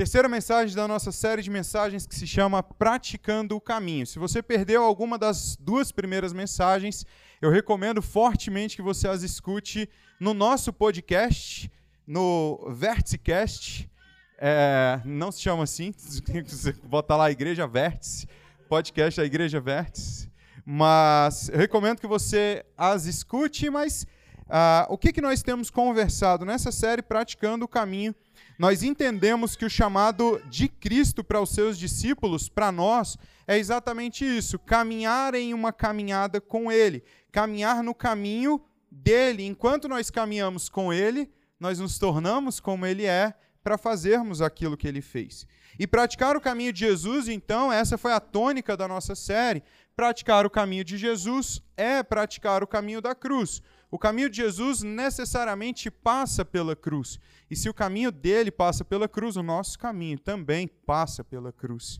Terceira 0.00 0.30
mensagem 0.30 0.74
da 0.74 0.88
nossa 0.88 1.12
série 1.12 1.42
de 1.42 1.50
mensagens 1.50 2.06
que 2.06 2.14
se 2.14 2.26
chama 2.26 2.62
Praticando 2.62 3.54
o 3.54 3.60
Caminho. 3.60 4.06
Se 4.06 4.18
você 4.18 4.42
perdeu 4.42 4.82
alguma 4.82 5.18
das 5.18 5.58
duas 5.60 5.92
primeiras 5.92 6.32
mensagens, 6.32 7.04
eu 7.38 7.50
recomendo 7.50 8.00
fortemente 8.00 8.76
que 8.76 8.80
você 8.80 9.06
as 9.06 9.22
escute 9.22 9.90
no 10.18 10.32
nosso 10.32 10.72
podcast, 10.72 11.70
no 12.06 12.66
Verticast. 12.70 13.90
É, 14.38 15.02
não 15.04 15.30
se 15.30 15.42
chama 15.42 15.64
assim, 15.64 15.92
você 16.48 16.72
bota 16.82 17.14
lá 17.14 17.30
Igreja 17.30 17.66
Vértice, 17.66 18.26
podcast 18.70 19.20
da 19.20 19.26
Igreja 19.26 19.60
Vértice. 19.60 20.32
Mas 20.64 21.50
eu 21.50 21.58
recomendo 21.58 22.00
que 22.00 22.06
você 22.06 22.64
as 22.74 23.04
escute, 23.04 23.68
mas 23.68 24.04
uh, 24.46 24.86
o 24.88 24.96
que, 24.96 25.12
que 25.12 25.20
nós 25.20 25.42
temos 25.42 25.68
conversado 25.68 26.46
nessa 26.46 26.72
série 26.72 27.02
Praticando 27.02 27.66
o 27.66 27.68
Caminho? 27.68 28.14
Nós 28.60 28.82
entendemos 28.82 29.56
que 29.56 29.64
o 29.64 29.70
chamado 29.70 30.38
de 30.50 30.68
Cristo 30.68 31.24
para 31.24 31.40
os 31.40 31.48
seus 31.48 31.78
discípulos, 31.78 32.46
para 32.46 32.70
nós, 32.70 33.16
é 33.46 33.56
exatamente 33.56 34.22
isso: 34.22 34.58
caminhar 34.58 35.34
em 35.34 35.54
uma 35.54 35.72
caminhada 35.72 36.42
com 36.42 36.70
Ele, 36.70 37.02
caminhar 37.32 37.82
no 37.82 37.94
caminho 37.94 38.60
dele. 38.90 39.46
Enquanto 39.46 39.88
nós 39.88 40.10
caminhamos 40.10 40.68
com 40.68 40.92
Ele, 40.92 41.30
nós 41.58 41.78
nos 41.78 41.98
tornamos 41.98 42.60
como 42.60 42.84
Ele 42.84 43.06
é 43.06 43.32
para 43.62 43.78
fazermos 43.78 44.42
aquilo 44.42 44.76
que 44.76 44.86
Ele 44.86 45.00
fez. 45.00 45.46
E 45.78 45.86
praticar 45.86 46.36
o 46.36 46.40
caminho 46.40 46.70
de 46.70 46.80
Jesus, 46.80 47.28
então, 47.28 47.72
essa 47.72 47.96
foi 47.96 48.12
a 48.12 48.20
tônica 48.20 48.76
da 48.76 48.86
nossa 48.86 49.14
série. 49.14 49.62
Praticar 49.96 50.44
o 50.44 50.50
caminho 50.50 50.84
de 50.84 50.98
Jesus 50.98 51.62
é 51.78 52.02
praticar 52.02 52.62
o 52.62 52.66
caminho 52.66 53.00
da 53.00 53.14
cruz. 53.14 53.62
O 53.90 53.98
caminho 53.98 54.30
de 54.30 54.36
Jesus 54.36 54.82
necessariamente 54.82 55.90
passa 55.90 56.44
pela 56.44 56.76
cruz. 56.76 57.18
E 57.50 57.56
se 57.56 57.68
o 57.68 57.74
caminho 57.74 58.12
dele 58.12 58.50
passa 58.50 58.84
pela 58.84 59.08
cruz, 59.08 59.36
o 59.36 59.42
nosso 59.42 59.78
caminho 59.78 60.18
também 60.18 60.68
passa 60.68 61.24
pela 61.24 61.52
cruz. 61.52 61.98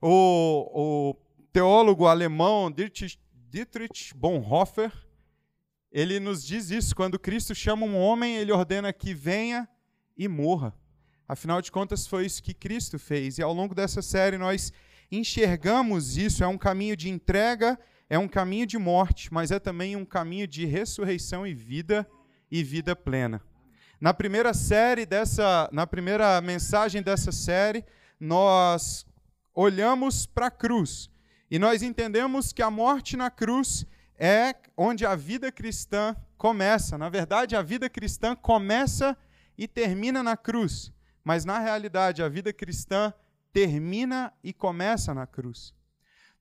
O, 0.00 0.70
o 0.72 1.16
teólogo 1.52 2.06
alemão 2.06 2.70
Dietrich, 2.70 3.18
Dietrich 3.50 4.14
Bonhoeffer, 4.14 4.92
ele 5.90 6.20
nos 6.20 6.44
diz 6.44 6.70
isso, 6.70 6.94
quando 6.94 7.18
Cristo 7.18 7.54
chama 7.54 7.84
um 7.84 7.98
homem, 7.98 8.36
ele 8.36 8.52
ordena 8.52 8.92
que 8.92 9.12
venha 9.12 9.68
e 10.16 10.28
morra. 10.28 10.74
Afinal 11.28 11.60
de 11.60 11.72
contas, 11.72 12.06
foi 12.06 12.24
isso 12.24 12.42
que 12.42 12.54
Cristo 12.54 12.98
fez. 12.98 13.38
E 13.38 13.42
ao 13.42 13.52
longo 13.52 13.74
dessa 13.74 14.00
série 14.00 14.38
nós 14.38 14.72
enxergamos 15.10 16.16
isso, 16.16 16.42
é 16.42 16.46
um 16.46 16.56
caminho 16.56 16.96
de 16.96 17.10
entrega 17.10 17.78
é 18.12 18.18
um 18.18 18.28
caminho 18.28 18.66
de 18.66 18.76
morte, 18.76 19.32
mas 19.32 19.50
é 19.50 19.58
também 19.58 19.96
um 19.96 20.04
caminho 20.04 20.46
de 20.46 20.66
ressurreição 20.66 21.46
e 21.46 21.54
vida 21.54 22.06
e 22.50 22.62
vida 22.62 22.94
plena. 22.94 23.40
Na 23.98 24.12
primeira 24.12 24.52
série 24.52 25.06
dessa, 25.06 25.66
na 25.72 25.86
primeira 25.86 26.38
mensagem 26.42 27.02
dessa 27.02 27.32
série, 27.32 27.82
nós 28.20 29.06
olhamos 29.54 30.26
para 30.26 30.48
a 30.48 30.50
cruz 30.50 31.08
e 31.50 31.58
nós 31.58 31.82
entendemos 31.82 32.52
que 32.52 32.60
a 32.60 32.70
morte 32.70 33.16
na 33.16 33.30
cruz 33.30 33.86
é 34.18 34.56
onde 34.76 35.06
a 35.06 35.16
vida 35.16 35.50
cristã 35.50 36.14
começa. 36.36 36.98
Na 36.98 37.08
verdade, 37.08 37.56
a 37.56 37.62
vida 37.62 37.88
cristã 37.88 38.36
começa 38.36 39.16
e 39.56 39.66
termina 39.66 40.22
na 40.22 40.36
cruz, 40.36 40.92
mas 41.24 41.46
na 41.46 41.58
realidade 41.58 42.22
a 42.22 42.28
vida 42.28 42.52
cristã 42.52 43.10
termina 43.54 44.30
e 44.44 44.52
começa 44.52 45.14
na 45.14 45.26
cruz. 45.26 45.72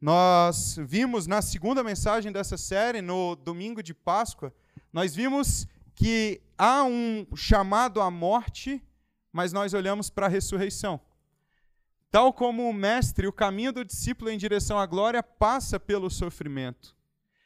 Nós 0.02 0.78
vimos 0.80 1.28
na 1.28 1.44
segunda 1.44 1.84
mensagem 1.84 2.32
dessa 2.32 2.58
série, 2.58 3.04
no 3.04 3.36
domingo 3.36 3.84
de 3.84 3.94
Páscoa, 3.94 4.52
nós 4.92 5.14
vimos 5.14 5.68
que 5.94 6.42
há 6.58 6.84
um 6.84 7.28
chamado 7.36 8.02
à 8.02 8.10
morte, 8.10 8.82
mas 9.32 9.54
nós 9.54 9.76
olhamos 9.76 10.10
para 10.10 10.26
a 10.26 10.30
ressurreição. 10.30 11.00
Tal 12.10 12.34
como 12.34 12.68
o 12.68 12.74
mestre, 12.74 13.28
o 13.28 13.32
caminho 13.32 13.72
do 13.72 13.86
discípulo 13.86 14.32
em 14.32 14.40
direção 14.40 14.80
à 14.80 14.88
glória 14.88 15.22
passa 15.22 15.80
pelo 15.80 16.10
sofrimento, 16.10 16.96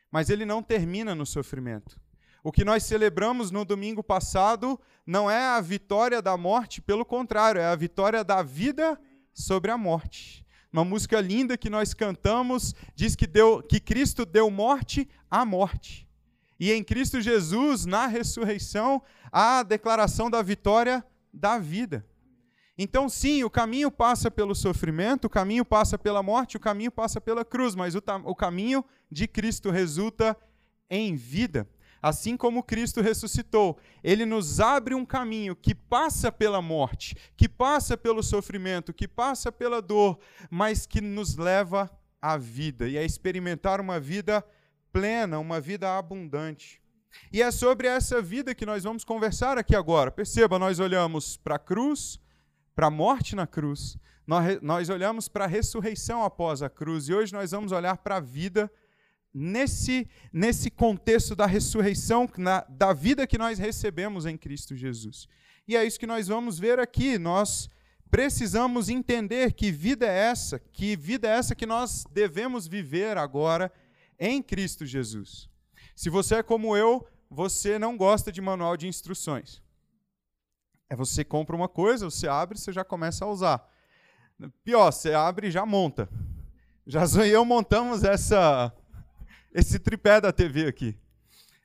mas 0.09 0.29
ele 0.29 0.45
não 0.45 0.63
termina 0.63 1.13
no 1.13 1.25
sofrimento. 1.25 1.99
O 2.41 2.53
que 2.53 2.63
nós 2.63 2.83
celebramos 2.83 3.51
no 3.51 3.65
domingo 3.65 4.01
passado 4.01 4.79
não 5.05 5.29
é 5.29 5.45
a 5.45 5.59
vitória 5.59 6.21
da 6.21 6.37
morte, 6.37 6.81
pelo 6.81 7.03
contrário, 7.03 7.59
é 7.59 7.65
a 7.65 7.75
vitória 7.75 8.23
da 8.23 8.41
vida 8.41 8.97
sobre 9.33 9.71
a 9.71 9.77
morte. 9.77 10.44
Uma 10.75 10.83
música 10.83 11.21
linda 11.21 11.57
que 11.57 11.69
nós 11.69 11.93
cantamos 11.93 12.75
diz 12.93 13.15
que, 13.15 13.25
deu, 13.25 13.63
que 13.63 13.79
Cristo 13.79 14.25
deu 14.25 14.51
morte 14.51 15.07
à 15.31 15.45
morte. 15.45 16.05
E 16.59 16.69
em 16.69 16.83
Cristo 16.83 17.21
Jesus, 17.21 17.85
na 17.85 18.07
ressurreição, 18.07 19.01
há 19.31 19.59
a 19.59 19.63
declaração 19.63 20.29
da 20.29 20.41
vitória 20.41 21.01
da 21.33 21.57
vida. 21.57 22.05
Então, 22.77 23.07
sim, 23.07 23.41
o 23.41 23.49
caminho 23.49 23.89
passa 23.89 24.29
pelo 24.29 24.53
sofrimento, 24.53 25.27
o 25.27 25.29
caminho 25.29 25.63
passa 25.63 25.97
pela 25.97 26.21
morte, 26.21 26.57
o 26.57 26.59
caminho 26.59 26.91
passa 26.91 27.21
pela 27.21 27.45
cruz, 27.45 27.73
mas 27.73 27.95
o, 27.95 28.03
o 28.25 28.35
caminho 28.35 28.83
de 29.09 29.29
Cristo 29.29 29.71
resulta 29.71 30.35
em 30.89 31.15
vida. 31.15 31.65
Assim 32.05 32.37
como 32.37 32.61
Cristo 32.61 33.01
ressuscitou, 33.01 33.79
ele 34.03 34.27
nos 34.27 34.59
abre 34.59 34.93
um 34.93 35.03
caminho 35.03 35.55
que 35.55 35.73
passa 35.73 36.31
pela 36.31 36.61
morte, 36.61 37.15
que 37.35 37.49
passa 37.49 37.97
pelo 37.97 38.21
sofrimento, 38.21 38.93
que 38.93 39.07
passa 39.07 39.51
pela 39.51 39.81
dor, 39.81 40.19
mas 40.47 40.85
que 40.85 41.01
nos 41.01 41.35
leva 41.35 41.89
à 42.21 42.37
vida 42.37 42.87
e 42.87 42.95
a 42.95 43.03
experimentar 43.03 43.81
uma 43.81 43.99
vida 43.99 44.45
plena, 44.93 45.39
uma 45.39 45.59
vida 45.59 45.97
abundante. 45.97 46.79
E 47.33 47.41
é 47.41 47.49
sobre 47.49 47.87
essa 47.87 48.21
vida 48.21 48.53
que 48.53 48.67
nós 48.67 48.83
vamos 48.83 49.03
conversar 49.03 49.57
aqui 49.57 49.75
agora. 49.75 50.11
Perceba, 50.11 50.59
nós 50.59 50.79
olhamos 50.79 51.37
para 51.37 51.55
a 51.55 51.59
cruz, 51.59 52.19
para 52.75 52.85
a 52.85 52.91
morte 52.91 53.35
na 53.35 53.47
cruz, 53.47 53.97
nós, 54.61 54.89
olhamos 54.91 55.27
para 55.27 55.45
a 55.45 55.47
ressurreição 55.47 56.23
após 56.23 56.61
a 56.61 56.69
cruz, 56.69 57.09
e 57.09 57.15
hoje 57.15 57.33
nós 57.33 57.49
vamos 57.49 57.71
olhar 57.71 57.97
para 57.97 58.17
a 58.17 58.19
vida 58.19 58.71
nesse, 59.37 60.07
nesse 60.31 60.71
contexto 60.71 61.35
da 61.35 61.45
ressurreição, 61.45 62.29
na, 62.37 62.61
da 62.69 62.93
vida 62.93 63.27
que 63.27 63.37
nós 63.37 63.59
recebemos 63.59 64.25
em 64.25 64.37
Cristo 64.37 64.77
Jesus. 64.77 65.27
E 65.67 65.75
é 65.75 65.83
isso 65.83 65.99
que 65.99 66.07
nós 66.07 66.29
vamos 66.29 66.57
ver 66.57 66.79
aqui. 66.79 67.17
Nós 67.17 67.69
precisamos 68.09 68.87
entender 68.87 69.51
que 69.51 69.73
vida 69.73 70.07
é 70.07 70.29
essa, 70.29 70.57
que 70.57 70.95
vida 70.95 71.27
é 71.27 71.31
essa 71.31 71.53
que 71.53 71.65
nós 71.65 72.05
devemos 72.09 72.65
viver 72.65 73.17
agora 73.17 73.69
em 74.17 74.41
Cristo 74.41 74.85
Jesus. 74.85 75.49
Se 75.93 76.09
você 76.09 76.35
é 76.35 76.43
como 76.43 76.77
eu, 76.77 77.05
você 77.29 77.77
não 77.77 77.97
gosta 77.97 78.31
de 78.31 78.39
manual 78.39 78.77
de 78.77 78.87
instruções. 78.87 79.61
É 80.89 80.95
você 80.95 81.25
compra 81.25 81.55
uma 81.57 81.67
coisa, 81.67 82.09
você 82.09 82.25
abre, 82.25 82.57
você 82.57 82.71
já 82.71 82.85
começa 82.85 83.25
a 83.25 83.29
usar. 83.29 83.69
Pior, 84.63 84.91
você 84.91 85.13
abre 85.13 85.47
e 85.47 85.51
já 85.51 85.65
monta. 85.65 86.07
Já 86.87 87.03
eu 87.27 87.43
montamos 87.43 88.05
essa 88.05 88.71
esse 89.55 89.79
tripé 89.79 90.19
da 90.19 90.33
TV 90.33 90.67
aqui. 90.67 90.97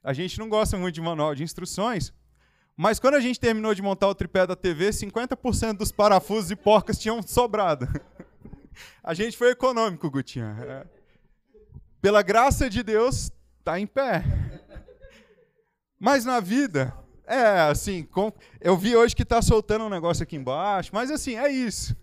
A 0.02 0.12
gente 0.12 0.38
não 0.38 0.48
gosta 0.48 0.78
muito 0.78 0.94
de 0.94 1.00
manual 1.00 1.34
de 1.34 1.42
instruções, 1.42 2.12
mas 2.76 3.00
quando 3.00 3.14
a 3.14 3.20
gente 3.20 3.40
terminou 3.40 3.74
de 3.74 3.82
montar 3.82 4.06
o 4.06 4.14
tripé 4.14 4.46
da 4.46 4.54
TV, 4.54 4.90
50% 4.90 5.76
dos 5.76 5.90
parafusos 5.90 6.52
e 6.52 6.56
porcas 6.56 6.98
tinham 6.98 7.20
sobrado. 7.20 7.88
A 9.04 9.12
gente 9.12 9.36
foi 9.36 9.50
econômico, 9.50 10.08
Gutinha. 10.08 10.56
É. 10.62 10.86
Pela 12.00 12.22
graça 12.22 12.70
de 12.70 12.82
Deus, 12.82 13.30
tá 13.62 13.78
em 13.78 13.86
pé. 13.86 14.24
Mas 15.98 16.24
na 16.24 16.40
vida, 16.40 16.94
é 17.26 17.60
assim, 17.62 18.04
com... 18.04 18.32
eu 18.58 18.74
vi 18.78 18.96
hoje 18.96 19.14
que 19.14 19.22
está 19.22 19.42
soltando 19.42 19.84
um 19.84 19.90
negócio 19.90 20.22
aqui 20.22 20.36
embaixo, 20.36 20.90
mas 20.94 21.10
assim, 21.10 21.36
é 21.36 21.50
isso 21.50 21.94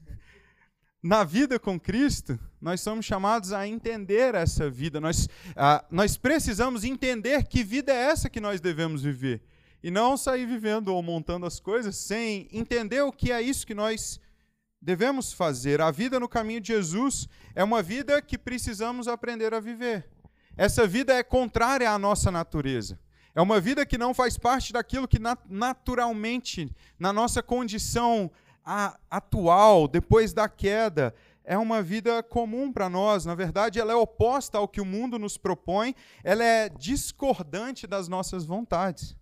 na 1.02 1.24
vida 1.24 1.60
com 1.60 1.80
Cristo, 1.80 2.40
nós 2.60 2.82
somos 2.82 3.06
chamados 3.06 3.54
a 3.54 3.68
entender 3.68 4.34
essa 4.36 4.70
vida. 4.70 5.00
Nós, 5.00 5.28
ah, 5.56 5.86
nós 5.92 6.18
precisamos 6.18 6.84
entender 6.84 7.44
que 7.48 7.64
vida 7.64 7.94
é 7.94 8.10
essa 8.10 8.30
que 8.30 8.42
nós 8.42 8.60
devemos 8.60 9.04
viver. 9.04 9.44
E 9.84 9.92
não 9.92 10.18
sair 10.18 10.46
vivendo 10.46 10.90
ou 10.90 11.02
montando 11.04 11.46
as 11.46 11.60
coisas 11.60 11.96
sem 11.96 12.48
entender 12.52 13.02
o 13.02 13.12
que 13.12 13.32
é 13.32 13.42
isso 13.42 13.66
que 13.66 13.76
nós 13.76 14.20
devemos 14.82 15.32
fazer. 15.32 15.82
A 15.82 15.92
vida 15.92 16.20
no 16.20 16.28
caminho 16.28 16.62
de 16.62 16.70
Jesus 16.70 17.28
é 17.54 17.64
uma 17.64 17.84
vida 17.84 18.22
que 18.22 18.38
precisamos 18.38 19.08
aprender 19.08 19.54
a 19.54 19.60
viver. 19.60 20.10
Essa 20.56 20.88
vida 20.88 21.14
é 21.14 21.22
contrária 21.22 21.92
à 21.92 22.00
nossa 22.00 22.32
natureza. 22.32 23.00
É 23.36 23.42
uma 23.42 23.60
vida 23.60 23.86
que 23.86 24.00
não 24.00 24.16
faz 24.16 24.36
parte 24.36 24.74
daquilo 24.74 25.08
que 25.08 25.20
naturalmente, 25.48 26.76
na 26.98 27.14
nossa 27.14 27.44
condição 27.44 28.32
atual, 29.10 29.88
depois 29.88 30.34
da 30.34 30.50
queda, 30.50 31.16
é 31.44 31.58
uma 31.58 31.81
vida 31.81 32.22
comum 32.22 32.72
para 32.74 32.90
nós. 32.90 33.25
Na 33.25 33.34
verdade, 33.34 33.80
ela 33.80 33.94
é 33.94 33.96
oposta 33.96 34.58
ao 34.58 34.68
que 34.68 34.81
o 34.81 34.86
mundo 34.86 35.18
nos 35.18 35.38
propõe, 35.38 35.96
ela 36.24 36.44
é 36.44 36.68
discordante 36.68 37.88
das 37.88 38.10
nossas 38.10 38.46
vontades. 38.46 39.16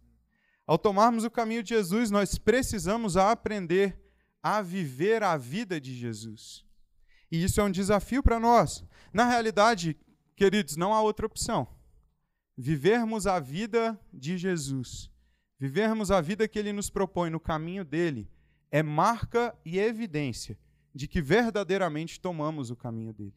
Ao 0.66 0.80
tomarmos 0.80 1.24
o 1.24 1.30
caminho 1.30 1.62
de 1.62 1.70
Jesus, 1.70 2.10
nós 2.10 2.40
precisamos 2.40 3.16
aprender 3.16 4.02
a 4.42 4.62
viver 4.62 5.22
a 5.22 5.38
vida 5.38 5.80
de 5.80 5.94
Jesus. 5.94 6.66
E 7.32 7.44
isso 7.44 7.62
é 7.62 7.64
um 7.64 7.72
desafio 7.72 8.24
para 8.24 8.40
nós. 8.40 8.84
Na 9.14 9.26
realidade, 9.26 9.96
queridos, 10.36 10.76
não 10.76 10.94
há 10.94 11.02
outra 11.02 11.28
opção. 11.28 11.68
Vivermos 12.58 13.28
a 13.28 13.40
vida 13.40 14.00
de 14.12 14.38
Jesus, 14.38 15.12
vivermos 15.60 16.10
a 16.10 16.22
vida 16.22 16.48
que 16.48 16.58
ele 16.58 16.74
nos 16.74 16.90
propõe 16.90 17.30
no 17.30 17.40
caminho 17.40 17.86
dele, 17.86 18.32
é 18.76 18.84
marca 18.84 19.56
e 19.64 19.80
evidência 19.80 20.60
de 20.94 21.08
que 21.08 21.22
verdadeiramente 21.22 22.20
tomamos 22.20 22.70
o 22.70 22.76
caminho 22.76 23.14
dele. 23.14 23.34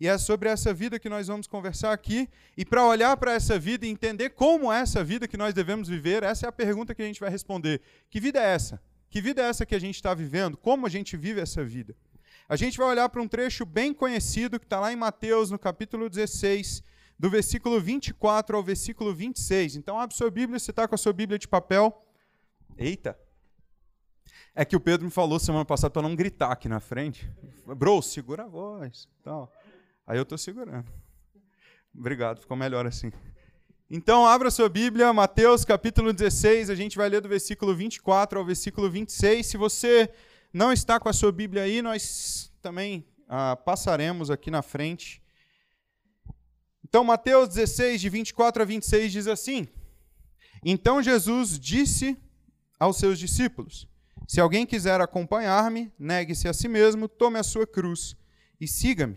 E 0.00 0.08
é 0.08 0.18
sobre 0.18 0.48
essa 0.48 0.74
vida 0.74 0.98
que 0.98 1.08
nós 1.08 1.28
vamos 1.28 1.46
conversar 1.46 1.92
aqui. 1.92 2.28
E 2.56 2.64
para 2.64 2.84
olhar 2.84 3.16
para 3.18 3.32
essa 3.32 3.56
vida 3.56 3.86
e 3.86 3.88
entender 3.88 4.30
como 4.30 4.72
é 4.72 4.80
essa 4.80 5.04
vida 5.04 5.28
que 5.28 5.36
nós 5.36 5.54
devemos 5.54 5.86
viver, 5.86 6.24
essa 6.24 6.46
é 6.46 6.48
a 6.48 6.52
pergunta 6.52 6.92
que 6.92 7.00
a 7.00 7.04
gente 7.04 7.20
vai 7.20 7.30
responder. 7.30 7.80
Que 8.10 8.18
vida 8.18 8.40
é 8.40 8.52
essa? 8.52 8.82
Que 9.08 9.20
vida 9.20 9.40
é 9.42 9.48
essa 9.48 9.64
que 9.64 9.76
a 9.76 9.78
gente 9.78 9.94
está 9.94 10.12
vivendo? 10.12 10.56
Como 10.56 10.86
a 10.86 10.90
gente 10.90 11.16
vive 11.16 11.40
essa 11.40 11.64
vida? 11.64 11.94
A 12.48 12.56
gente 12.56 12.78
vai 12.78 12.88
olhar 12.88 13.08
para 13.10 13.22
um 13.22 13.28
trecho 13.28 13.64
bem 13.64 13.94
conhecido 13.94 14.58
que 14.58 14.66
está 14.66 14.80
lá 14.80 14.92
em 14.92 14.96
Mateus, 14.96 15.52
no 15.52 15.58
capítulo 15.58 16.10
16, 16.10 16.82
do 17.16 17.30
versículo 17.30 17.80
24 17.80 18.56
ao 18.56 18.62
versículo 18.64 19.14
26. 19.14 19.76
Então, 19.76 20.00
abre 20.00 20.16
sua 20.16 20.32
Bíblia, 20.32 20.58
você 20.58 20.72
está 20.72 20.88
com 20.88 20.96
a 20.96 20.98
sua 20.98 21.12
Bíblia 21.12 21.38
de 21.38 21.46
papel. 21.46 22.04
Eita! 22.76 23.16
É 24.54 24.64
que 24.64 24.76
o 24.76 24.80
Pedro 24.80 25.04
me 25.04 25.10
falou 25.10 25.38
semana 25.38 25.64
passada 25.64 25.90
para 25.90 26.02
não 26.02 26.16
gritar 26.16 26.50
aqui 26.50 26.68
na 26.68 26.80
frente. 26.80 27.30
Bro, 27.66 28.02
segura 28.02 28.44
a 28.44 28.48
voz. 28.48 29.08
Então, 29.20 29.48
aí 30.06 30.18
eu 30.18 30.22
estou 30.22 30.36
segurando. 30.36 30.86
Obrigado, 31.94 32.40
ficou 32.40 32.56
melhor 32.56 32.86
assim. 32.86 33.12
Então, 33.90 34.26
abra 34.26 34.50
sua 34.50 34.68
Bíblia, 34.68 35.12
Mateus 35.14 35.64
capítulo 35.64 36.12
16, 36.12 36.68
a 36.68 36.74
gente 36.74 36.96
vai 36.96 37.08
ler 37.08 37.22
do 37.22 37.28
versículo 37.28 37.74
24 37.74 38.38
ao 38.38 38.44
versículo 38.44 38.90
26. 38.90 39.46
Se 39.46 39.56
você 39.56 40.10
não 40.52 40.70
está 40.70 41.00
com 41.00 41.08
a 41.08 41.12
sua 41.12 41.32
Bíblia 41.32 41.62
aí, 41.62 41.80
nós 41.80 42.52
também 42.60 43.06
ah, 43.26 43.56
passaremos 43.56 44.30
aqui 44.30 44.50
na 44.50 44.60
frente. 44.60 45.22
Então, 46.84 47.02
Mateus 47.02 47.48
16, 47.48 47.98
de 48.00 48.10
24 48.10 48.62
a 48.62 48.66
26, 48.66 49.10
diz 49.10 49.26
assim: 49.26 49.66
Então 50.62 51.02
Jesus 51.02 51.58
disse 51.58 52.14
aos 52.78 52.98
seus 52.98 53.18
discípulos: 53.18 53.87
se 54.28 54.42
alguém 54.42 54.66
quiser 54.66 55.00
acompanhar-me, 55.00 55.90
negue-se 55.98 56.46
a 56.46 56.52
si 56.52 56.68
mesmo, 56.68 57.08
tome 57.08 57.38
a 57.38 57.42
sua 57.42 57.66
cruz 57.66 58.14
e 58.60 58.68
siga-me. 58.68 59.16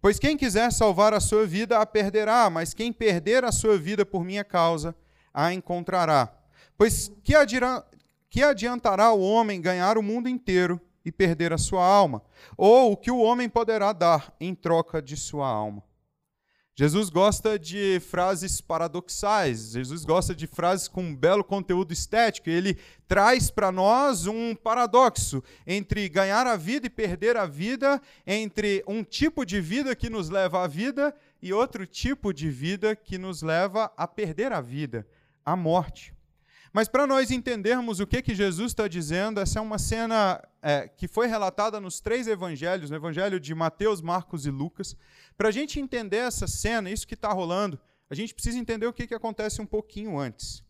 Pois 0.00 0.18
quem 0.18 0.34
quiser 0.34 0.72
salvar 0.72 1.12
a 1.12 1.20
sua 1.20 1.46
vida 1.46 1.78
a 1.78 1.84
perderá, 1.84 2.48
mas 2.48 2.72
quem 2.72 2.90
perder 2.90 3.44
a 3.44 3.52
sua 3.52 3.76
vida 3.76 4.06
por 4.06 4.24
minha 4.24 4.42
causa 4.42 4.96
a 5.32 5.52
encontrará. 5.52 6.34
Pois 6.74 7.12
que, 7.22 7.34
que 8.30 8.42
adiantará 8.42 9.12
o 9.12 9.20
homem 9.20 9.60
ganhar 9.60 9.98
o 9.98 10.02
mundo 10.02 10.26
inteiro 10.26 10.80
e 11.04 11.12
perder 11.12 11.52
a 11.52 11.58
sua 11.58 11.84
alma? 11.84 12.22
Ou 12.56 12.92
o 12.92 12.96
que 12.96 13.10
o 13.10 13.18
homem 13.18 13.50
poderá 13.50 13.92
dar 13.92 14.34
em 14.40 14.54
troca 14.54 15.02
de 15.02 15.18
sua 15.18 15.46
alma? 15.46 15.82
Jesus 16.78 17.08
gosta 17.08 17.58
de 17.58 17.98
frases 18.00 18.60
paradoxais, 18.60 19.70
Jesus 19.72 20.04
gosta 20.04 20.34
de 20.34 20.46
frases 20.46 20.86
com 20.86 21.04
um 21.04 21.16
belo 21.16 21.42
conteúdo 21.42 21.90
estético. 21.90 22.50
Ele 22.50 22.76
traz 23.08 23.50
para 23.50 23.72
nós 23.72 24.26
um 24.26 24.54
paradoxo 24.54 25.42
entre 25.66 26.06
ganhar 26.06 26.46
a 26.46 26.54
vida 26.54 26.86
e 26.86 26.90
perder 26.90 27.34
a 27.34 27.46
vida, 27.46 27.98
entre 28.26 28.84
um 28.86 29.02
tipo 29.02 29.46
de 29.46 29.58
vida 29.58 29.96
que 29.96 30.10
nos 30.10 30.28
leva 30.28 30.64
à 30.64 30.66
vida 30.66 31.16
e 31.40 31.50
outro 31.50 31.86
tipo 31.86 32.30
de 32.30 32.50
vida 32.50 32.94
que 32.94 33.16
nos 33.16 33.40
leva 33.40 33.90
a 33.96 34.06
perder 34.06 34.52
a 34.52 34.60
vida, 34.60 35.06
a 35.46 35.56
morte. 35.56 36.15
Mas 36.72 36.88
para 36.88 37.06
nós 37.06 37.30
entendermos 37.30 38.00
o 38.00 38.06
que, 38.06 38.20
que 38.20 38.34
Jesus 38.34 38.72
está 38.72 38.86
dizendo, 38.88 39.40
essa 39.40 39.58
é 39.58 39.62
uma 39.62 39.78
cena 39.78 40.42
é, 40.60 40.88
que 40.88 41.08
foi 41.08 41.26
relatada 41.26 41.80
nos 41.80 42.00
três 42.00 42.26
evangelhos, 42.26 42.90
no 42.90 42.96
evangelho 42.96 43.40
de 43.40 43.54
Mateus, 43.54 44.00
Marcos 44.00 44.46
e 44.46 44.50
Lucas. 44.50 44.96
Para 45.36 45.48
a 45.48 45.52
gente 45.52 45.80
entender 45.80 46.18
essa 46.18 46.46
cena, 46.46 46.90
isso 46.90 47.06
que 47.06 47.14
está 47.14 47.32
rolando, 47.32 47.78
a 48.10 48.14
gente 48.14 48.34
precisa 48.34 48.58
entender 48.58 48.86
o 48.86 48.92
que, 48.92 49.06
que 49.06 49.14
acontece 49.14 49.60
um 49.60 49.66
pouquinho 49.66 50.18
antes. 50.18 50.62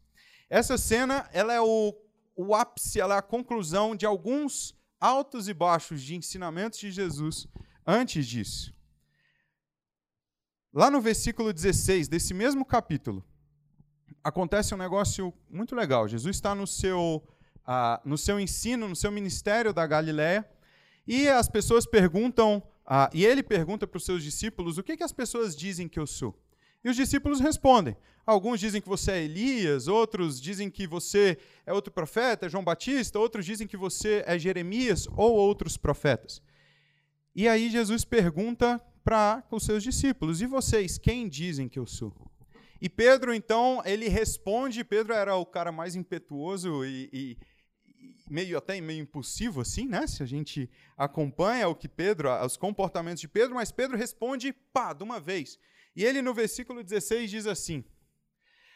Essa 0.48 0.78
cena 0.78 1.28
ela 1.32 1.52
é 1.52 1.60
o, 1.60 1.94
o 2.36 2.54
ápice, 2.54 3.00
ela 3.00 3.16
é 3.16 3.18
a 3.18 3.22
conclusão 3.22 3.96
de 3.96 4.06
alguns 4.06 4.74
altos 5.00 5.48
e 5.48 5.54
baixos 5.54 6.02
de 6.02 6.14
ensinamentos 6.14 6.78
de 6.78 6.90
Jesus 6.90 7.46
antes 7.86 8.26
disso. 8.26 8.74
Lá 10.72 10.90
no 10.90 11.00
versículo 11.00 11.52
16 11.52 12.08
desse 12.08 12.34
mesmo 12.34 12.64
capítulo, 12.64 13.24
acontece 14.26 14.74
um 14.74 14.78
negócio 14.78 15.32
muito 15.48 15.76
legal. 15.76 16.08
Jesus 16.08 16.36
está 16.36 16.52
no 16.52 16.66
seu, 16.66 17.22
uh, 17.60 18.00
no 18.04 18.18
seu 18.18 18.40
ensino, 18.40 18.88
no 18.88 18.96
seu 18.96 19.12
ministério 19.12 19.72
da 19.72 19.86
Galiléia, 19.86 20.44
e 21.06 21.28
as 21.28 21.48
pessoas 21.48 21.86
perguntam, 21.86 22.60
uh, 22.84 23.08
e 23.14 23.24
ele 23.24 23.40
pergunta 23.40 23.86
para 23.86 23.98
os 23.98 24.04
seus 24.04 24.24
discípulos, 24.24 24.78
o 24.78 24.82
que, 24.82 24.96
que 24.96 25.04
as 25.04 25.12
pessoas 25.12 25.54
dizem 25.54 25.88
que 25.88 26.00
eu 26.00 26.08
sou? 26.08 26.36
E 26.84 26.88
os 26.90 26.96
discípulos 26.96 27.38
respondem. 27.38 27.96
Alguns 28.26 28.58
dizem 28.58 28.82
que 28.82 28.88
você 28.88 29.12
é 29.12 29.22
Elias, 29.22 29.86
outros 29.86 30.40
dizem 30.40 30.68
que 30.68 30.88
você 30.88 31.38
é 31.64 31.72
outro 31.72 31.92
profeta, 31.92 32.48
João 32.48 32.64
Batista, 32.64 33.20
outros 33.20 33.46
dizem 33.46 33.68
que 33.68 33.76
você 33.76 34.24
é 34.26 34.36
Jeremias 34.36 35.06
ou 35.16 35.36
outros 35.36 35.76
profetas. 35.76 36.42
E 37.32 37.46
aí 37.46 37.70
Jesus 37.70 38.04
pergunta 38.04 38.84
para 39.04 39.44
os 39.52 39.64
seus 39.64 39.84
discípulos: 39.84 40.40
E 40.40 40.46
vocês, 40.46 40.98
quem 40.98 41.28
dizem 41.28 41.68
que 41.68 41.78
eu 41.78 41.86
sou? 41.86 42.12
E 42.80 42.88
Pedro, 42.88 43.32
então, 43.34 43.82
ele 43.84 44.08
responde. 44.08 44.84
Pedro 44.84 45.14
era 45.14 45.34
o 45.36 45.46
cara 45.46 45.72
mais 45.72 45.94
impetuoso 45.94 46.84
e, 46.84 47.08
e, 47.12 47.38
meio 48.28 48.58
até 48.58 48.80
meio 48.80 49.00
impulsivo, 49.00 49.60
assim, 49.60 49.86
né? 49.86 50.06
Se 50.06 50.22
a 50.22 50.26
gente 50.26 50.70
acompanha 50.96 51.68
o 51.68 51.74
que 51.74 51.88
Pedro, 51.88 52.30
os 52.44 52.56
comportamentos 52.56 53.20
de 53.20 53.28
Pedro, 53.28 53.54
mas 53.54 53.72
Pedro 53.72 53.96
responde, 53.96 54.52
pá, 54.52 54.92
de 54.92 55.02
uma 55.02 55.20
vez. 55.20 55.58
E 55.94 56.04
ele, 56.04 56.20
no 56.20 56.34
versículo 56.34 56.82
16, 56.82 57.30
diz 57.30 57.46
assim: 57.46 57.84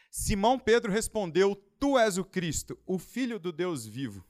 Simão 0.09 0.57
Pedro 0.57 0.91
respondeu: 0.91 1.55
Tu 1.79 1.97
és 1.97 2.17
o 2.17 2.25
Cristo, 2.25 2.77
o 2.85 2.97
Filho 2.97 3.39
do 3.39 3.51
Deus 3.51 3.85
vivo. 3.85 4.25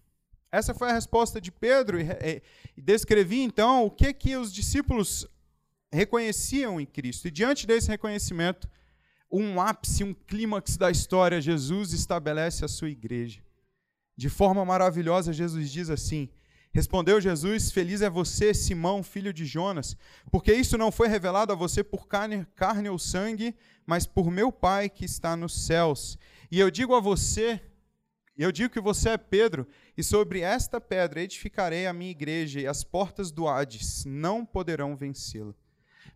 Essa 0.51 0.73
foi 0.73 0.89
a 0.89 0.93
resposta 0.93 1.39
de 1.39 1.49
Pedro 1.49 1.99
e, 1.99 2.03
e, 2.03 2.41
e 2.75 2.81
descrevi 2.81 3.41
então 3.41 3.85
o 3.85 3.91
que 3.91 4.13
que 4.13 4.35
os 4.35 4.53
discípulos 4.53 5.25
reconheciam 5.91 6.79
em 6.79 6.85
Cristo. 6.85 7.27
E 7.27 7.31
diante 7.31 7.65
desse 7.65 7.89
reconhecimento, 7.89 8.69
um 9.31 9.61
ápice, 9.61 10.03
um 10.03 10.13
clímax 10.13 10.75
da 10.75 10.91
história, 10.91 11.39
Jesus 11.39 11.93
estabelece 11.93 12.65
a 12.65 12.67
sua 12.67 12.89
igreja. 12.89 13.41
De 14.17 14.29
forma 14.29 14.65
maravilhosa, 14.65 15.31
Jesus 15.31 15.71
diz 15.71 15.89
assim: 15.89 16.29
Respondeu 16.73 17.19
Jesus: 17.19 17.71
Feliz 17.71 18.01
é 18.01 18.09
você, 18.09 18.53
Simão, 18.53 19.03
filho 19.03 19.33
de 19.33 19.45
Jonas, 19.45 19.97
porque 20.29 20.53
isso 20.53 20.77
não 20.77 20.91
foi 20.91 21.07
revelado 21.07 21.51
a 21.51 21.55
você 21.55 21.83
por 21.83 22.07
carne, 22.07 22.45
carne 22.55 22.89
ou 22.89 22.99
sangue, 22.99 23.55
mas 23.85 24.05
por 24.05 24.31
meu 24.31 24.51
Pai 24.51 24.89
que 24.89 25.05
está 25.05 25.35
nos 25.35 25.65
céus. 25.65 26.17
E 26.49 26.59
eu 26.59 26.71
digo 26.71 26.93
a 26.95 26.99
você, 26.99 27.61
eu 28.37 28.51
digo 28.51 28.73
que 28.73 28.79
você 28.79 29.09
é 29.09 29.17
Pedro, 29.17 29.67
e 29.97 30.03
sobre 30.03 30.41
esta 30.41 30.79
pedra 30.79 31.21
edificarei 31.21 31.87
a 31.87 31.93
minha 31.93 32.11
igreja, 32.11 32.59
e 32.59 32.67
as 32.67 32.83
portas 32.83 33.31
do 33.31 33.47
Hades 33.47 34.05
não 34.05 34.45
poderão 34.45 34.95
vencê-la. 34.95 35.53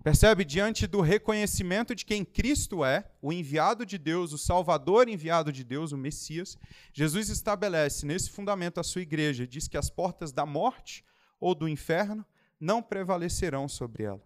Percebe? 0.05 0.45
Diante 0.45 0.85
do 0.85 1.01
reconhecimento 1.01 1.95
de 1.95 2.05
quem 2.05 2.23
Cristo 2.23 2.85
é, 2.85 3.09
o 3.23 3.33
enviado 3.33 3.83
de 3.83 3.97
Deus, 3.97 4.33
o 4.33 4.37
Salvador 4.37 5.09
enviado 5.09 5.51
de 5.51 5.63
Deus, 5.63 5.91
o 5.91 5.97
Messias, 5.97 6.59
Jesus 6.93 7.27
estabelece 7.29 8.05
nesse 8.05 8.29
fundamento 8.29 8.79
a 8.79 8.83
sua 8.83 9.01
igreja, 9.01 9.47
diz 9.47 9.67
que 9.67 9.75
as 9.75 9.89
portas 9.89 10.31
da 10.31 10.45
morte 10.45 11.03
ou 11.39 11.55
do 11.55 11.67
inferno 11.67 12.23
não 12.59 12.83
prevalecerão 12.83 13.67
sobre 13.67 14.03
ela. 14.03 14.21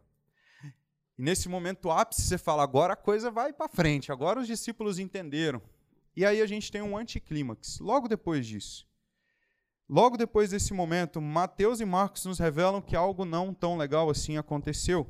E 1.17 1.21
nesse 1.21 1.47
momento 1.47 1.89
ápice 1.89 2.23
você 2.23 2.37
fala, 2.37 2.61
agora 2.61 2.91
a 2.91 2.97
coisa 2.97 3.31
vai 3.31 3.53
para 3.53 3.69
frente, 3.69 4.11
agora 4.11 4.41
os 4.41 4.47
discípulos 4.47 4.99
entenderam. 4.99 5.61
E 6.13 6.25
aí 6.25 6.41
a 6.41 6.45
gente 6.45 6.69
tem 6.69 6.81
um 6.81 6.97
anticlímax, 6.97 7.79
logo 7.79 8.09
depois 8.09 8.45
disso. 8.45 8.85
Logo 9.87 10.17
depois 10.17 10.49
desse 10.49 10.73
momento, 10.73 11.21
Mateus 11.21 11.79
e 11.79 11.85
Marcos 11.85 12.25
nos 12.25 12.37
revelam 12.37 12.81
que 12.81 12.97
algo 12.97 13.23
não 13.23 13.53
tão 13.53 13.77
legal 13.77 14.09
assim 14.09 14.35
aconteceu. 14.35 15.09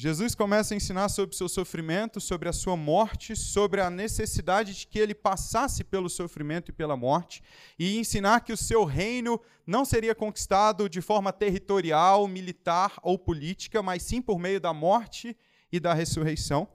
Jesus 0.00 0.32
começa 0.32 0.74
a 0.74 0.76
ensinar 0.76 1.08
sobre 1.08 1.34
o 1.34 1.36
seu 1.36 1.48
sofrimento, 1.48 2.20
sobre 2.20 2.48
a 2.48 2.52
sua 2.52 2.76
morte, 2.76 3.34
sobre 3.34 3.80
a 3.80 3.90
necessidade 3.90 4.72
de 4.72 4.86
que 4.86 4.96
ele 4.96 5.12
passasse 5.12 5.82
pelo 5.82 6.08
sofrimento 6.08 6.68
e 6.68 6.72
pela 6.72 6.96
morte, 6.96 7.42
e 7.76 7.98
ensinar 7.98 8.42
que 8.42 8.52
o 8.52 8.56
seu 8.56 8.84
reino 8.84 9.40
não 9.66 9.84
seria 9.84 10.14
conquistado 10.14 10.88
de 10.88 11.00
forma 11.00 11.32
territorial, 11.32 12.28
militar 12.28 12.96
ou 13.02 13.18
política, 13.18 13.82
mas 13.82 14.04
sim 14.04 14.22
por 14.22 14.38
meio 14.38 14.60
da 14.60 14.72
morte 14.72 15.36
e 15.72 15.80
da 15.80 15.92
ressurreição. 15.92 16.68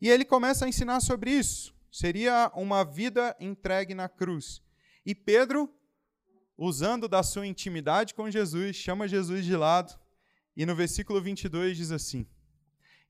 E 0.00 0.08
ele 0.08 0.24
começa 0.24 0.64
a 0.64 0.68
ensinar 0.68 1.00
sobre 1.00 1.32
isso. 1.32 1.74
Seria 1.90 2.52
uma 2.54 2.84
vida 2.84 3.36
entregue 3.40 3.96
na 3.96 4.08
cruz. 4.08 4.62
E 5.04 5.12
Pedro, 5.12 5.68
usando 6.56 7.08
da 7.08 7.24
sua 7.24 7.48
intimidade 7.48 8.14
com 8.14 8.30
Jesus, 8.30 8.76
chama 8.76 9.08
Jesus 9.08 9.44
de 9.44 9.56
lado, 9.56 9.98
e 10.56 10.64
no 10.64 10.76
versículo 10.76 11.20
22 11.20 11.76
diz 11.76 11.90
assim: 11.90 12.28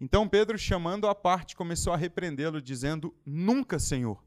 então 0.00 0.26
Pedro, 0.26 0.57
chamando 0.57 1.07
a 1.07 1.14
parte, 1.14 1.54
começou 1.54 1.92
a 1.92 1.97
repreendê-lo, 1.97 2.62
dizendo: 2.62 3.14
Nunca, 3.25 3.78
Senhor, 3.78 4.25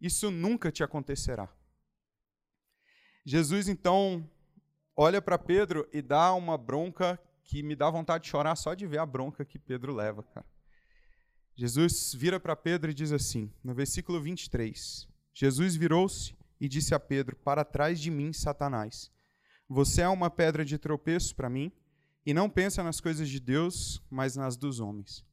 isso 0.00 0.30
nunca 0.30 0.70
te 0.70 0.84
acontecerá. 0.84 1.48
Jesus 3.24 3.68
então 3.68 4.28
olha 4.96 5.20
para 5.20 5.36
Pedro 5.36 5.88
e 5.92 6.00
dá 6.00 6.32
uma 6.32 6.56
bronca 6.56 7.20
que 7.42 7.60
me 7.62 7.74
dá 7.74 7.90
vontade 7.90 8.24
de 8.24 8.30
chorar 8.30 8.54
só 8.54 8.72
de 8.72 8.86
ver 8.86 8.98
a 8.98 9.06
bronca 9.06 9.44
que 9.44 9.58
Pedro 9.58 9.92
leva, 9.92 10.22
cara. 10.22 10.46
Jesus 11.56 12.14
vira 12.14 12.38
para 12.38 12.54
Pedro 12.54 12.90
e 12.90 12.94
diz 12.94 13.10
assim, 13.10 13.52
no 13.64 13.74
versículo 13.74 14.20
23: 14.20 15.08
Jesus 15.34 15.74
virou-se 15.74 16.36
e 16.60 16.68
disse 16.68 16.94
a 16.94 17.00
Pedro: 17.00 17.34
Para 17.34 17.64
trás 17.64 17.98
de 17.98 18.10
mim, 18.12 18.32
Satanás. 18.32 19.10
Você 19.68 20.02
é 20.02 20.08
uma 20.08 20.30
pedra 20.30 20.64
de 20.64 20.78
tropeço 20.78 21.34
para 21.34 21.50
mim 21.50 21.72
e 22.26 22.34
não 22.34 22.50
pensa 22.50 22.82
nas 22.82 23.00
coisas 23.00 23.28
de 23.28 23.38
Deus, 23.38 24.02
mas 24.10 24.34
nas 24.34 24.56
dos 24.56 24.80
homens. 24.80 25.24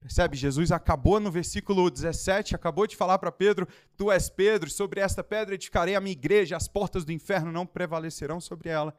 Percebe? 0.00 0.36
Jesus 0.36 0.72
acabou 0.72 1.20
no 1.20 1.30
versículo 1.30 1.88
17, 1.88 2.54
acabou 2.54 2.86
de 2.86 2.96
falar 2.96 3.18
para 3.18 3.30
Pedro: 3.30 3.66
Tu 3.96 4.10
és 4.10 4.28
Pedro, 4.28 4.68
sobre 4.68 5.00
esta 5.00 5.22
pedra 5.22 5.54
edificarei 5.54 5.94
a 5.94 6.00
minha 6.00 6.12
igreja, 6.12 6.56
as 6.56 6.66
portas 6.66 7.04
do 7.04 7.12
inferno 7.12 7.52
não 7.52 7.64
prevalecerão 7.64 8.40
sobre 8.40 8.68
ela. 8.68 8.96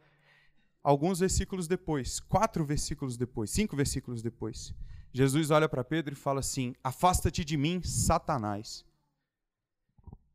Alguns 0.81 1.19
versículos 1.19 1.67
depois, 1.67 2.19
quatro 2.22 2.65
versículos 2.65 3.17
depois, 3.17 3.51
cinco 3.51 3.75
versículos 3.75 4.22
depois, 4.22 4.74
Jesus 5.13 5.51
olha 5.51 5.67
para 5.67 5.84
Pedro 5.84 6.13
e 6.13 6.17
fala 6.17 6.39
assim: 6.39 6.74
Afasta-te 6.84 7.43
de 7.43 7.57
mim, 7.57 7.81
Satanás. 7.84 8.86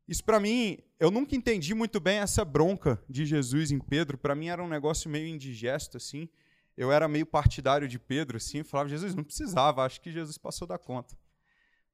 Isso 0.07 0.25
para 0.25 0.41
mim, 0.41 0.79
eu 1.01 1.11
nunca 1.11 1.35
entendi 1.35 1.75
muito 1.75 1.99
bem 1.99 2.19
essa 2.19 2.45
bronca 2.45 3.03
de 3.09 3.25
Jesus 3.25 3.71
em 3.71 3.79
Pedro. 3.79 4.19
Para 4.19 4.35
mim 4.35 4.49
era 4.49 4.63
um 4.63 4.69
negócio 4.69 5.09
meio 5.09 5.27
indigesto 5.27 5.97
assim 5.97 6.29
eu 6.77 6.91
era 6.91 7.07
meio 7.09 7.27
partidário 7.27 7.87
de 7.87 7.99
Pedro, 7.99 8.37
assim, 8.37 8.63
falava, 8.63 8.89
Jesus 8.89 9.15
não 9.15 9.25
precisava, 9.25 9.85
acho 9.85 10.01
que 10.01 10.11
Jesus 10.11 10.39
passou 10.39 10.67
da 10.67 10.79
conta. 10.79 11.17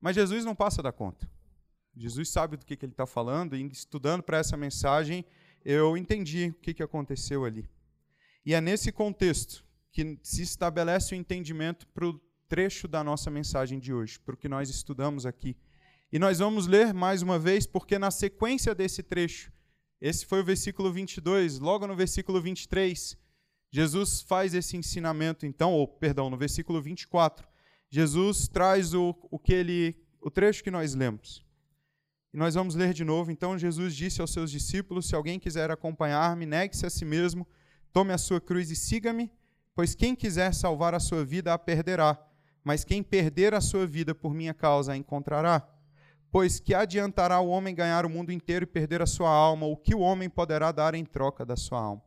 Mas 0.00 0.14
Jesus 0.14 0.44
não 0.44 0.54
passa 0.54 0.82
da 0.82 0.92
conta. 0.92 1.28
Jesus 1.96 2.30
sabe 2.30 2.56
do 2.56 2.64
que, 2.64 2.76
que 2.76 2.84
ele 2.84 2.92
está 2.92 3.06
falando, 3.06 3.56
e 3.56 3.66
estudando 3.66 4.22
para 4.22 4.38
essa 4.38 4.56
mensagem, 4.56 5.24
eu 5.64 5.96
entendi 5.96 6.48
o 6.50 6.54
que, 6.54 6.72
que 6.72 6.82
aconteceu 6.82 7.44
ali. 7.44 7.68
E 8.46 8.54
é 8.54 8.60
nesse 8.60 8.92
contexto 8.92 9.64
que 9.90 10.18
se 10.22 10.42
estabelece 10.42 11.14
o 11.14 11.18
entendimento 11.18 11.86
para 11.88 12.06
o 12.06 12.20
trecho 12.48 12.86
da 12.86 13.02
nossa 13.02 13.30
mensagem 13.30 13.78
de 13.78 13.92
hoje, 13.92 14.18
para 14.20 14.34
o 14.34 14.38
que 14.38 14.48
nós 14.48 14.70
estudamos 14.70 15.26
aqui. 15.26 15.56
E 16.10 16.18
nós 16.18 16.38
vamos 16.38 16.66
ler 16.66 16.94
mais 16.94 17.20
uma 17.20 17.38
vez, 17.38 17.66
porque 17.66 17.98
na 17.98 18.10
sequência 18.10 18.74
desse 18.74 19.02
trecho, 19.02 19.52
esse 20.00 20.24
foi 20.24 20.40
o 20.40 20.44
versículo 20.44 20.92
22, 20.92 21.58
logo 21.58 21.86
no 21.86 21.96
versículo 21.96 22.40
23, 22.40 23.18
Jesus 23.70 24.22
faz 24.22 24.54
esse 24.54 24.76
ensinamento, 24.76 25.44
então, 25.44 25.72
ou 25.72 25.86
perdão, 25.86 26.30
no 26.30 26.36
versículo 26.36 26.80
24, 26.80 27.46
Jesus 27.90 28.48
traz 28.48 28.94
o, 28.94 29.14
o 29.30 29.38
que 29.38 29.52
ele, 29.52 29.96
o 30.20 30.30
trecho 30.30 30.64
que 30.64 30.70
nós 30.70 30.94
lemos. 30.94 31.44
E 32.32 32.36
nós 32.36 32.54
vamos 32.54 32.74
ler 32.74 32.92
de 32.92 33.04
novo. 33.04 33.30
Então 33.30 33.58
Jesus 33.58 33.94
disse 33.94 34.20
aos 34.20 34.32
seus 34.32 34.50
discípulos: 34.50 35.08
Se 35.08 35.14
alguém 35.14 35.38
quiser 35.38 35.70
acompanhar-me, 35.70 36.44
negue-se 36.44 36.84
a 36.84 36.90
si 36.90 37.04
mesmo, 37.04 37.46
tome 37.92 38.12
a 38.12 38.18
sua 38.18 38.40
cruz 38.40 38.70
e 38.70 38.76
siga-me, 38.76 39.32
pois 39.74 39.94
quem 39.94 40.14
quiser 40.14 40.52
salvar 40.54 40.94
a 40.94 41.00
sua 41.00 41.24
vida 41.24 41.52
a 41.52 41.58
perderá, 41.58 42.18
mas 42.62 42.84
quem 42.84 43.02
perder 43.02 43.54
a 43.54 43.60
sua 43.60 43.86
vida 43.86 44.14
por 44.14 44.34
minha 44.34 44.52
causa 44.52 44.92
a 44.92 44.96
encontrará. 44.96 45.66
Pois 46.30 46.60
que 46.60 46.74
adiantará 46.74 47.40
o 47.40 47.48
homem 47.48 47.74
ganhar 47.74 48.04
o 48.04 48.10
mundo 48.10 48.30
inteiro 48.30 48.64
e 48.64 48.66
perder 48.66 49.00
a 49.00 49.06
sua 49.06 49.30
alma? 49.30 49.66
O 49.66 49.76
que 49.76 49.94
o 49.94 50.00
homem 50.00 50.28
poderá 50.28 50.70
dar 50.70 50.94
em 50.94 51.04
troca 51.04 51.44
da 51.44 51.56
sua 51.56 51.80
alma? 51.80 52.02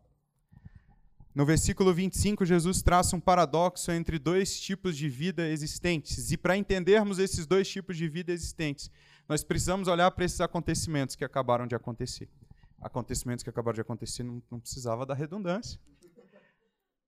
No 1.34 1.46
versículo 1.46 1.94
25, 1.94 2.46
Jesus 2.46 2.82
traça 2.82 3.16
um 3.16 3.20
paradoxo 3.20 3.90
entre 3.92 4.20
dois 4.20 4.60
tipos 4.60 4.98
de 4.98 5.08
vida 5.08 5.48
existentes. 5.48 6.30
E 6.30 6.36
para 6.36 6.58
entendermos 6.58 7.20
esses 7.20 7.46
dois 7.46 7.70
tipos 7.70 7.96
de 7.96 8.10
vida 8.10 8.34
existentes, 8.34 8.92
nós 9.30 9.42
precisamos 9.42 9.88
olhar 9.88 10.12
para 10.12 10.26
esses 10.26 10.42
acontecimentos 10.42 11.16
que 11.16 11.24
acabaram 11.24 11.66
de 11.66 11.74
acontecer. 11.74 12.28
Acontecimentos 12.82 13.44
que 13.44 13.50
acabaram 13.50 13.76
de 13.76 13.82
acontecer, 13.82 14.24
não, 14.24 14.44
não 14.52 14.60
precisava 14.60 15.06
da 15.06 15.14
redundância. 15.14 15.80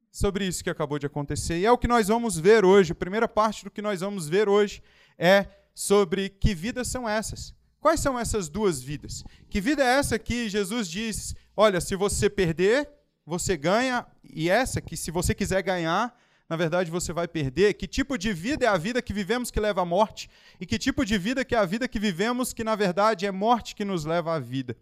Sobre 0.09 0.47
isso 0.47 0.63
que 0.63 0.69
acabou 0.69 0.97
de 0.97 1.05
acontecer. 1.05 1.57
E 1.57 1.65
é 1.65 1.71
o 1.71 1.77
que 1.77 1.87
nós 1.87 2.07
vamos 2.07 2.37
ver 2.37 2.63
hoje. 2.63 2.93
A 2.93 2.95
primeira 2.95 3.27
parte 3.27 3.65
do 3.65 3.71
que 3.71 3.81
nós 3.81 3.99
vamos 3.99 4.29
ver 4.29 4.47
hoje 4.47 4.81
é 5.17 5.47
sobre 5.75 6.29
que 6.29 6.55
vidas 6.55 6.87
são 6.87 7.09
essas. 7.09 7.53
Quais 7.81 7.99
são 7.99 8.17
essas 8.17 8.47
duas 8.47 8.81
vidas? 8.81 9.25
Que 9.49 9.59
vida 9.59 9.83
é 9.83 9.97
essa 9.97 10.17
que 10.17 10.47
Jesus 10.47 10.87
diz: 10.87 11.35
olha, 11.57 11.81
se 11.81 11.95
você 11.97 12.29
perder, 12.29 12.89
você 13.25 13.55
ganha, 13.55 14.05
e 14.23 14.49
essa 14.49 14.81
que 14.81 14.97
se 14.97 15.09
você 15.09 15.33
quiser 15.33 15.61
ganhar, 15.61 16.17
na 16.49 16.55
verdade 16.55 16.91
você 16.91 17.13
vai 17.13 17.27
perder. 17.27 17.73
Que 17.73 17.87
tipo 17.87 18.17
de 18.17 18.33
vida 18.33 18.65
é 18.65 18.67
a 18.67 18.77
vida 18.77 19.01
que 19.01 19.13
vivemos 19.13 19.49
que 19.49 19.59
leva 19.59 19.81
à 19.81 19.85
morte? 19.85 20.29
E 20.59 20.65
que 20.65 20.77
tipo 20.77 21.05
de 21.05 21.17
vida 21.17 21.43
que 21.45 21.55
é 21.55 21.57
a 21.57 21.65
vida 21.65 21.87
que 21.87 21.99
vivemos 21.99 22.53
que 22.53 22.63
na 22.63 22.75
verdade 22.75 23.25
é 23.25 23.31
morte 23.31 23.75
que 23.75 23.85
nos 23.85 24.05
leva 24.05 24.35
à 24.35 24.39
vida? 24.39 24.77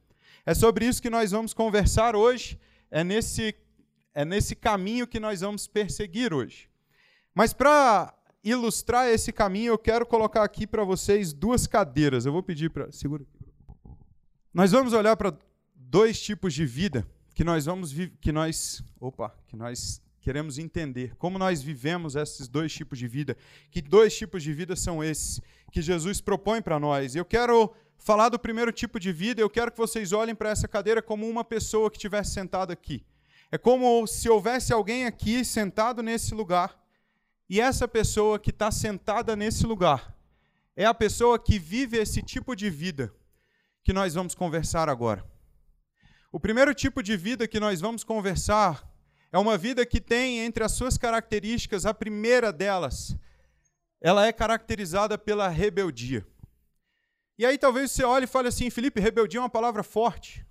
É 0.45 0.53
sobre 0.53 0.86
isso 0.86 1.01
que 1.01 1.10
nós 1.10 1.31
vamos 1.31 1.53
conversar 1.53 2.15
hoje. 2.15 2.60
É 2.89 3.03
nesse 3.03 3.55
é 4.13 4.25
nesse 4.25 4.55
caminho 4.55 5.07
que 5.07 5.19
nós 5.19 5.41
vamos 5.41 5.67
perseguir 5.67 6.33
hoje. 6.33 6.67
Mas 7.33 7.53
para 7.53 8.13
ilustrar 8.43 9.07
esse 9.07 9.31
caminho, 9.31 9.71
eu 9.71 9.77
quero 9.77 10.05
colocar 10.05 10.43
aqui 10.43 10.67
para 10.67 10.83
vocês 10.83 11.31
duas 11.31 11.67
cadeiras. 11.67 12.25
Eu 12.25 12.33
vou 12.33 12.43
pedir 12.43 12.69
para 12.69 12.91
segura. 12.91 13.24
Nós 14.53 14.71
vamos 14.71 14.91
olhar 14.91 15.15
para 15.15 15.33
dois 15.74 16.19
tipos 16.19 16.53
de 16.53 16.65
vida 16.65 17.07
que 17.33 17.43
nós 17.43 17.65
vamos 17.65 17.93
que 18.19 18.31
nós, 18.31 18.83
opa, 19.00 19.35
que 19.47 19.55
nós 19.55 20.01
queremos 20.21 20.59
entender 20.59 21.15
como 21.15 21.39
nós 21.39 21.61
vivemos 21.61 22.15
esses 22.15 22.47
dois 22.47 22.71
tipos 22.71 22.97
de 22.97 23.07
vida. 23.07 23.35
Que 23.69 23.81
dois 23.81 24.15
tipos 24.15 24.43
de 24.43 24.53
vida 24.53 24.75
são 24.75 25.03
esses 25.03 25.41
que 25.71 25.81
Jesus 25.81 26.21
propõe 26.21 26.61
para 26.61 26.79
nós? 26.79 27.15
Eu 27.15 27.25
quero 27.25 27.73
falar 27.97 28.29
do 28.29 28.39
primeiro 28.39 28.71
tipo 28.71 29.00
de 29.00 29.11
vida, 29.11 29.41
eu 29.41 29.50
quero 29.50 29.71
que 29.71 29.77
vocês 29.77 30.11
olhem 30.11 30.35
para 30.35 30.50
essa 30.50 30.67
cadeira 30.67 31.01
como 31.01 31.27
uma 31.27 31.43
pessoa 31.43 31.89
que 31.89 31.97
estivesse 31.97 32.31
sentada 32.31 32.73
aqui. 32.73 33.03
É 33.51 33.57
como 33.57 34.07
se 34.07 34.29
houvesse 34.29 34.71
alguém 34.71 35.05
aqui 35.05 35.43
sentado 35.43 36.01
nesse 36.01 36.33
lugar, 36.33 36.79
e 37.50 37.59
essa 37.59 37.88
pessoa 37.88 38.39
que 38.39 38.50
está 38.50 38.71
sentada 38.71 39.35
nesse 39.35 39.65
lugar 39.65 40.15
é 40.75 40.85
a 40.85 40.93
pessoa 40.93 41.38
que 41.38 41.59
vive 41.59 41.97
esse 41.97 42.21
tipo 42.21 42.55
de 42.55 42.69
vida 42.69 43.13
que 43.83 43.91
nós 43.91 44.13
vamos 44.13 44.33
conversar 44.33 44.88
agora. 44.88 45.30
O 46.31 46.39
primeiro 46.39 46.73
tipo 46.73 47.03
de 47.03 47.17
vida 47.17 47.45
que 47.45 47.59
nós 47.59 47.81
vamos 47.81 48.05
conversar 48.05 48.89
é 49.33 49.38
uma 49.38 49.57
vida 49.57 49.85
que 49.85 50.00
tem 50.00 50.39
entre 50.39 50.63
as 50.63 50.71
suas 50.71 50.97
características, 50.97 51.85
a 51.85 51.93
primeira 51.93 52.53
delas, 52.53 53.17
ela 54.00 54.25
é 54.25 54.31
caracterizada 54.31 55.17
pela 55.17 55.50
rebeldia. 55.50 56.25
E 57.38 57.45
aí 57.45 57.57
talvez 57.57 57.91
você 57.91 58.05
olhe 58.05 58.23
e 58.23 58.27
fale 58.27 58.47
assim, 58.47 58.69
Felipe, 58.69 59.01
rebeldia 59.01 59.39
é 59.39 59.43
uma 59.43 59.50
palavra 59.50 59.83
forte. 59.83 60.45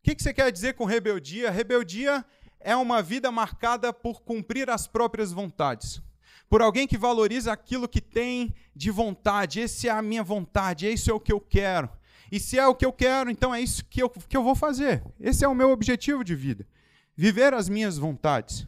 O 0.00 0.02
que 0.02 0.22
você 0.22 0.32
quer 0.32 0.50
dizer 0.50 0.74
com 0.74 0.86
rebeldia? 0.86 1.50
Rebeldia 1.50 2.24
é 2.58 2.74
uma 2.74 3.02
vida 3.02 3.30
marcada 3.30 3.92
por 3.92 4.22
cumprir 4.22 4.70
as 4.70 4.86
próprias 4.86 5.30
vontades. 5.30 6.00
Por 6.48 6.62
alguém 6.62 6.86
que 6.86 6.96
valoriza 6.96 7.52
aquilo 7.52 7.88
que 7.88 8.00
tem 8.00 8.54
de 8.74 8.90
vontade. 8.90 9.60
Esse 9.60 9.88
é 9.88 9.90
a 9.90 10.00
minha 10.00 10.22
vontade, 10.22 10.90
isso 10.90 11.10
é 11.10 11.14
o 11.14 11.20
que 11.20 11.32
eu 11.32 11.40
quero. 11.40 11.90
E 12.32 12.40
se 12.40 12.58
é 12.58 12.66
o 12.66 12.74
que 12.74 12.86
eu 12.86 12.92
quero, 12.94 13.30
então 13.30 13.54
é 13.54 13.60
isso 13.60 13.84
que 13.84 14.02
eu, 14.02 14.08
que 14.08 14.34
eu 14.34 14.42
vou 14.42 14.54
fazer. 14.54 15.04
Esse 15.20 15.44
é 15.44 15.48
o 15.48 15.54
meu 15.54 15.70
objetivo 15.70 16.24
de 16.24 16.34
vida. 16.34 16.66
Viver 17.14 17.52
as 17.52 17.68
minhas 17.68 17.98
vontades. 17.98 18.66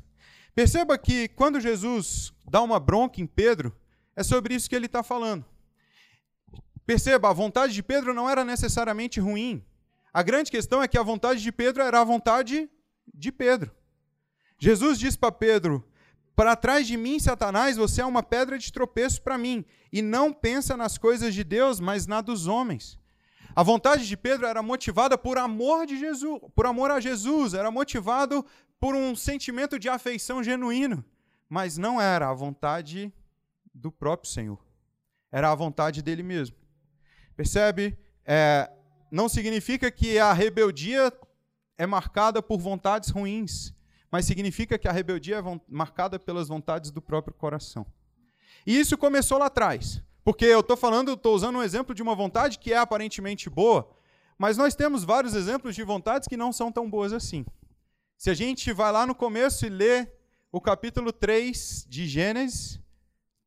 Perceba 0.54 0.99
que 0.99 1.28
quando 1.28 1.59
Jesus 1.59 2.30
dá 2.47 2.61
uma 2.61 2.78
bronca 2.78 3.23
em 3.23 3.26
Pedro, 3.26 3.75
é 4.14 4.23
sobre 4.23 4.54
isso 4.54 4.68
que 4.68 4.76
ele 4.76 4.85
está 4.85 5.02
falando. 5.02 5.47
Perceba, 6.85 7.30
a 7.30 7.33
vontade 7.33 7.73
de 7.73 7.83
Pedro 7.83 8.12
não 8.12 8.28
era 8.28 8.44
necessariamente 8.44 9.18
ruim. 9.18 9.64
A 10.12 10.23
grande 10.23 10.50
questão 10.50 10.83
é 10.83 10.87
que 10.87 10.99
a 10.99 11.02
vontade 11.02 11.42
de 11.42 11.50
Pedro 11.50 11.83
era 11.83 12.02
a 12.02 12.04
vontade 12.04 12.68
de 13.14 13.33
Pedro. 13.33 13.75
Jesus 14.59 14.99
diz 14.99 15.16
para 15.16 15.33
Pedro: 15.33 15.83
Para 16.37 16.54
trás 16.54 16.87
de 16.87 16.99
mim, 16.99 17.18
Satanás, 17.18 17.78
você 17.78 18.02
é 18.02 18.04
uma 18.04 18.23
pedra 18.23 18.59
de 18.59 18.71
tropeço 18.71 19.23
para 19.23 19.38
mim, 19.38 19.64
e 19.90 20.02
não 20.02 20.35
pensa 20.35 20.76
nas 20.76 20.99
coisas 20.99 21.35
de 21.35 21.42
Deus, 21.42 21.80
mas 21.80 22.06
na 22.06 22.21
dos 22.21 22.47
homens. 22.47 23.02
A 23.56 23.62
vontade 23.62 24.06
de 24.06 24.16
Pedro 24.16 24.46
era 24.46 24.62
motivada 24.62 25.16
por 25.16 25.38
amor 25.38 25.87
de 25.87 25.96
Jesus, 25.99 26.40
por 26.54 26.66
amor 26.66 26.90
a 26.90 26.99
Jesus, 26.99 27.54
era 27.54 27.70
motivado 27.70 28.44
por 28.80 28.96
um 28.96 29.14
sentimento 29.14 29.78
de 29.78 29.88
afeição 29.88 30.42
genuíno, 30.42 31.04
mas 31.49 31.78
não 31.78 32.00
era 32.00 32.28
a 32.28 32.34
vontade 32.34 33.12
do 33.73 33.92
próprio 33.92 34.30
Senhor. 34.30 34.58
Era 35.30 35.52
a 35.52 35.54
vontade 35.54 36.02
dele 36.02 36.23
mesmo. 36.23 36.56
Percebe? 37.37 37.96
É, 38.25 38.70
não 39.11 39.28
significa 39.28 39.90
que 39.90 40.18
a 40.18 40.32
rebeldia 40.32 41.12
é 41.78 41.87
marcada 41.87 42.42
por 42.42 42.58
vontades 42.58 43.11
ruins, 43.11 43.73
mas 44.11 44.25
significa 44.25 44.76
que 44.76 44.88
a 44.88 44.92
rebeldia 44.92 45.37
é 45.37 45.61
marcada 45.68 46.18
pelas 46.18 46.49
vontades 46.49 46.90
do 46.90 47.00
próprio 47.00 47.34
coração. 47.34 47.87
E 48.66 48.78
isso 48.78 48.99
começou 48.99 49.38
lá 49.38 49.46
atrás. 49.46 50.02
Porque 50.25 50.47
eu 50.47 50.61
estou 50.61 50.76
falando, 50.76 51.12
estou 51.12 51.35
usando 51.35 51.57
um 51.57 51.62
exemplo 51.62 51.95
de 51.95 52.02
uma 52.02 52.14
vontade 52.14 52.59
que 52.59 52.73
é 52.73 52.78
aparentemente 52.78 53.50
boa, 53.50 53.87
mas 54.38 54.57
nós 54.57 54.75
temos 54.75 55.04
vários 55.04 55.35
exemplos 55.35 55.75
de 55.75 55.83
vontades 55.83 56.26
que 56.26 56.37
não 56.37 56.50
são 56.50 56.73
tão 56.73 56.88
boas 56.88 57.12
assim. 57.12 57.45
Se 58.16 58.31
a 58.31 58.35
gente 58.35 58.73
vai 58.73 58.90
lá 58.90 59.07
no 59.07 59.14
começo 59.14 59.66
e 59.66 59.69
lê 59.69 60.09
o 60.50 60.62
capítulo 60.62 61.12
3 61.12 61.85
de 61.87 62.07
Gênesis, 62.07 62.81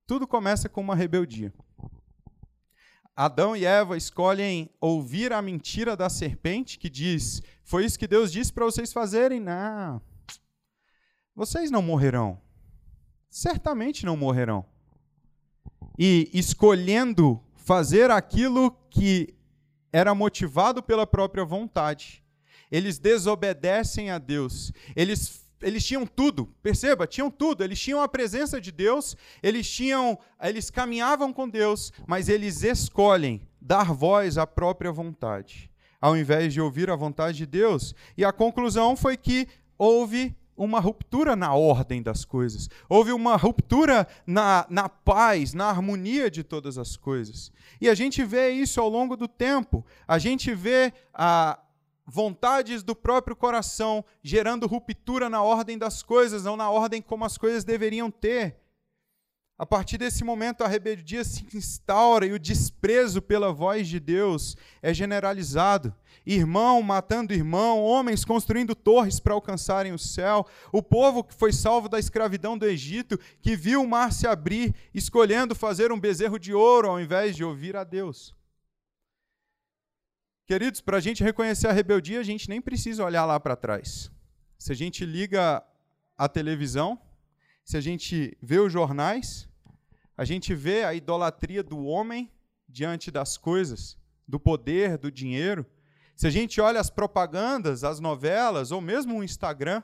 tudo 0.05 0.27
começa 0.27 0.69
com 0.69 0.81
uma 0.81 0.95
rebeldia. 0.95 1.51
Adão 3.15 3.55
e 3.55 3.65
Eva 3.65 3.97
escolhem 3.97 4.69
ouvir 4.79 5.33
a 5.33 5.41
mentira 5.41 5.97
da 5.97 6.07
serpente 6.07 6.77
que 6.77 6.91
diz: 6.91 7.41
Foi 7.63 7.83
isso 7.83 7.97
que 7.97 8.07
Deus 8.07 8.31
disse 8.31 8.53
para 8.53 8.65
vocês 8.65 8.93
fazerem? 8.93 9.39
Não. 9.39 9.99
Vocês 11.33 11.71
não 11.71 11.81
morrerão. 11.81 12.39
Certamente 13.27 14.05
não 14.05 14.15
morrerão 14.15 14.63
e 15.97 16.29
escolhendo 16.33 17.41
fazer 17.55 18.11
aquilo 18.11 18.71
que 18.89 19.33
era 19.91 20.13
motivado 20.13 20.83
pela 20.83 21.07
própria 21.07 21.43
vontade. 21.43 22.23
Eles 22.71 22.99
desobedecem 22.99 24.09
a 24.09 24.17
Deus. 24.17 24.71
Eles 24.95 25.47
eles 25.61 25.83
tinham 25.83 26.05
tudo, 26.05 26.45
perceba, 26.61 27.07
tinham 27.07 27.31
tudo. 27.31 27.63
Eles 27.63 27.79
tinham 27.79 28.01
a 28.01 28.07
presença 28.07 28.61
de 28.61 28.71
Deus, 28.71 29.15
eles 29.41 29.69
tinham, 29.69 30.17
eles 30.41 30.69
caminhavam 30.69 31.33
com 31.33 31.49
Deus, 31.49 31.91
mas 32.05 32.29
eles 32.29 32.63
escolhem 32.63 33.41
dar 33.59 33.91
voz 33.91 34.37
à 34.37 34.45
própria 34.45 34.91
vontade, 34.91 35.71
ao 35.99 36.15
invés 36.15 36.53
de 36.53 36.61
ouvir 36.61 36.89
a 36.89 36.95
vontade 36.95 37.39
de 37.39 37.45
Deus. 37.45 37.95
E 38.15 38.23
a 38.23 38.31
conclusão 38.31 38.95
foi 38.95 39.17
que 39.17 39.47
houve 39.77 40.35
uma 40.57 40.79
ruptura 40.79 41.35
na 41.35 41.53
ordem 41.53 42.01
das 42.01 42.25
coisas, 42.25 42.67
houve 42.89 43.11
uma 43.11 43.35
ruptura 43.35 44.07
na, 44.25 44.65
na 44.69 44.89
paz, 44.89 45.53
na 45.53 45.69
harmonia 45.69 46.29
de 46.31 46.43
todas 46.43 46.77
as 46.77 46.97
coisas. 46.97 47.51
E 47.79 47.87
a 47.87 47.93
gente 47.93 48.23
vê 48.23 48.49
isso 48.49 48.81
ao 48.81 48.89
longo 48.89 49.15
do 49.15 49.27
tempo, 49.27 49.85
a 50.07 50.17
gente 50.17 50.53
vê 50.55 50.91
a, 51.13 51.59
vontades 52.07 52.81
do 52.81 52.95
próprio 52.95 53.35
coração 53.35 54.03
gerando 54.23 54.65
ruptura 54.65 55.29
na 55.29 55.43
ordem 55.43 55.77
das 55.77 56.01
coisas, 56.01 56.43
não 56.43 56.55
na 56.55 56.71
ordem 56.71 57.01
como 57.01 57.25
as 57.25 57.37
coisas 57.37 57.63
deveriam 57.63 58.09
ter. 58.09 58.57
A 59.59 59.65
partir 59.65 59.97
desse 59.97 60.23
momento, 60.23 60.63
a 60.63 60.67
rebeldia 60.67 61.23
se 61.23 61.43
instaura 61.51 62.27
e 62.27 62.31
o 62.31 62.37
desprezo 62.37 63.23
pela 63.23 63.51
voz 63.51 63.87
de 63.87 63.99
Deus 63.99 64.55
é 64.83 64.93
generalizado. 64.93 65.95
Irmão 66.23 66.83
matando 66.83 67.33
irmão, 67.33 67.81
homens 67.81 68.23
construindo 68.23 68.75
torres 68.75 69.19
para 69.19 69.33
alcançarem 69.33 69.93
o 69.93 69.97
céu. 69.97 70.45
O 70.71 70.83
povo 70.83 71.23
que 71.23 71.33
foi 71.33 71.51
salvo 71.51 71.89
da 71.89 71.97
escravidão 71.97 72.55
do 72.55 72.67
Egito, 72.67 73.19
que 73.41 73.55
viu 73.55 73.81
o 73.81 73.87
mar 73.87 74.13
se 74.13 74.27
abrir, 74.27 74.75
escolhendo 74.93 75.55
fazer 75.55 75.91
um 75.91 75.99
bezerro 75.99 76.37
de 76.37 76.53
ouro 76.53 76.89
ao 76.89 77.01
invés 77.01 77.35
de 77.35 77.43
ouvir 77.43 77.75
a 77.75 77.83
Deus. 77.83 78.35
Queridos, 80.45 80.81
para 80.81 80.97
a 80.97 81.01
gente 81.01 81.23
reconhecer 81.23 81.67
a 81.67 81.73
rebeldia, 81.73 82.19
a 82.19 82.23
gente 82.23 82.47
nem 82.47 82.61
precisa 82.61 83.03
olhar 83.03 83.25
lá 83.25 83.39
para 83.39 83.55
trás. 83.55 84.11
Se 84.57 84.71
a 84.71 84.75
gente 84.75 85.03
liga 85.03 85.63
a 86.15 86.29
televisão, 86.29 86.99
se 87.67 87.75
a 87.75 87.81
gente 87.81 88.37
vê 88.41 88.59
os 88.59 88.71
jornais, 88.71 89.45
a 90.15 90.23
gente 90.23 90.55
vê 90.55 90.85
a 90.85 90.93
idolatria 90.93 91.61
do 91.61 91.83
homem 91.83 92.31
diante 92.65 93.11
das 93.11 93.37
coisas, 93.37 93.97
do 94.25 94.39
poder, 94.39 94.97
do 94.97 95.11
dinheiro. 95.11 95.65
Se 96.15 96.25
a 96.25 96.29
gente 96.29 96.61
olha 96.61 96.79
as 96.79 96.89
propagandas, 96.89 97.83
as 97.83 97.99
novelas, 97.99 98.71
ou 98.71 98.79
mesmo 98.79 99.17
o 99.17 99.23
Instagram, 99.23 99.83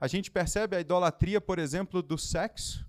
a 0.00 0.08
gente 0.08 0.30
percebe 0.30 0.74
a 0.74 0.80
idolatria, 0.80 1.38
por 1.38 1.58
exemplo, 1.58 2.00
do 2.00 2.16
sexo. 2.16 2.82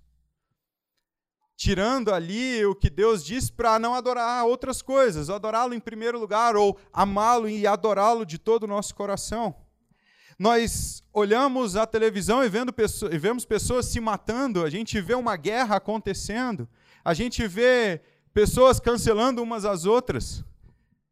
Tirando 1.54 2.10
ali 2.10 2.64
o 2.64 2.74
que 2.74 2.88
Deus 2.88 3.22
diz 3.22 3.50
para 3.50 3.78
não 3.78 3.94
adorar 3.94 4.46
outras 4.46 4.80
coisas, 4.80 5.28
adorá-lo 5.28 5.74
em 5.74 5.80
primeiro 5.80 6.18
lugar, 6.18 6.56
ou 6.56 6.78
amá-lo 6.94 7.46
e 7.46 7.66
adorá-lo 7.66 8.24
de 8.24 8.38
todo 8.38 8.62
o 8.62 8.68
nosso 8.68 8.94
coração 8.94 9.54
nós 10.40 11.04
olhamos 11.12 11.76
a 11.76 11.84
televisão 11.84 12.42
e, 12.42 12.48
vendo 12.48 12.72
pessoas, 12.72 13.12
e 13.12 13.18
vemos 13.18 13.44
pessoas 13.44 13.84
se 13.84 14.00
matando, 14.00 14.64
a 14.64 14.70
gente 14.70 14.98
vê 14.98 15.12
uma 15.14 15.36
guerra 15.36 15.76
acontecendo, 15.76 16.66
a 17.04 17.12
gente 17.12 17.46
vê 17.46 18.00
pessoas 18.32 18.80
cancelando 18.80 19.42
umas 19.42 19.66
às 19.66 19.84
outras, 19.84 20.42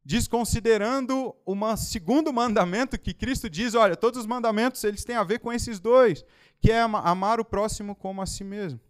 desconsiderando 0.02 1.36
um 1.46 1.76
segundo 1.76 2.32
mandamento 2.32 2.98
que 2.98 3.12
Cristo 3.12 3.50
diz, 3.50 3.74
olha, 3.74 3.94
todos 3.94 4.20
os 4.20 4.24
mandamentos 4.24 4.82
eles 4.82 5.04
têm 5.04 5.16
a 5.16 5.24
ver 5.24 5.40
com 5.40 5.52
esses 5.52 5.78
dois, 5.78 6.24
que 6.58 6.72
é 6.72 6.80
amar 6.80 7.38
o 7.38 7.44
próximo 7.44 7.94
como 7.94 8.22
a 8.22 8.26
si 8.26 8.42
mesmo. 8.42 8.80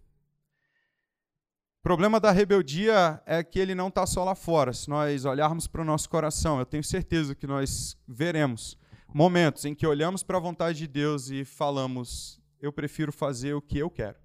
O 1.80 1.82
problema 1.82 2.20
da 2.20 2.30
rebeldia 2.30 3.20
é 3.26 3.42
que 3.42 3.58
ele 3.58 3.74
não 3.74 3.88
está 3.88 4.06
só 4.06 4.22
lá 4.22 4.36
fora. 4.36 4.72
Se 4.72 4.88
nós 4.88 5.24
olharmos 5.24 5.66
para 5.66 5.82
o 5.82 5.84
nosso 5.84 6.08
coração, 6.08 6.60
eu 6.60 6.66
tenho 6.66 6.84
certeza 6.84 7.34
que 7.34 7.46
nós 7.46 7.96
veremos 8.06 8.78
momentos 9.12 9.64
em 9.64 9.74
que 9.74 9.86
olhamos 9.86 10.22
para 10.22 10.36
a 10.36 10.40
vontade 10.40 10.78
de 10.78 10.86
Deus 10.86 11.30
e 11.30 11.44
falamos: 11.44 12.40
eu 12.60 12.72
prefiro 12.72 13.12
fazer 13.12 13.54
o 13.54 13.62
que 13.62 13.78
eu 13.78 13.90
quero. 13.90 14.18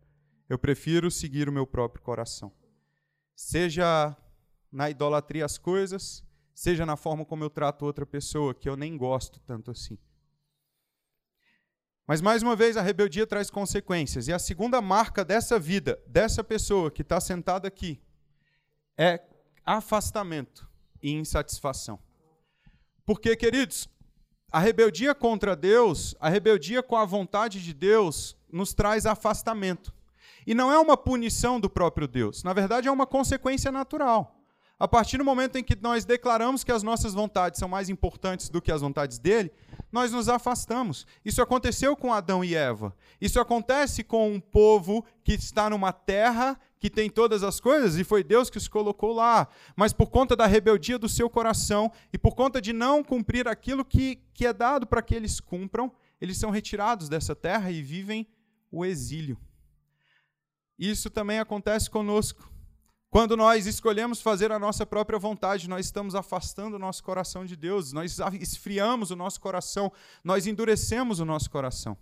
Eu 0.50 0.60
prefiro 0.60 1.10
seguir 1.10 1.48
o 1.48 1.52
meu 1.52 1.66
próprio 1.66 2.04
coração. 2.04 2.52
Seja 3.36 4.16
na 4.72 4.90
idolatria 4.90 5.46
às 5.46 5.58
coisas, 5.58 6.24
seja 6.54 6.86
na 6.86 6.96
forma 6.96 7.26
como 7.26 7.44
eu 7.44 7.50
trato 7.50 7.86
outra 7.86 8.06
pessoa, 8.06 8.54
que 8.54 8.68
eu 8.68 8.76
nem 8.76 8.98
gosto 8.98 9.40
tanto 9.40 9.72
assim. 9.72 9.98
Mas 12.06 12.22
mais 12.22 12.44
uma 12.44 12.56
vez, 12.56 12.76
a 12.76 12.82
rebeldia 12.82 13.26
traz 13.26 13.50
consequências. 13.50 14.28
E 14.28 14.34
a 14.34 14.40
segunda 14.40 14.82
marca 14.82 15.24
dessa 15.24 15.58
vida, 15.58 16.02
dessa 16.06 16.44
pessoa 16.44 16.92
que 16.92 17.02
está 17.02 17.20
sentada 17.22 17.68
aqui, 17.68 18.02
é 18.98 19.22
afastamento 19.66 20.70
e 21.02 21.12
insatisfação. 21.12 21.98
Porque, 23.06 23.36
queridos, 23.36 23.88
a 24.54 24.60
rebeldia 24.60 25.16
contra 25.16 25.56
Deus, 25.56 26.16
a 26.20 26.30
rebeldia 26.30 26.84
com 26.84 26.96
a 26.96 27.06
vontade 27.06 27.60
de 27.60 27.74
Deus, 27.74 28.38
nos 28.52 28.72
traz 28.72 29.08
afastamento. 29.08 29.92
E 30.46 30.54
não 30.54 30.72
é 30.72 30.78
uma 30.78 30.96
punição 30.96 31.60
do 31.60 31.68
próprio 31.68 32.08
Deus, 32.08 32.44
na 32.44 32.54
verdade 32.54 32.88
é 32.88 32.92
uma 32.92 33.08
consequência 33.08 33.72
natural. 33.72 34.40
A 34.80 34.88
partir 34.88 35.18
do 35.18 35.26
momento 35.26 35.58
em 35.58 35.64
que 35.64 35.76
nós 35.82 36.06
declaramos 36.06 36.64
que 36.64 36.72
as 36.72 36.84
nossas 36.84 37.16
vontades 37.16 37.60
são 37.60 37.68
mais 37.68 37.90
importantes 37.90 38.48
do 38.48 38.62
que 38.62 38.72
as 38.72 38.82
vontades 38.82 39.18
dele, 39.18 39.52
nós 39.94 40.12
nos 40.12 40.28
afastamos. 40.28 41.06
Isso 41.24 41.40
aconteceu 41.40 41.96
com 41.96 42.12
Adão 42.12 42.44
e 42.44 42.56
Eva. 42.56 42.96
Isso 43.22 43.40
acontece 43.40 44.04
com 44.04 44.34
um 44.34 44.40
povo 44.40 45.06
que 45.24 45.34
está 45.34 45.70
numa 45.70 45.94
terra 45.94 46.60
que 46.80 46.90
tem 46.90 47.10
todas 47.10 47.44
as 47.44 47.60
coisas 47.60 47.98
e 47.98 48.04
foi 48.04 48.24
Deus 48.24 48.50
que 48.50 48.58
os 48.58 48.68
colocou 48.68 49.14
lá. 49.14 49.48
Mas 49.76 49.94
por 49.94 50.10
conta 50.10 50.36
da 50.36 50.48
rebeldia 50.48 50.98
do 50.98 51.08
seu 51.08 51.30
coração 51.30 51.92
e 52.12 52.18
por 52.18 52.34
conta 52.34 52.60
de 52.60 52.74
não 52.74 53.04
cumprir 53.04 53.48
aquilo 53.48 53.86
que, 53.86 54.16
que 54.34 54.48
é 54.48 54.52
dado 54.52 54.88
para 54.88 55.04
que 55.04 55.14
eles 55.14 55.40
cumpram, 55.40 55.92
eles 56.20 56.38
são 56.38 56.50
retirados 56.50 57.08
dessa 57.08 57.36
terra 57.36 57.70
e 57.70 57.84
vivem 57.84 58.28
o 58.72 58.84
exílio. 58.84 59.38
Isso 60.78 61.08
também 61.10 61.38
acontece 61.38 61.88
conosco. 61.88 62.52
Quando 63.14 63.38
nós 63.38 63.68
escolhemos 63.68 64.24
fazer 64.24 64.52
a 64.52 64.58
nossa 64.58 64.88
própria 64.88 65.20
vontade, 65.20 65.70
nós 65.70 65.86
estamos 65.86 66.16
afastando 66.16 66.78
o 66.78 66.80
nosso 66.80 67.04
coração 67.04 67.46
de 67.46 67.56
Deus, 67.56 67.94
nós 67.94 68.18
esfriamos 68.42 69.12
o 69.12 69.16
nosso 69.16 69.40
coração, 69.40 69.94
nós 70.24 70.48
endurecemos 70.48 71.20
o 71.20 71.26
nosso 71.26 71.48
coração. 71.48 71.96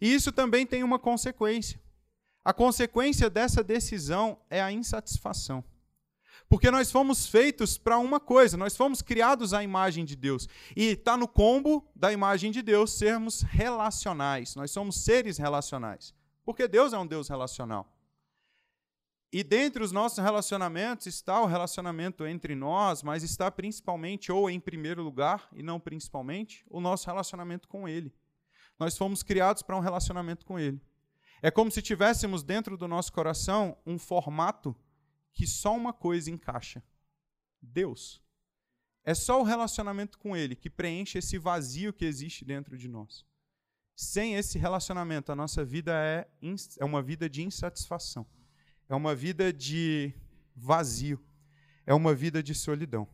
E 0.00 0.14
isso 0.14 0.32
também 0.32 0.64
tem 0.64 0.82
uma 0.82 0.98
consequência. 0.98 1.78
A 2.42 2.54
consequência 2.54 3.28
dessa 3.28 3.62
decisão 3.62 4.38
é 4.48 4.62
a 4.62 4.72
insatisfação. 4.72 5.62
Porque 6.48 6.70
nós 6.70 6.90
fomos 6.90 7.26
feitos 7.26 7.76
para 7.76 7.98
uma 7.98 8.18
coisa, 8.18 8.56
nós 8.56 8.74
fomos 8.74 9.02
criados 9.02 9.52
à 9.52 9.62
imagem 9.62 10.02
de 10.02 10.16
Deus. 10.16 10.48
E 10.74 10.92
está 10.92 11.14
no 11.14 11.28
combo 11.28 11.86
da 11.94 12.10
imagem 12.10 12.50
de 12.50 12.62
Deus 12.62 12.94
sermos 12.94 13.42
relacionais. 13.42 14.54
Nós 14.54 14.70
somos 14.70 15.04
seres 15.04 15.36
relacionais. 15.36 16.14
Porque 16.42 16.66
Deus 16.66 16.94
é 16.94 16.98
um 16.98 17.06
Deus 17.06 17.28
relacional. 17.28 17.93
E 19.32 19.42
dentre 19.42 19.82
os 19.82 19.90
nossos 19.90 20.18
relacionamentos 20.18 21.06
está 21.06 21.40
o 21.40 21.46
relacionamento 21.46 22.24
entre 22.24 22.54
nós, 22.54 23.02
mas 23.02 23.22
está 23.22 23.50
principalmente, 23.50 24.30
ou 24.30 24.48
em 24.48 24.60
primeiro 24.60 25.02
lugar, 25.02 25.48
e 25.52 25.62
não 25.62 25.80
principalmente, 25.80 26.64
o 26.70 26.80
nosso 26.80 27.06
relacionamento 27.06 27.66
com 27.66 27.88
Ele. 27.88 28.14
Nós 28.78 28.96
fomos 28.96 29.22
criados 29.22 29.62
para 29.62 29.76
um 29.76 29.80
relacionamento 29.80 30.46
com 30.46 30.58
Ele. 30.58 30.80
É 31.42 31.50
como 31.50 31.70
se 31.70 31.82
tivéssemos 31.82 32.42
dentro 32.42 32.76
do 32.76 32.88
nosso 32.88 33.12
coração 33.12 33.76
um 33.84 33.98
formato 33.98 34.74
que 35.32 35.46
só 35.46 35.76
uma 35.76 35.92
coisa 35.92 36.30
encaixa: 36.30 36.82
Deus. 37.60 38.22
É 39.04 39.14
só 39.14 39.40
o 39.40 39.44
relacionamento 39.44 40.18
com 40.18 40.34
Ele 40.34 40.56
que 40.56 40.70
preenche 40.70 41.18
esse 41.18 41.36
vazio 41.36 41.92
que 41.92 42.04
existe 42.04 42.44
dentro 42.44 42.78
de 42.78 42.88
nós. 42.88 43.26
Sem 43.94 44.34
esse 44.34 44.58
relacionamento, 44.58 45.30
a 45.30 45.36
nossa 45.36 45.64
vida 45.64 45.92
é, 45.94 46.26
é 46.78 46.84
uma 46.84 47.02
vida 47.02 47.28
de 47.28 47.42
insatisfação. 47.42 48.26
É 48.88 48.94
uma 48.94 49.14
vida 49.14 49.52
de 49.52 50.12
vazio, 50.54 51.20
é 51.86 51.94
uma 51.94 52.14
vida 52.14 52.42
de 52.42 52.54
solidão. 52.54 53.08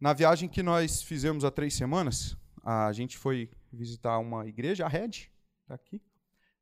Na 0.00 0.12
viagem 0.12 0.48
que 0.48 0.62
nós 0.62 1.02
fizemos 1.02 1.44
há 1.44 1.50
três 1.50 1.74
semanas, 1.74 2.36
a 2.64 2.92
gente 2.92 3.18
foi 3.18 3.50
visitar 3.72 4.18
uma 4.18 4.46
igreja, 4.46 4.86
a 4.86 4.88
Red, 4.88 5.30
está 5.62 5.74
aqui. 5.74 6.00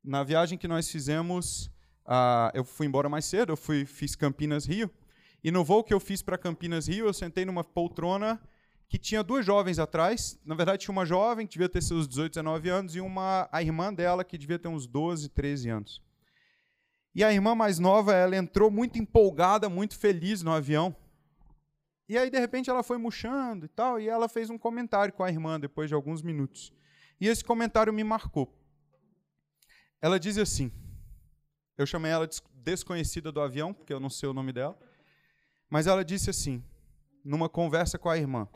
Na 0.03 0.23
viagem 0.23 0.57
que 0.57 0.67
nós 0.67 0.89
fizemos, 0.89 1.67
uh, 2.05 2.51
eu 2.53 2.63
fui 2.63 2.85
embora 2.85 3.07
mais 3.07 3.25
cedo, 3.25 3.53
eu 3.53 3.57
fui, 3.57 3.85
fiz 3.85 4.15
Campinas 4.15 4.65
Rio, 4.65 4.91
e 5.43 5.51
no 5.51 5.63
voo 5.63 5.83
que 5.83 5.93
eu 5.93 5.99
fiz 5.99 6.21
para 6.21 6.37
Campinas 6.37 6.87
Rio, 6.87 7.05
eu 7.05 7.13
sentei 7.13 7.45
numa 7.45 7.63
poltrona 7.63 8.41
que 8.89 8.97
tinha 8.97 9.23
duas 9.23 9.45
jovens 9.45 9.79
atrás. 9.79 10.37
Na 10.43 10.55
verdade, 10.55 10.83
tinha 10.83 10.91
uma 10.91 11.05
jovem 11.05 11.45
que 11.45 11.53
devia 11.53 11.69
ter 11.69 11.81
seus 11.81 12.07
18, 12.07 12.33
19 12.33 12.69
anos 12.69 12.95
e 12.95 12.99
uma 12.99 13.47
a 13.51 13.61
irmã 13.61 13.93
dela 13.93 14.23
que 14.25 14.37
devia 14.37 14.59
ter 14.59 14.67
uns 14.67 14.85
12, 14.85 15.29
13 15.29 15.69
anos. 15.69 16.08
E 17.13 17.23
a 17.23 17.33
irmã 17.33 17.55
mais 17.55 17.79
nova, 17.79 18.13
ela 18.13 18.35
entrou 18.35 18.69
muito 18.69 18.97
empolgada, 18.99 19.67
muito 19.67 19.97
feliz 19.97 20.41
no 20.41 20.51
avião. 20.51 20.95
E 22.07 22.17
aí, 22.17 22.29
de 22.29 22.39
repente, 22.39 22.69
ela 22.69 22.83
foi 22.83 22.97
murchando 22.97 23.65
e 23.65 23.69
tal, 23.69 23.99
e 23.99 24.07
ela 24.07 24.29
fez 24.29 24.49
um 24.49 24.57
comentário 24.57 25.13
com 25.13 25.23
a 25.23 25.29
irmã 25.29 25.59
depois 25.59 25.89
de 25.89 25.95
alguns 25.95 26.21
minutos. 26.21 26.71
E 27.19 27.27
esse 27.27 27.43
comentário 27.43 27.93
me 27.93 28.03
marcou. 28.03 28.53
Ela 30.01 30.19
diz 30.19 30.37
assim: 30.37 30.71
eu 31.79 31.85
chamei 31.85 32.11
ela 32.11 32.27
de 32.27 32.41
desconhecida 32.55 33.31
do 33.31 33.39
avião, 33.39 33.73
porque 33.73 33.93
eu 33.93 34.01
não 34.01 34.09
sei 34.09 34.27
o 34.27 34.33
nome 34.33 34.51
dela. 34.51 34.77
Mas 35.69 35.87
ela 35.87 36.03
disse 36.03 36.29
assim, 36.29 36.61
numa 37.23 37.47
conversa 37.47 37.97
com 37.97 38.09
a 38.09 38.17
irmã: 38.17 38.49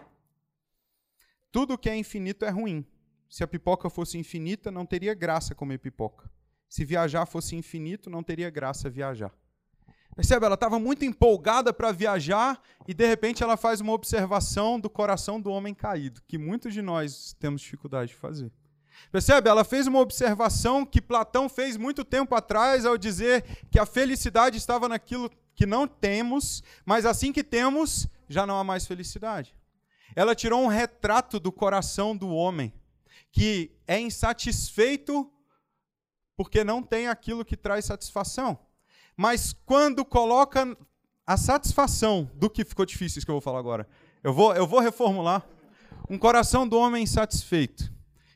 Tudo 1.50 1.78
que 1.78 1.90
é 1.90 1.96
infinito 1.96 2.44
é 2.44 2.50
ruim. 2.50 2.86
Se 3.30 3.42
a 3.42 3.48
pipoca 3.48 3.90
fosse 3.90 4.18
infinita, 4.18 4.70
não 4.70 4.86
teria 4.86 5.14
graça 5.14 5.56
comer 5.56 5.78
pipoca. 5.78 6.30
Se 6.74 6.84
viajar 6.84 7.28
fosse 7.28 7.56
infinito, 7.56 8.10
não 8.10 8.24
teria 8.24 8.50
graça 8.50 8.90
viajar. 8.90 9.32
Percebe? 10.16 10.44
Ela 10.44 10.56
estava 10.56 10.80
muito 10.80 11.06
empolgada 11.06 11.72
para 11.72 11.92
viajar 11.92 12.60
e 12.88 12.96
de 12.96 13.06
repente 13.06 13.44
ela 13.44 13.56
faz 13.56 13.80
uma 13.80 13.94
observação 13.94 14.80
do 14.80 14.90
coração 14.90 15.40
do 15.40 15.52
homem 15.52 15.76
caído, 15.76 16.24
que 16.28 16.36
muitos 16.36 16.74
de 16.74 16.82
nós 16.82 17.36
temos 17.40 17.62
dificuldade 17.62 18.08
de 18.08 18.16
fazer. 18.16 18.52
Percebe? 19.12 19.48
Ela 19.48 19.64
fez 19.64 19.86
uma 19.86 20.00
observação 20.00 20.84
que 20.84 21.00
Platão 21.00 21.48
fez 21.48 21.78
muito 21.78 22.04
tempo 22.04 22.34
atrás 22.34 22.88
ao 22.88 22.98
dizer 22.98 23.44
que 23.70 23.78
a 23.78 23.86
felicidade 23.86 24.58
estava 24.58 24.90
naquilo 24.90 25.30
que 25.54 25.68
não 25.68 25.88
temos, 25.88 26.64
mas 26.84 27.06
assim 27.06 27.32
que 27.32 27.44
temos, 27.44 28.08
já 28.28 28.48
não 28.48 28.58
há 28.58 28.64
mais 28.64 28.88
felicidade. 28.88 29.56
Ela 30.16 30.34
tirou 30.34 30.60
um 30.60 30.68
retrato 30.68 31.40
do 31.40 31.52
coração 31.52 32.18
do 32.18 32.30
homem, 32.30 32.74
que 33.32 33.78
é 33.86 34.00
insatisfeito 34.00 35.32
porque 36.36 36.64
não 36.64 36.82
tem 36.82 37.08
aquilo 37.08 37.46
que 37.46 37.56
traz 37.56 37.86
satisfação. 37.86 38.60
Mas 39.16 39.54
quando 39.66 40.04
coloca 40.04 40.78
a 41.26 41.38
satisfação 41.38 42.30
do 42.36 42.50
que 42.50 42.66
ficou 42.66 42.86
difícil, 42.86 43.20
isso 43.20 43.26
que 43.26 43.32
eu 43.32 43.36
vou 43.36 43.42
falar 43.42 43.60
agora. 43.60 43.88
Eu 44.24 44.34
vou, 44.34 44.54
eu 44.56 44.68
vou 44.68 44.80
reformular. 44.80 45.48
Um 46.10 46.18
coração 46.18 46.68
do 46.68 46.78
homem 46.78 47.04
insatisfeito, 47.04 47.92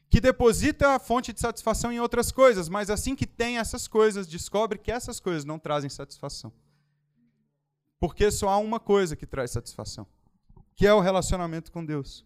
que 0.10 0.22
deposita 0.22 0.96
a 0.96 1.00
fonte 1.00 1.34
de 1.34 1.40
satisfação 1.40 1.92
em 1.92 2.00
outras 2.00 2.32
coisas, 2.32 2.70
mas 2.70 2.90
assim 2.90 3.16
que 3.16 3.28
tem 3.28 3.58
essas 3.58 3.88
coisas, 3.88 4.28
descobre 4.28 4.78
que 4.78 4.92
essas 4.92 5.20
coisas 5.20 5.44
não 5.44 5.60
trazem 5.60 5.90
satisfação. 5.90 6.52
Porque 8.00 8.32
só 8.32 8.50
há 8.50 8.58
uma 8.58 8.80
coisa 8.80 9.16
que 9.16 9.26
traz 9.26 9.52
satisfação, 9.52 10.08
que 10.76 10.88
é 10.88 10.94
o 10.94 11.02
relacionamento 11.02 11.72
com 11.72 11.84
Deus. 11.84 12.26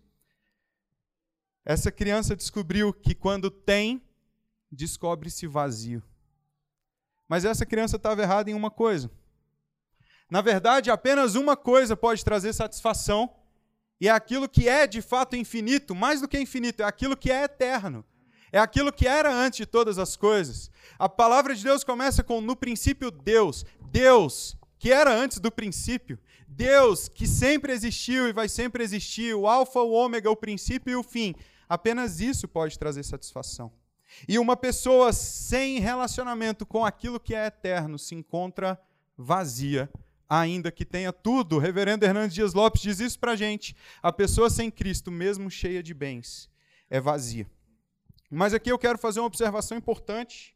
Essa 1.63 1.91
criança 1.91 2.35
descobriu 2.35 2.93
que 2.93 3.15
quando 3.15 3.49
tem, 3.49 4.01
descobre-se 4.71 5.45
vazio. 5.47 6.01
Mas 7.27 7.45
essa 7.45 7.65
criança 7.65 7.97
estava 7.97 8.21
errada 8.21 8.49
em 8.49 8.53
uma 8.53 8.71
coisa. 8.71 9.09
Na 10.29 10.41
verdade, 10.41 10.89
apenas 10.89 11.35
uma 11.35 11.57
coisa 11.57 11.95
pode 11.95 12.23
trazer 12.23 12.53
satisfação, 12.53 13.33
e 13.99 14.07
é 14.07 14.11
aquilo 14.11 14.49
que 14.49 14.67
é 14.67 14.87
de 14.87 15.01
fato 15.01 15.35
infinito, 15.35 15.93
mais 15.93 16.21
do 16.21 16.27
que 16.27 16.39
infinito, 16.39 16.81
é 16.81 16.85
aquilo 16.85 17.15
que 17.15 17.31
é 17.31 17.43
eterno. 17.43 18.05
É 18.51 18.59
aquilo 18.59 18.91
que 18.91 19.07
era 19.07 19.33
antes 19.33 19.57
de 19.57 19.65
todas 19.65 19.97
as 19.97 20.15
coisas. 20.15 20.69
A 20.99 21.07
palavra 21.07 21.55
de 21.55 21.63
Deus 21.63 21.83
começa 21.83 22.23
com 22.23 22.41
no 22.41 22.55
princípio 22.55 23.09
Deus. 23.09 23.65
Deus 23.91 24.57
que 24.77 24.91
era 24.91 25.13
antes 25.13 25.37
do 25.37 25.51
princípio, 25.51 26.17
Deus 26.47 27.07
que 27.07 27.27
sempre 27.27 27.71
existiu 27.71 28.27
e 28.27 28.33
vai 28.33 28.49
sempre 28.49 28.83
existir, 28.83 29.35
o 29.35 29.45
Alfa, 29.45 29.79
o 29.79 29.91
Ômega, 29.91 30.31
o 30.31 30.35
princípio 30.35 30.91
e 30.91 30.95
o 30.95 31.03
fim. 31.03 31.35
Apenas 31.69 32.19
isso 32.19 32.47
pode 32.47 32.79
trazer 32.79 33.03
satisfação. 33.03 33.71
E 34.27 34.37
uma 34.37 34.55
pessoa 34.55 35.13
sem 35.13 35.79
relacionamento 35.79 36.65
com 36.65 36.85
aquilo 36.85 37.19
que 37.19 37.35
é 37.35 37.47
eterno 37.47 37.97
se 37.97 38.15
encontra 38.15 38.79
vazia, 39.17 39.89
ainda 40.29 40.71
que 40.71 40.85
tenha 40.85 41.11
tudo. 41.11 41.57
O 41.57 41.59
reverendo 41.59 42.05
Hernandes 42.05 42.33
Dias 42.33 42.53
Lopes 42.53 42.81
diz 42.81 42.99
isso 42.99 43.19
para 43.19 43.35
gente. 43.35 43.75
A 44.01 44.11
pessoa 44.11 44.49
sem 44.49 44.71
Cristo, 44.71 45.11
mesmo 45.11 45.49
cheia 45.49 45.81
de 45.83 45.93
bens, 45.93 46.49
é 46.89 46.99
vazia. 46.99 47.49
Mas 48.29 48.53
aqui 48.53 48.71
eu 48.71 48.79
quero 48.79 48.97
fazer 48.97 49.19
uma 49.19 49.27
observação 49.27 49.77
importante 49.77 50.55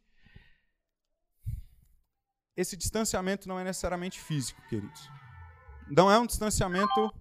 esse 2.55 2.77
distanciamento 2.77 3.49
não 3.49 3.59
é 3.59 3.63
necessariamente 3.63 4.19
físico, 4.19 4.61
queridos. 4.69 5.09
Não 5.89 6.09
é 6.09 6.17
um 6.17 6.25
distanciamento 6.25 7.13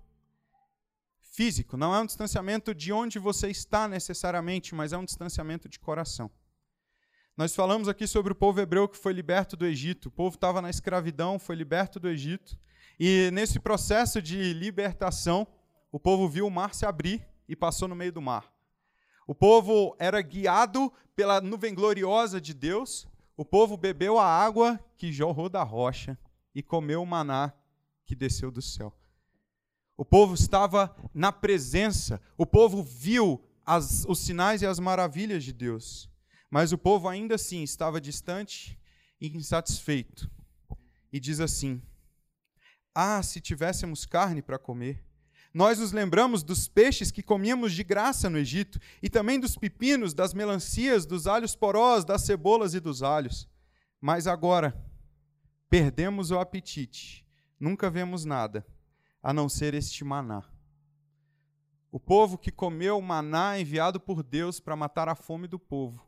físico, 1.35 1.77
não 1.77 1.93
é 1.93 2.01
um 2.01 2.07
distanciamento 2.07 2.73
de 2.73 2.93
onde 2.93 3.19
você 3.19 3.49
está 3.49 3.89
necessariamente, 3.89 4.73
mas 4.73 4.93
é 4.93 4.97
um 4.97 5.05
distanciamento 5.05 5.69
de 5.69 5.81
coração. 5.81 6.31
Nós 7.37 7.53
falamos 7.53 7.89
aqui 7.89 8.07
sobre 8.07 8.33
o 8.33 8.37
povo 8.37 8.61
hebreu 8.61 8.89
que 8.89 8.97
foi 8.97 9.13
liberto 9.13 9.57
do 9.57 9.67
Egito. 9.67 10.07
O 10.07 10.13
povo 10.13 10.37
estava 10.37 10.63
na 10.63 10.71
escravidão, 10.71 11.37
foi 11.37 11.57
liberto 11.57 11.99
do 11.99 12.09
Egito. 12.09 12.57
E 13.01 13.31
nesse 13.33 13.59
processo 13.59 14.23
de 14.23 14.53
libertação, 14.53 15.45
o 15.91 15.99
povo 15.99 16.29
viu 16.29 16.47
o 16.47 16.51
mar 16.51 16.73
se 16.73 16.87
abrir 16.87 17.27
e 17.49 17.57
passou 17.57 17.89
no 17.89 17.97
meio 17.97 18.13
do 18.13 18.23
mar. 18.23 18.55
O 19.27 19.35
povo 19.35 19.97
era 19.99 20.23
guiado 20.23 20.93
pela 21.17 21.41
nuvem 21.41 21.75
gloriosa 21.75 22.41
de 22.41 22.55
Deus, 22.55 23.09
o 23.37 23.45
povo 23.45 23.77
bebeu 23.77 24.21
a 24.21 24.27
água 24.27 24.79
que 24.97 25.13
jorrou 25.13 25.49
da 25.49 25.65
rocha 25.65 26.17
e 26.55 26.63
comeu 26.63 27.03
o 27.03 27.07
maná 27.07 27.53
que 28.07 28.15
desceu 28.15 28.53
do 28.53 28.63
céu. 28.63 28.95
O 29.97 30.05
povo 30.05 30.35
estava 30.35 30.95
na 31.15 31.31
presença, 31.31 32.21
o 32.37 32.45
povo 32.45 32.83
viu 32.83 33.45
as, 33.65 34.05
os 34.09 34.19
sinais 34.19 34.61
e 34.63 34.67
as 34.67 34.79
maravilhas 34.79 35.45
de 35.45 35.53
Deus, 35.53 36.11
mas 36.51 36.73
o 36.73 36.79
povo 36.79 37.09
ainda 37.09 37.37
assim 37.37 37.63
estava 37.63 38.01
distante 38.01 38.79
e 39.21 39.29
insatisfeito. 39.37 40.31
E 41.13 41.21
diz 41.21 41.39
assim: 41.39 41.81
Ah, 42.95 43.23
se 43.23 43.41
tivéssemos 43.41 44.05
carne 44.05 44.43
para 44.43 44.59
comer! 44.59 45.05
Nós 45.53 45.79
nos 45.79 45.93
lembramos 45.93 46.43
dos 46.43 46.67
peixes 46.67 47.13
que 47.13 47.23
comíamos 47.23 47.73
de 47.73 47.85
graça 47.85 48.29
no 48.29 48.39
Egito, 48.39 48.81
e 49.01 49.09
também 49.09 49.39
dos 49.39 49.57
pepinos, 49.57 50.13
das 50.13 50.35
melancias, 50.35 51.07
dos 51.07 51.29
alhos 51.29 51.55
porós, 51.55 52.05
das 52.05 52.23
cebolas 52.23 52.75
e 52.75 52.81
dos 52.81 53.05
alhos. 53.05 53.49
Mas 54.01 54.27
agora 54.27 54.77
perdemos 55.71 56.33
o 56.33 56.39
apetite, 56.41 57.25
nunca 57.61 57.89
vemos 57.89 58.25
nada, 58.25 58.67
a 59.25 59.33
não 59.33 59.49
ser 59.49 59.73
este 59.73 60.05
maná. 60.05 60.45
O 61.91 61.99
povo 61.99 62.37
que 62.37 62.53
comeu 62.53 62.99
o 62.99 63.03
maná 63.03 63.59
enviado 63.59 63.99
por 63.99 64.23
Deus 64.23 64.61
para 64.61 64.77
matar 64.77 65.09
a 65.09 65.15
fome 65.15 65.49
do 65.49 65.59
povo 65.59 66.07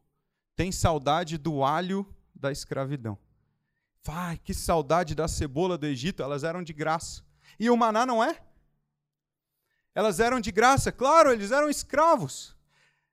tem 0.54 0.70
saudade 0.70 1.38
do 1.38 1.64
alho 1.64 2.06
da 2.34 2.52
escravidão. 2.52 3.18
Ai, 4.06 4.36
que 4.36 4.52
saudade 4.52 5.14
da 5.14 5.26
cebola 5.26 5.78
do 5.78 5.86
Egito, 5.86 6.22
elas 6.22 6.44
eram 6.44 6.62
de 6.62 6.74
graça. 6.74 7.24
E 7.58 7.70
o 7.70 7.76
maná 7.76 8.04
não 8.04 8.22
é? 8.22 8.40
Elas 9.94 10.20
eram 10.20 10.38
de 10.38 10.52
graça, 10.52 10.92
claro, 10.92 11.32
eles 11.32 11.50
eram 11.50 11.70
escravos. 11.70 12.54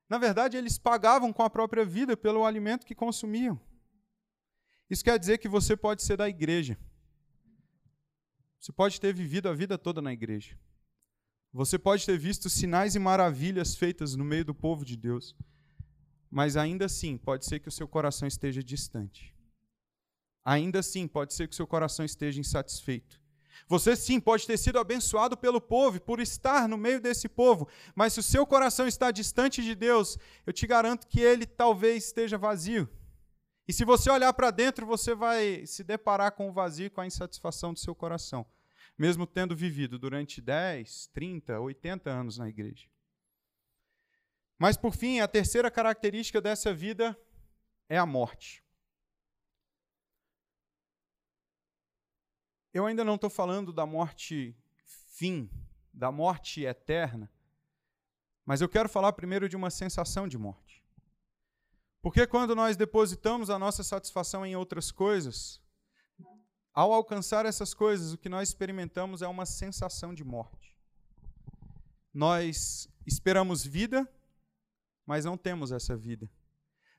Na 0.06 0.18
verdade, 0.18 0.56
eles 0.56 0.78
pagavam 0.78 1.32
com 1.32 1.42
a 1.42 1.48
própria 1.48 1.84
vida 1.84 2.14
pelo 2.14 2.44
alimento 2.44 2.84
que 2.84 2.94
consumiam. 2.94 3.58
Isso 4.90 5.02
quer 5.02 5.18
dizer 5.18 5.38
que 5.38 5.48
você 5.48 5.74
pode 5.74 6.02
ser 6.02 6.18
da 6.18 6.28
igreja. 6.28 6.78
Você 8.64 8.72
pode 8.72 8.98
ter 8.98 9.12
vivido 9.12 9.46
a 9.46 9.52
vida 9.52 9.76
toda 9.76 10.00
na 10.00 10.10
igreja. 10.10 10.58
Você 11.52 11.78
pode 11.78 12.06
ter 12.06 12.16
visto 12.16 12.48
sinais 12.48 12.94
e 12.94 12.98
maravilhas 12.98 13.74
feitas 13.76 14.16
no 14.16 14.24
meio 14.24 14.42
do 14.42 14.54
povo 14.54 14.86
de 14.86 14.96
Deus. 14.96 15.36
Mas 16.30 16.56
ainda 16.56 16.86
assim, 16.86 17.18
pode 17.18 17.44
ser 17.44 17.60
que 17.60 17.68
o 17.68 17.70
seu 17.70 17.86
coração 17.86 18.26
esteja 18.26 18.62
distante. 18.62 19.36
Ainda 20.42 20.78
assim, 20.78 21.06
pode 21.06 21.34
ser 21.34 21.46
que 21.46 21.52
o 21.52 21.56
seu 21.56 21.66
coração 21.66 22.06
esteja 22.06 22.40
insatisfeito. 22.40 23.20
Você 23.68 23.94
sim 23.94 24.18
pode 24.18 24.46
ter 24.46 24.56
sido 24.56 24.78
abençoado 24.78 25.36
pelo 25.36 25.60
povo, 25.60 26.00
por 26.00 26.18
estar 26.18 26.66
no 26.66 26.78
meio 26.78 27.02
desse 27.02 27.28
povo, 27.28 27.68
mas 27.94 28.14
se 28.14 28.20
o 28.20 28.22
seu 28.22 28.46
coração 28.46 28.88
está 28.88 29.10
distante 29.10 29.62
de 29.62 29.74
Deus, 29.74 30.16
eu 30.46 30.54
te 30.54 30.66
garanto 30.66 31.06
que 31.06 31.20
ele 31.20 31.44
talvez 31.44 32.06
esteja 32.06 32.38
vazio. 32.38 32.88
E 33.66 33.72
se 33.72 33.84
você 33.84 34.10
olhar 34.10 34.32
para 34.34 34.50
dentro, 34.50 34.86
você 34.86 35.14
vai 35.14 35.66
se 35.66 35.82
deparar 35.82 36.32
com 36.32 36.48
o 36.48 36.52
vazio, 36.52 36.90
com 36.90 37.00
a 37.00 37.06
insatisfação 37.06 37.72
do 37.72 37.78
seu 37.78 37.94
coração, 37.94 38.46
mesmo 38.96 39.26
tendo 39.26 39.56
vivido 39.56 39.98
durante 39.98 40.40
10, 40.40 41.08
30, 41.08 41.60
80 41.60 42.10
anos 42.10 42.38
na 42.38 42.48
igreja. 42.48 42.88
Mas 44.58 44.76
por 44.76 44.94
fim, 44.94 45.20
a 45.20 45.28
terceira 45.28 45.70
característica 45.70 46.40
dessa 46.40 46.72
vida 46.72 47.18
é 47.88 47.98
a 47.98 48.06
morte. 48.06 48.64
eu 52.74 52.84
ainda 52.84 53.04
não 53.04 53.14
estou 53.14 53.30
falando 53.30 53.72
da 53.72 53.86
morte 53.86 54.54
fim, 54.84 55.48
da 55.92 56.10
morte 56.10 56.64
eterna, 56.64 57.30
mas 58.44 58.60
eu 58.60 58.68
quero 58.68 58.88
falar 58.88 59.12
primeiro 59.12 59.48
de 59.48 59.54
uma 59.54 59.70
sensação 59.70 60.26
de 60.26 60.36
morte. 60.36 60.84
Porque 62.02 62.26
quando 62.26 62.54
nós 62.54 62.76
depositamos 62.76 63.48
a 63.48 63.58
nossa 63.60 63.84
satisfação 63.84 64.44
em 64.44 64.56
outras 64.56 64.90
coisas, 64.90 65.62
ao 66.74 66.92
alcançar 66.92 67.46
essas 67.46 67.72
coisas, 67.72 68.12
o 68.12 68.18
que 68.18 68.28
nós 68.28 68.48
experimentamos 68.48 69.22
é 69.22 69.28
uma 69.28 69.46
sensação 69.46 70.12
de 70.12 70.24
morte. 70.24 70.76
Nós 72.12 72.88
esperamos 73.06 73.64
vida, 73.64 74.08
mas 75.06 75.24
não 75.24 75.36
temos 75.36 75.70
essa 75.70 75.96
vida. 75.96 76.28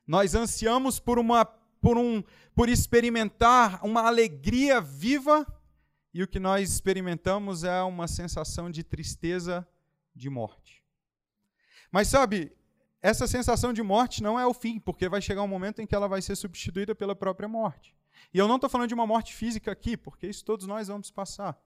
Nós 0.08 0.34
ansiamos 0.34 1.00
por 1.00 1.20
uma 1.20 1.46
por 1.82 1.98
um 1.98 2.24
por 2.56 2.70
experimentar 2.70 3.86
uma 3.86 4.02
alegria 4.08 4.80
viva 4.80 5.46
e 6.14 6.24
o 6.24 6.28
que 6.28 6.40
nós 6.40 6.72
experimentamos 6.72 7.64
é 7.64 7.82
uma 7.82 8.08
sensação 8.08 8.72
de 8.72 8.84
tristeza 8.84 9.68
de 10.16 10.30
morte. 10.30 10.82
Mas 11.92 12.08
sabe, 12.08 12.52
essa 13.02 13.28
sensação 13.28 13.72
de 13.72 13.84
morte 13.84 14.24
não 14.24 14.40
é 14.40 14.46
o 14.46 14.54
fim, 14.54 14.80
porque 14.80 15.10
vai 15.10 15.22
chegar 15.22 15.44
um 15.44 15.48
momento 15.48 15.82
em 15.82 15.88
que 15.88 15.94
ela 15.94 16.08
vai 16.08 16.22
ser 16.22 16.36
substituída 16.36 16.96
pela 16.96 17.16
própria 17.16 17.48
morte. 17.48 17.95
E 18.34 18.38
eu 18.38 18.48
não 18.48 18.56
estou 18.56 18.70
falando 18.70 18.88
de 18.88 18.94
uma 18.94 19.08
morte 19.08 19.34
física 19.34 19.72
aqui, 19.72 19.96
porque 19.96 20.28
isso 20.28 20.44
todos 20.44 20.68
nós 20.68 20.88
vamos 20.88 21.12
passar. 21.12 21.60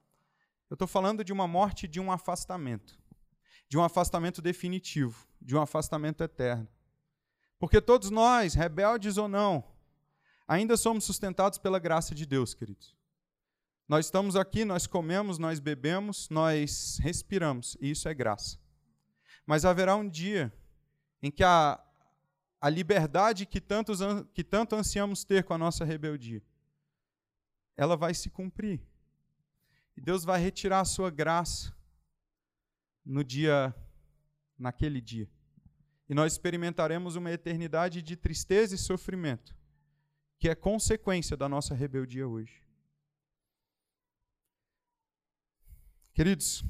Eu 0.70 0.76
estou 0.76 0.88
falando 0.88 1.24
de 1.24 1.34
uma 1.34 1.48
morte 1.48 1.88
de 1.88 2.00
um 2.00 2.12
afastamento, 2.12 3.00
de 3.68 3.78
um 3.78 3.84
afastamento 3.84 4.42
definitivo, 4.42 5.28
de 5.42 5.56
um 5.56 5.62
afastamento 5.62 6.24
eterno. 6.24 6.68
Porque 7.58 7.82
todos 7.82 8.10
nós, 8.10 8.54
rebeldes 8.54 9.18
ou 9.18 9.28
não, 9.28 9.64
ainda 10.48 10.78
somos 10.78 11.04
sustentados 11.04 11.58
pela 11.58 11.80
graça 11.80 12.14
de 12.14 12.26
Deus, 12.26 12.54
queridos. 12.54 12.96
Nós 13.88 14.06
estamos 14.06 14.36
aqui, 14.36 14.64
nós 14.64 14.86
comemos, 14.86 15.40
nós 15.40 15.60
bebemos, 15.60 16.30
nós 16.30 17.00
respiramos, 17.02 17.76
e 17.82 17.90
isso 17.90 18.08
é 18.08 18.14
graça. 18.14 18.60
Mas 19.46 19.66
haverá 19.66 19.96
um 19.96 20.08
dia 20.08 20.54
em 21.24 21.32
que 21.32 21.44
a, 21.44 21.84
a 22.62 22.70
liberdade 22.70 23.46
que, 23.46 23.62
tantos, 23.62 24.00
que 24.34 24.44
tanto 24.44 24.76
ansiamos 24.76 25.24
ter 25.24 25.44
com 25.44 25.54
a 25.54 25.58
nossa 25.58 25.86
rebeldia, 25.86 26.44
ela 27.78 27.96
vai 27.96 28.14
se 28.14 28.30
cumprir. 28.30 28.82
E 29.96 30.02
Deus 30.02 30.24
vai 30.24 30.40
retirar 30.40 30.82
a 30.82 30.86
sua 30.86 31.10
graça 31.10 31.74
no 33.06 33.24
dia, 33.24 33.74
naquele 34.58 35.00
dia. 35.00 35.30
E 36.10 36.14
nós 36.14 36.34
experimentaremos 36.34 37.16
uma 37.16 37.32
eternidade 37.32 38.02
de 38.02 38.16
tristeza 38.16 38.76
e 38.76 38.78
sofrimento, 38.78 39.56
que 40.38 40.50
é 40.50 40.56
consequência 40.56 41.38
da 41.38 41.48
nossa 41.48 41.74
rebeldia 41.74 42.28
hoje. 42.28 42.64
Queridos, 46.14 46.64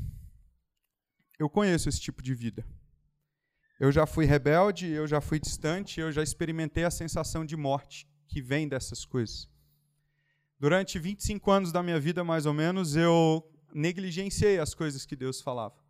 eu 1.39 1.49
conheço 1.49 1.89
esse 1.89 1.99
tipo 1.99 2.21
de 2.21 2.35
vida. 2.35 2.63
Eu 3.79 3.93
já 3.93 4.05
fui 4.05 4.25
rebelde, 4.25 4.87
eu 4.87 5.07
já 5.07 5.21
fui 5.21 5.39
distante, 5.39 6.01
eu 6.01 6.11
já 6.11 6.21
experimentei 6.21 6.83
a 6.83 6.91
sensação 6.91 7.45
de 7.45 7.55
morte 7.55 8.05
que 8.27 8.41
vem 8.41 8.67
dessas 8.67 9.05
coisas. 9.05 9.49
Durante 10.59 10.99
25 10.99 11.49
anos 11.49 11.71
da 11.71 11.81
minha 11.81 11.97
vida, 11.97 12.21
mais 12.21 12.45
ou 12.45 12.53
menos, 12.53 12.97
eu 12.97 13.49
negligenciei 13.73 14.59
as 14.59 14.73
coisas 14.73 15.05
que 15.05 15.15
Deus 15.15 15.39
falava. 15.39 15.81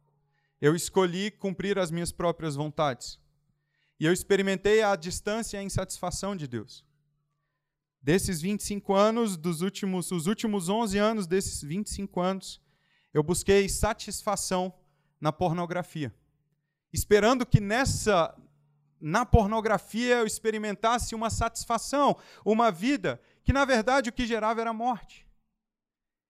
Eu 0.61 0.75
escolhi 0.75 1.31
cumprir 1.31 1.79
as 1.79 1.89
minhas 1.89 2.11
próprias 2.11 2.55
vontades. 2.55 3.19
E 3.99 4.05
eu 4.05 4.13
experimentei 4.13 4.83
a 4.83 4.95
distância 4.95 5.57
e 5.57 5.59
a 5.59 5.63
insatisfação 5.63 6.35
de 6.35 6.47
Deus. 6.47 6.85
Desses 7.99 8.39
25 8.39 8.93
anos, 8.93 9.35
dos 9.35 9.61
últimos, 9.61 10.11
os 10.11 10.27
últimos 10.27 10.69
11 10.69 10.99
anos 10.99 11.25
desses 11.25 11.63
25 11.63 12.21
anos, 12.21 12.61
eu 13.11 13.23
busquei 13.23 13.67
satisfação 13.67 14.71
na 15.19 15.31
pornografia 15.31 16.13
esperando 16.91 17.45
que 17.45 17.59
nessa 17.59 18.35
na 19.01 19.25
pornografia 19.25 20.17
eu 20.17 20.25
experimentasse 20.25 21.15
uma 21.15 21.29
satisfação, 21.29 22.17
uma 22.43 22.69
vida 22.69 23.21
que 23.43 23.53
na 23.53 23.63
verdade 23.63 24.09
o 24.09 24.13
que 24.13 24.25
gerava 24.25 24.59
era 24.59 24.73
morte. 24.73 25.25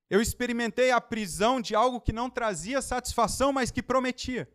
Eu 0.09 0.21
experimentei 0.21 0.91
a 0.91 1.01
prisão 1.01 1.61
de 1.61 1.75
algo 1.75 2.01
que 2.01 2.11
não 2.11 2.29
trazia 2.29 2.81
satisfação, 2.81 3.53
mas 3.53 3.71
que 3.71 3.81
prometia. 3.81 4.49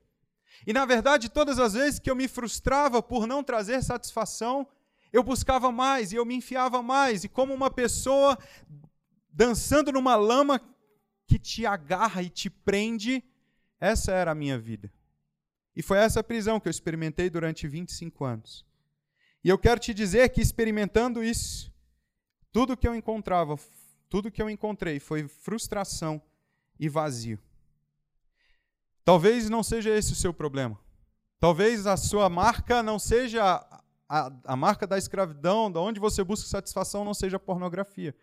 E 0.67 0.73
na 0.73 0.85
verdade, 0.85 1.29
todas 1.29 1.59
as 1.59 1.75
vezes 1.75 2.01
que 2.01 2.11
eu 2.11 2.17
me 2.17 2.27
frustrava 2.27 3.03
por 3.03 3.27
não 3.27 3.43
trazer 3.43 3.83
satisfação, 3.83 4.67
eu 5.13 5.23
buscava 5.23 5.71
mais 5.71 6.13
e 6.13 6.17
eu 6.17 6.25
me 6.25 6.35
enfiava 6.35 6.83
mais, 6.83 7.23
e 7.23 7.29
como 7.29 7.55
uma 7.55 7.71
pessoa 7.71 8.37
dançando 9.31 9.93
numa 9.93 10.17
lama 10.17 10.61
que 11.27 11.39
te 11.39 11.65
agarra 11.67 12.23
e 12.23 12.29
te 12.29 12.51
prende, 12.51 13.23
essa 13.81 14.13
era 14.13 14.33
a 14.33 14.35
minha 14.35 14.59
vida. 14.59 14.93
E 15.77 15.83
foi 15.83 15.99
essa 15.99 16.23
prisão 16.23 16.61
que 16.61 16.69
eu 16.69 16.71
experimentei 16.71 17.29
durante 17.29 17.67
25 17.67 18.25
anos. 18.25 18.65
E 19.43 19.49
eu 19.49 19.59
quero 19.59 19.81
te 19.81 19.93
dizer 19.93 20.29
que 20.31 20.41
experimentando 20.41 21.23
isso, 21.23 21.73
tudo 22.53 22.77
que 22.77 22.87
eu 22.87 22.95
encontrava, 22.95 23.59
tudo 24.09 24.31
que 24.31 24.41
eu 24.41 24.49
encontrei 24.49 25.01
foi 25.01 25.27
frustração 25.27 26.23
e 26.79 26.89
vazio. 26.89 27.39
Talvez 29.05 29.51
não 29.51 29.63
seja 29.63 29.91
esse 29.91 30.13
o 30.13 30.17
seu 30.17 30.33
problema. 30.33 30.79
Talvez 31.39 31.87
a 31.87 31.97
sua 31.97 32.31
marca 32.31 32.83
não 32.83 32.99
seja 32.99 33.45
a, 33.45 33.83
a, 34.09 34.33
a 34.45 34.57
marca 34.57 34.87
da 34.87 34.97
escravidão, 34.97 35.71
da 35.71 35.81
onde 35.81 36.01
você 36.01 36.25
busca 36.25 36.49
satisfação, 36.49 37.05
não 37.05 37.13
seja 37.13 37.39
pornografia. 37.39 38.15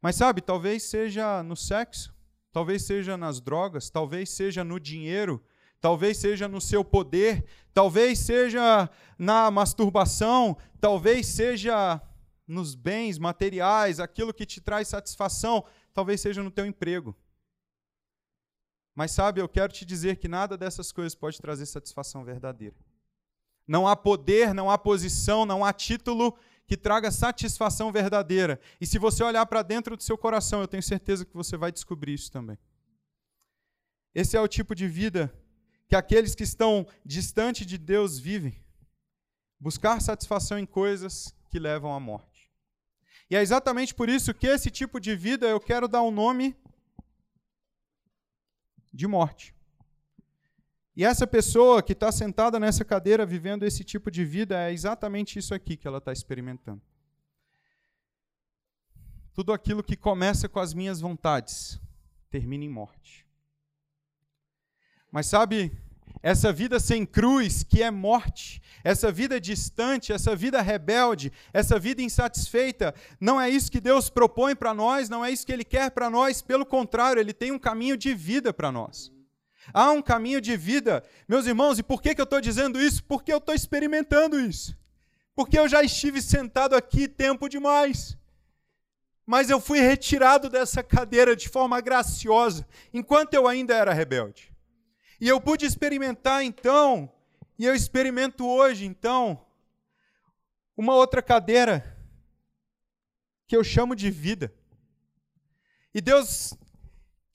Mas 0.00 0.14
sabe, 0.14 0.40
talvez 0.40 0.84
seja 0.84 1.42
no 1.42 1.56
sexo, 1.56 2.14
talvez 2.52 2.84
seja 2.84 3.16
nas 3.16 3.40
drogas, 3.40 3.90
talvez 3.90 4.30
seja 4.30 4.62
no 4.62 4.78
dinheiro, 4.78 5.42
talvez 5.80 6.16
seja 6.16 6.48
no 6.48 6.60
seu 6.60 6.84
poder, 6.84 7.44
talvez 7.72 8.18
seja 8.18 8.90
na 9.18 9.50
masturbação, 9.50 10.56
talvez 10.80 11.26
seja 11.26 12.00
nos 12.46 12.74
bens 12.74 13.18
materiais, 13.18 14.00
aquilo 14.00 14.32
que 14.32 14.46
te 14.46 14.60
traz 14.60 14.88
satisfação, 14.88 15.64
talvez 15.92 16.20
seja 16.20 16.42
no 16.42 16.50
teu 16.50 16.66
emprego. 16.66 17.16
Mas 18.94 19.12
sabe, 19.12 19.40
eu 19.40 19.48
quero 19.48 19.72
te 19.72 19.84
dizer 19.84 20.16
que 20.16 20.26
nada 20.26 20.56
dessas 20.56 20.90
coisas 20.90 21.14
pode 21.14 21.40
trazer 21.40 21.66
satisfação 21.66 22.24
verdadeira. 22.24 22.74
Não 23.66 23.86
há 23.86 23.94
poder, 23.94 24.54
não 24.54 24.70
há 24.70 24.78
posição, 24.78 25.44
não 25.44 25.64
há 25.64 25.72
título 25.72 26.36
que 26.66 26.76
traga 26.76 27.10
satisfação 27.10 27.92
verdadeira. 27.92 28.58
E 28.80 28.86
se 28.86 28.98
você 28.98 29.22
olhar 29.22 29.44
para 29.46 29.62
dentro 29.62 29.96
do 29.96 30.02
seu 30.02 30.18
coração, 30.18 30.60
eu 30.60 30.68
tenho 30.68 30.82
certeza 30.82 31.24
que 31.24 31.34
você 31.34 31.56
vai 31.56 31.70
descobrir 31.70 32.14
isso 32.14 32.32
também. 32.32 32.58
Esse 34.14 34.36
é 34.36 34.40
o 34.40 34.48
tipo 34.48 34.74
de 34.74 34.88
vida 34.88 35.32
que 35.88 35.96
aqueles 35.96 36.34
que 36.34 36.42
estão 36.42 36.86
distante 37.04 37.64
de 37.64 37.78
Deus 37.78 38.18
vivem. 38.18 38.62
Buscar 39.58 40.00
satisfação 40.00 40.58
em 40.58 40.66
coisas 40.66 41.34
que 41.48 41.58
levam 41.58 41.92
à 41.92 41.98
morte. 41.98 42.50
E 43.30 43.36
é 43.36 43.42
exatamente 43.42 43.94
por 43.94 44.08
isso 44.08 44.34
que 44.34 44.46
esse 44.46 44.70
tipo 44.70 45.00
de 45.00 45.16
vida 45.16 45.46
eu 45.46 45.58
quero 45.58 45.88
dar 45.88 46.02
um 46.02 46.10
nome 46.10 46.54
de 48.92 49.06
morte. 49.06 49.54
E 50.94 51.04
essa 51.04 51.26
pessoa 51.26 51.82
que 51.82 51.92
está 51.92 52.10
sentada 52.10 52.58
nessa 52.58 52.84
cadeira 52.84 53.24
vivendo 53.24 53.62
esse 53.62 53.84
tipo 53.84 54.10
de 54.10 54.24
vida 54.24 54.60
é 54.60 54.72
exatamente 54.72 55.38
isso 55.38 55.54
aqui 55.54 55.76
que 55.76 55.86
ela 55.86 55.98
está 55.98 56.12
experimentando. 56.12 56.82
Tudo 59.32 59.52
aquilo 59.52 59.82
que 59.82 59.96
começa 59.96 60.48
com 60.48 60.58
as 60.58 60.74
minhas 60.74 61.00
vontades 61.00 61.80
termina 62.28 62.64
em 62.64 62.68
morte. 62.68 63.27
Mas 65.10 65.26
sabe, 65.26 65.72
essa 66.22 66.52
vida 66.52 66.80
sem 66.80 67.06
cruz, 67.06 67.62
que 67.62 67.82
é 67.82 67.90
morte, 67.90 68.60
essa 68.82 69.10
vida 69.10 69.40
distante, 69.40 70.12
essa 70.12 70.34
vida 70.34 70.60
rebelde, 70.60 71.32
essa 71.52 71.78
vida 71.78 72.02
insatisfeita, 72.02 72.94
não 73.20 73.40
é 73.40 73.48
isso 73.48 73.70
que 73.70 73.80
Deus 73.80 74.10
propõe 74.10 74.54
para 74.54 74.74
nós, 74.74 75.08
não 75.08 75.24
é 75.24 75.30
isso 75.30 75.46
que 75.46 75.52
Ele 75.52 75.64
quer 75.64 75.90
para 75.90 76.10
nós, 76.10 76.42
pelo 76.42 76.66
contrário, 76.66 77.20
Ele 77.20 77.32
tem 77.32 77.52
um 77.52 77.58
caminho 77.58 77.96
de 77.96 78.14
vida 78.14 78.52
para 78.52 78.72
nós. 78.72 79.12
Há 79.72 79.90
um 79.90 80.00
caminho 80.00 80.40
de 80.40 80.56
vida, 80.56 81.04
meus 81.28 81.46
irmãos, 81.46 81.78
e 81.78 81.82
por 81.82 82.00
que, 82.00 82.14
que 82.14 82.20
eu 82.20 82.24
estou 82.24 82.40
dizendo 82.40 82.80
isso? 82.80 83.04
Porque 83.04 83.32
eu 83.32 83.38
estou 83.38 83.54
experimentando 83.54 84.40
isso. 84.40 84.76
Porque 85.34 85.58
eu 85.58 85.68
já 85.68 85.82
estive 85.82 86.22
sentado 86.22 86.74
aqui 86.74 87.06
tempo 87.06 87.48
demais. 87.48 88.16
Mas 89.26 89.50
eu 89.50 89.60
fui 89.60 89.78
retirado 89.78 90.48
dessa 90.48 90.82
cadeira 90.82 91.36
de 91.36 91.48
forma 91.48 91.80
graciosa, 91.82 92.66
enquanto 92.94 93.34
eu 93.34 93.46
ainda 93.46 93.74
era 93.74 93.92
rebelde. 93.92 94.50
E 95.20 95.28
eu 95.28 95.40
pude 95.40 95.66
experimentar 95.66 96.44
então, 96.44 97.12
e 97.58 97.64
eu 97.64 97.74
experimento 97.74 98.46
hoje 98.46 98.84
então, 98.84 99.44
uma 100.76 100.94
outra 100.94 101.20
cadeira 101.20 101.96
que 103.46 103.56
eu 103.56 103.64
chamo 103.64 103.96
de 103.96 104.10
vida. 104.10 104.52
E 105.92 106.00
Deus 106.00 106.54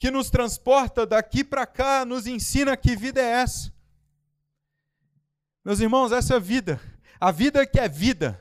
que 0.03 0.11
nos 0.11 0.29
transporta 0.29 1.05
daqui 1.05 1.43
para 1.43 1.65
cá, 1.65 2.03
nos 2.03 2.27
ensina 2.27 2.75
que 2.75 2.95
vida 2.95 3.21
é 3.21 3.41
essa. 3.41 3.73
Meus 5.63 5.79
irmãos, 5.79 6.11
essa 6.11 6.39
vida, 6.39 6.79
a 7.19 7.31
vida 7.31 7.65
que 7.65 7.79
é 7.79 7.87
vida, 7.87 8.37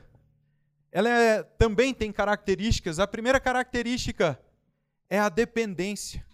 ela 0.90 1.08
é, 1.08 1.42
também 1.42 1.94
tem 1.94 2.12
características. 2.12 2.98
A 2.98 3.06
primeira 3.06 3.38
característica 3.38 4.38
é 5.08 5.18
a 5.18 5.28
dependência. 5.28 6.26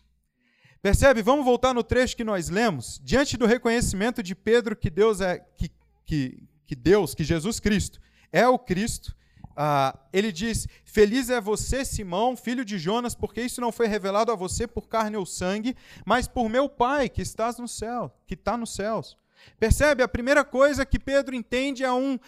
Percebe? 0.81 1.23
Vamos 1.23 1.45
voltar 1.45 1.75
no 1.75 1.83
trecho 1.83 2.17
que 2.17 2.25
nós 2.25 2.49
lemos. 2.49 3.01
Diante 3.03 3.37
do 3.37 3.47
reconhecimento 3.47 4.23
de 4.23 4.35
Pedro 4.35 4.77
que 4.77 4.89
Deus 4.89 5.21
é 5.21 5.39
que, 5.57 5.71
que, 6.05 6.43
que 6.67 6.77
Deus, 6.77 7.15
que 7.15 7.25
Jesus 7.25 7.59
Cristo 7.59 8.01
é 8.33 8.47
o 8.47 8.59
Cristo, 8.59 9.17
ah, 9.57 9.99
ele 10.13 10.31
diz: 10.31 10.69
Feliz 10.85 11.31
é 11.31 11.41
você, 11.41 11.85
Simão, 11.85 12.37
filho 12.37 12.65
de 12.65 12.79
Jonas, 12.79 13.15
porque 13.15 13.43
isso 13.43 13.61
não 13.61 13.73
foi 13.73 13.89
revelado 13.89 14.31
a 14.31 14.37
você 14.37 14.69
por 14.69 14.89
carne 14.89 15.17
ou 15.17 15.27
sangue, 15.27 15.77
mas 16.07 16.29
por 16.29 16.49
meu 16.49 16.69
Pai 16.69 17.09
que 17.09 17.23
estás 17.23 17.59
no 17.59 17.67
céu, 17.67 18.15
que 18.25 18.35
está 18.35 18.57
nos 18.57 18.73
céus. 18.73 19.19
Percebe? 19.59 20.03
A 20.03 20.09
primeira 20.09 20.45
coisa 20.45 20.87
que 20.87 20.99
Pedro 20.99 21.35
entende 21.35 21.83
é 21.83 21.93
um 21.93 22.19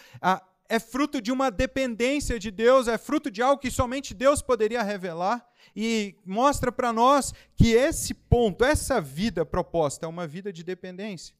é 0.71 0.79
fruto 0.79 1.21
de 1.21 1.31
uma 1.31 1.51
dependência 1.51 2.39
de 2.39 2.49
Deus, 2.49 2.87
é 2.87 2.97
fruto 2.97 3.29
de 3.29 3.41
algo 3.41 3.61
que 3.61 3.69
somente 3.69 4.13
Deus 4.13 4.41
poderia 4.41 4.81
revelar 4.81 5.45
e 5.75 6.15
mostra 6.25 6.71
para 6.71 6.93
nós 6.93 7.33
que 7.57 7.73
esse 7.73 8.13
ponto, 8.13 8.63
essa 8.63 9.01
vida 9.01 9.45
proposta 9.45 10.05
é 10.05 10.09
uma 10.09 10.25
vida 10.25 10.51
de 10.53 10.63
dependência. 10.63 11.35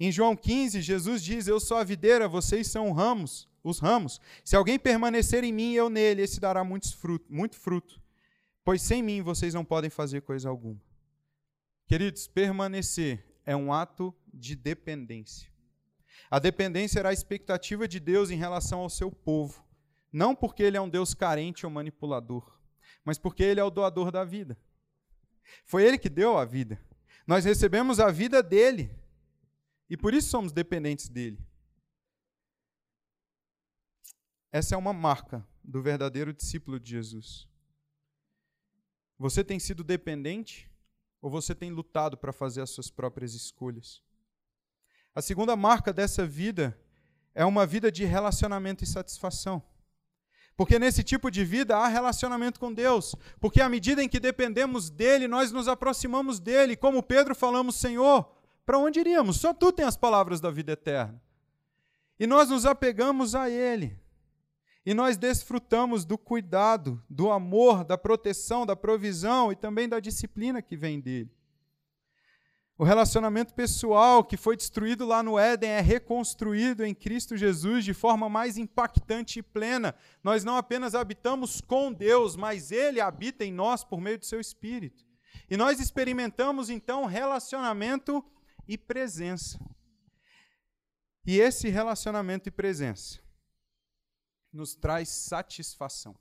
Em 0.00 0.10
João 0.10 0.34
15, 0.34 0.80
Jesus 0.80 1.22
diz: 1.22 1.46
Eu 1.46 1.60
sou 1.60 1.76
a 1.76 1.84
videira, 1.84 2.26
vocês 2.26 2.66
são 2.66 2.92
ramos 2.92 3.46
os 3.62 3.78
ramos. 3.78 4.20
Se 4.44 4.54
alguém 4.54 4.78
permanecer 4.78 5.42
em 5.42 5.52
mim 5.52 5.72
e 5.72 5.76
eu 5.76 5.88
nele, 5.88 6.22
esse 6.22 6.38
dará 6.38 6.62
muitos 6.62 6.92
fruto, 6.92 7.32
muito 7.32 7.56
fruto. 7.56 8.00
Pois 8.62 8.82
sem 8.82 9.02
mim 9.02 9.22
vocês 9.22 9.54
não 9.54 9.64
podem 9.64 9.90
fazer 9.90 10.20
coisa 10.22 10.48
alguma. 10.48 10.80
Queridos, 11.86 12.26
permanecer 12.26 13.24
é 13.44 13.54
um 13.56 13.72
ato 13.72 14.14
de 14.32 14.54
dependência. 14.56 15.53
A 16.34 16.40
dependência 16.40 16.98
era 16.98 17.10
a 17.10 17.12
expectativa 17.12 17.86
de 17.86 18.00
Deus 18.00 18.28
em 18.28 18.34
relação 18.34 18.80
ao 18.80 18.90
seu 18.90 19.08
povo. 19.08 19.64
Não 20.12 20.34
porque 20.34 20.64
ele 20.64 20.76
é 20.76 20.80
um 20.80 20.88
Deus 20.88 21.14
carente 21.14 21.64
ou 21.64 21.70
manipulador, 21.70 22.58
mas 23.04 23.16
porque 23.16 23.44
ele 23.44 23.60
é 23.60 23.62
o 23.62 23.70
doador 23.70 24.10
da 24.10 24.24
vida. 24.24 24.58
Foi 25.64 25.84
ele 25.84 25.96
que 25.96 26.08
deu 26.08 26.36
a 26.36 26.44
vida. 26.44 26.84
Nós 27.24 27.44
recebemos 27.44 28.00
a 28.00 28.10
vida 28.10 28.42
dele. 28.42 28.90
E 29.88 29.96
por 29.96 30.12
isso 30.12 30.28
somos 30.28 30.50
dependentes 30.50 31.08
dele. 31.08 31.38
Essa 34.50 34.74
é 34.74 34.76
uma 34.76 34.92
marca 34.92 35.46
do 35.62 35.80
verdadeiro 35.80 36.32
discípulo 36.32 36.80
de 36.80 36.90
Jesus. 36.90 37.48
Você 39.16 39.44
tem 39.44 39.60
sido 39.60 39.84
dependente 39.84 40.68
ou 41.22 41.30
você 41.30 41.54
tem 41.54 41.70
lutado 41.70 42.18
para 42.18 42.32
fazer 42.32 42.60
as 42.60 42.70
suas 42.70 42.90
próprias 42.90 43.34
escolhas? 43.34 44.02
A 45.14 45.22
segunda 45.22 45.54
marca 45.54 45.92
dessa 45.92 46.26
vida 46.26 46.76
é 47.34 47.44
uma 47.44 47.64
vida 47.64 47.90
de 47.90 48.04
relacionamento 48.04 48.82
e 48.82 48.86
satisfação. 48.86 49.62
Porque 50.56 50.78
nesse 50.78 51.02
tipo 51.02 51.30
de 51.30 51.44
vida 51.44 51.76
há 51.76 51.88
relacionamento 51.88 52.60
com 52.60 52.72
Deus. 52.72 53.14
Porque 53.40 53.60
à 53.60 53.68
medida 53.68 54.02
em 54.02 54.08
que 54.08 54.20
dependemos 54.20 54.90
dele, 54.90 55.26
nós 55.26 55.52
nos 55.52 55.68
aproximamos 55.68 56.38
dele. 56.38 56.76
Como 56.76 57.02
Pedro 57.02 57.34
falamos, 57.34 57.76
Senhor, 57.76 58.28
para 58.64 58.78
onde 58.78 59.00
iríamos? 59.00 59.36
Só 59.36 59.52
tu 59.52 59.72
tens 59.72 59.88
as 59.88 59.96
palavras 59.96 60.40
da 60.40 60.50
vida 60.50 60.72
eterna. 60.72 61.20
E 62.18 62.26
nós 62.26 62.48
nos 62.48 62.64
apegamos 62.64 63.34
a 63.34 63.50
ele. 63.50 63.98
E 64.86 64.94
nós 64.94 65.16
desfrutamos 65.16 66.04
do 66.04 66.18
cuidado, 66.18 67.02
do 67.08 67.32
amor, 67.32 67.84
da 67.84 67.96
proteção, 67.96 68.66
da 68.66 68.76
provisão 68.76 69.50
e 69.50 69.56
também 69.56 69.88
da 69.88 69.98
disciplina 69.98 70.60
que 70.60 70.76
vem 70.76 71.00
dele. 71.00 71.32
O 72.76 72.82
relacionamento 72.82 73.54
pessoal 73.54 74.24
que 74.24 74.36
foi 74.36 74.56
destruído 74.56 75.06
lá 75.06 75.22
no 75.22 75.38
Éden 75.38 75.70
é 75.70 75.80
reconstruído 75.80 76.84
em 76.84 76.92
Cristo 76.92 77.36
Jesus 77.36 77.84
de 77.84 77.94
forma 77.94 78.28
mais 78.28 78.58
impactante 78.58 79.38
e 79.38 79.42
plena. 79.42 79.94
Nós 80.24 80.42
não 80.42 80.56
apenas 80.56 80.92
habitamos 80.92 81.60
com 81.60 81.92
Deus, 81.92 82.34
mas 82.34 82.72
Ele 82.72 83.00
habita 83.00 83.44
em 83.44 83.52
nós 83.52 83.84
por 83.84 84.00
meio 84.00 84.18
do 84.18 84.24
seu 84.24 84.40
Espírito. 84.40 85.06
E 85.48 85.56
nós 85.56 85.78
experimentamos 85.78 86.68
então 86.68 87.04
relacionamento 87.04 88.24
e 88.66 88.76
presença. 88.76 89.56
E 91.24 91.38
esse 91.38 91.68
relacionamento 91.68 92.48
e 92.48 92.52
presença 92.52 93.20
nos 94.52 94.74
traz 94.74 95.08
satisfação. 95.08 96.16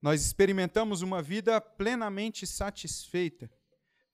Nós 0.00 0.24
experimentamos 0.24 1.02
uma 1.02 1.20
vida 1.20 1.60
plenamente 1.60 2.46
satisfeita, 2.46 3.50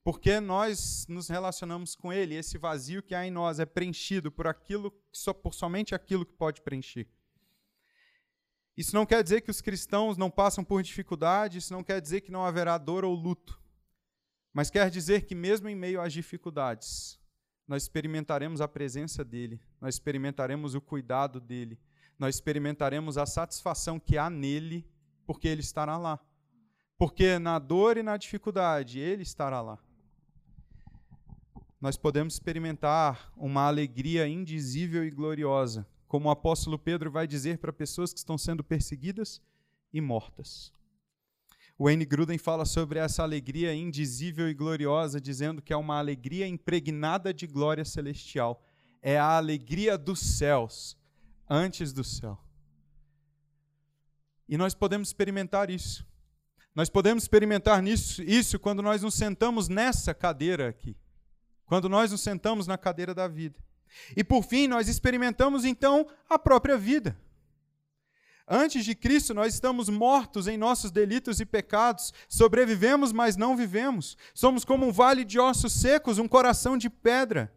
porque 0.03 0.39
nós 0.39 1.05
nos 1.07 1.27
relacionamos 1.27 1.95
com 1.95 2.11
Ele. 2.11 2.35
Esse 2.35 2.57
vazio 2.57 3.03
que 3.03 3.13
há 3.13 3.25
em 3.25 3.31
nós 3.31 3.59
é 3.59 3.65
preenchido 3.65 4.31
por 4.31 4.47
aquilo, 4.47 4.93
só 5.11 5.33
por 5.33 5.53
somente 5.53 5.93
aquilo 5.93 6.25
que 6.25 6.33
pode 6.33 6.61
preencher. 6.61 7.07
Isso 8.77 8.95
não 8.95 9.05
quer 9.05 9.21
dizer 9.21 9.41
que 9.41 9.51
os 9.51 9.59
cristãos 9.59 10.15
não 10.17 10.31
passam 10.31 10.63
por 10.63 10.81
dificuldades, 10.81 11.65
isso 11.65 11.73
não 11.73 11.83
quer 11.83 11.99
dizer 11.99 12.21
que 12.21 12.31
não 12.31 12.45
haverá 12.45 12.77
dor 12.77 13.03
ou 13.03 13.13
luto, 13.13 13.61
mas 14.53 14.69
quer 14.69 14.89
dizer 14.89 15.25
que 15.25 15.35
mesmo 15.35 15.67
em 15.67 15.75
meio 15.75 15.99
às 15.99 16.13
dificuldades, 16.13 17.19
nós 17.67 17.83
experimentaremos 17.83 18.61
a 18.61 18.67
presença 18.69 19.23
dele, 19.23 19.61
nós 19.81 19.95
experimentaremos 19.95 20.75
o 20.75 20.81
cuidado 20.81 21.41
dele, 21.41 21.77
nós 22.17 22.35
experimentaremos 22.35 23.17
a 23.17 23.25
satisfação 23.25 23.99
que 23.99 24.17
há 24.17 24.29
nele, 24.29 24.89
porque 25.25 25.47
ele 25.47 25.61
estará 25.61 25.97
lá. 25.97 26.19
Porque 26.97 27.37
na 27.37 27.59
dor 27.59 27.97
e 27.97 28.03
na 28.03 28.17
dificuldade, 28.17 28.97
ele 28.99 29.23
estará 29.23 29.61
lá. 29.61 29.79
Nós 31.79 31.97
podemos 31.97 32.33
experimentar 32.33 33.31
uma 33.37 33.65
alegria 33.65 34.27
indizível 34.27 35.05
e 35.05 35.09
gloriosa, 35.09 35.87
como 36.07 36.27
o 36.27 36.31
apóstolo 36.31 36.77
Pedro 36.77 37.09
vai 37.09 37.25
dizer 37.25 37.57
para 37.59 37.71
pessoas 37.71 38.11
que 38.11 38.19
estão 38.19 38.37
sendo 38.37 38.63
perseguidas 38.63 39.41
e 39.93 40.01
mortas. 40.01 40.73
O 41.77 41.85
Wayne 41.85 42.03
Gruden 42.03 42.37
fala 42.37 42.65
sobre 42.65 42.99
essa 42.99 43.23
alegria 43.23 43.73
indizível 43.73 44.49
e 44.49 44.53
gloriosa, 44.53 45.21
dizendo 45.21 45.61
que 45.61 45.71
é 45.71 45.77
uma 45.77 45.97
alegria 45.97 46.45
impregnada 46.45 47.33
de 47.33 47.47
glória 47.47 47.85
celestial. 47.85 48.61
É 49.01 49.17
a 49.17 49.37
alegria 49.37 49.97
dos 49.97 50.19
céus, 50.19 50.97
antes 51.49 51.93
do 51.93 52.03
céu. 52.03 52.37
E 54.49 54.57
nós 54.57 54.75
podemos 54.75 55.07
experimentar 55.07 55.69
isso. 55.69 56.05
Nós 56.75 56.89
podemos 56.89 57.23
experimentar 57.23 57.81
nisso, 57.81 58.21
isso 58.23 58.59
quando 58.59 58.81
nós 58.81 59.01
nos 59.01 59.13
sentamos 59.13 59.69
nessa 59.69 60.13
cadeira 60.13 60.67
aqui. 60.67 60.97
Quando 61.69 61.87
nós 61.87 62.11
nos 62.11 62.21
sentamos 62.21 62.65
na 62.65 62.79
cadeira 62.79 63.13
da 63.13 63.27
vida. 63.27 63.55
E 64.17 64.23
por 64.23 64.43
fim, 64.43 64.67
nós 64.67 64.87
experimentamos 64.87 65.63
então 65.63 66.07
a 66.27 66.39
própria 66.39 66.75
vida. 66.75 67.15
Antes 68.47 68.83
de 68.83 68.95
Cristo, 68.95 69.35
nós 69.35 69.53
estamos 69.53 69.87
mortos 69.87 70.47
em 70.47 70.57
nossos 70.57 70.89
delitos 70.89 71.39
e 71.39 71.45
pecados, 71.45 72.11
sobrevivemos, 72.27 73.11
mas 73.11 73.37
não 73.37 73.55
vivemos. 73.55 74.17
Somos 74.33 74.65
como 74.65 74.87
um 74.87 74.91
vale 74.91 75.23
de 75.23 75.39
ossos 75.39 75.73
secos, 75.73 76.17
um 76.17 76.27
coração 76.27 76.75
de 76.75 76.89
pedra. 76.89 77.53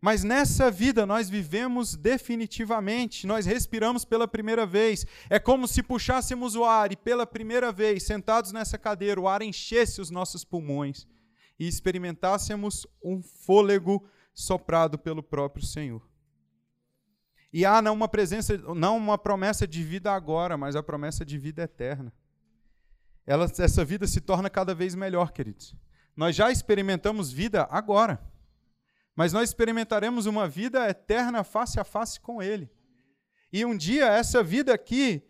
Mas 0.00 0.24
nessa 0.24 0.68
vida 0.68 1.06
nós 1.06 1.30
vivemos 1.30 1.94
definitivamente, 1.94 3.24
nós 3.24 3.46
respiramos 3.46 4.04
pela 4.04 4.26
primeira 4.26 4.66
vez. 4.66 5.06
É 5.28 5.38
como 5.38 5.68
se 5.68 5.80
puxássemos 5.80 6.56
o 6.56 6.64
ar 6.64 6.90
e 6.90 6.96
pela 6.96 7.24
primeira 7.24 7.70
vez, 7.70 8.02
sentados 8.02 8.50
nessa 8.50 8.76
cadeira, 8.76 9.20
o 9.20 9.28
ar 9.28 9.42
enchesse 9.42 10.00
os 10.00 10.10
nossos 10.10 10.44
pulmões 10.44 11.06
e 11.60 11.68
experimentássemos 11.68 12.86
um 13.04 13.22
fôlego 13.22 14.04
soprado 14.34 14.98
pelo 14.98 15.22
próprio 15.22 15.64
Senhor. 15.64 16.08
E 17.52 17.64
há 17.64 17.80
não 17.80 17.94
uma 17.94 18.08
presença, 18.08 18.56
não 18.74 18.96
uma 18.96 19.16
promessa 19.18 19.68
de 19.68 19.84
vida 19.84 20.10
agora, 20.10 20.56
mas 20.56 20.74
a 20.74 20.82
promessa 20.82 21.24
de 21.24 21.38
vida 21.38 21.62
eterna. 21.62 22.12
Ela, 23.24 23.44
essa 23.44 23.84
vida 23.84 24.06
se 24.06 24.20
torna 24.20 24.48
cada 24.48 24.74
vez 24.74 24.94
melhor, 24.94 25.30
queridos. 25.30 25.76
Nós 26.16 26.34
já 26.34 26.50
experimentamos 26.50 27.30
vida 27.30 27.68
agora 27.70 28.18
mas 29.20 29.32
nós 29.32 29.50
experimentaremos 29.50 30.26
uma 30.26 30.48
vida 30.48 30.88
eterna 30.88 31.44
face 31.44 31.78
a 31.78 31.84
face 31.84 32.20
com 32.20 32.42
Ele. 32.42 32.70
E 33.52 33.64
um 33.64 33.76
dia, 33.76 34.06
essa 34.06 34.42
vida 34.42 34.72
aqui, 34.72 35.22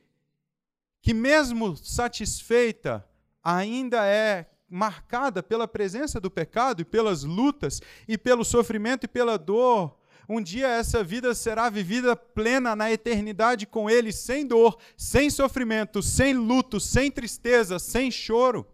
que 1.00 1.14
mesmo 1.14 1.76
satisfeita, 1.76 3.06
ainda 3.42 4.06
é 4.06 4.49
marcada 4.70 5.42
pela 5.42 5.66
presença 5.66 6.20
do 6.20 6.30
pecado 6.30 6.80
e 6.80 6.84
pelas 6.84 7.24
lutas 7.24 7.80
e 8.06 8.16
pelo 8.16 8.44
sofrimento 8.44 9.04
e 9.04 9.08
pela 9.08 9.36
dor. 9.36 9.98
Um 10.28 10.40
dia 10.40 10.68
essa 10.68 11.02
vida 11.02 11.34
será 11.34 11.68
vivida 11.68 12.14
plena 12.14 12.76
na 12.76 12.92
eternidade 12.92 13.66
com 13.66 13.90
Ele, 13.90 14.12
sem 14.12 14.46
dor, 14.46 14.78
sem 14.96 15.28
sofrimento, 15.28 16.00
sem 16.00 16.34
luto, 16.34 16.78
sem 16.78 17.10
tristeza, 17.10 17.80
sem 17.80 18.12
choro. 18.12 18.64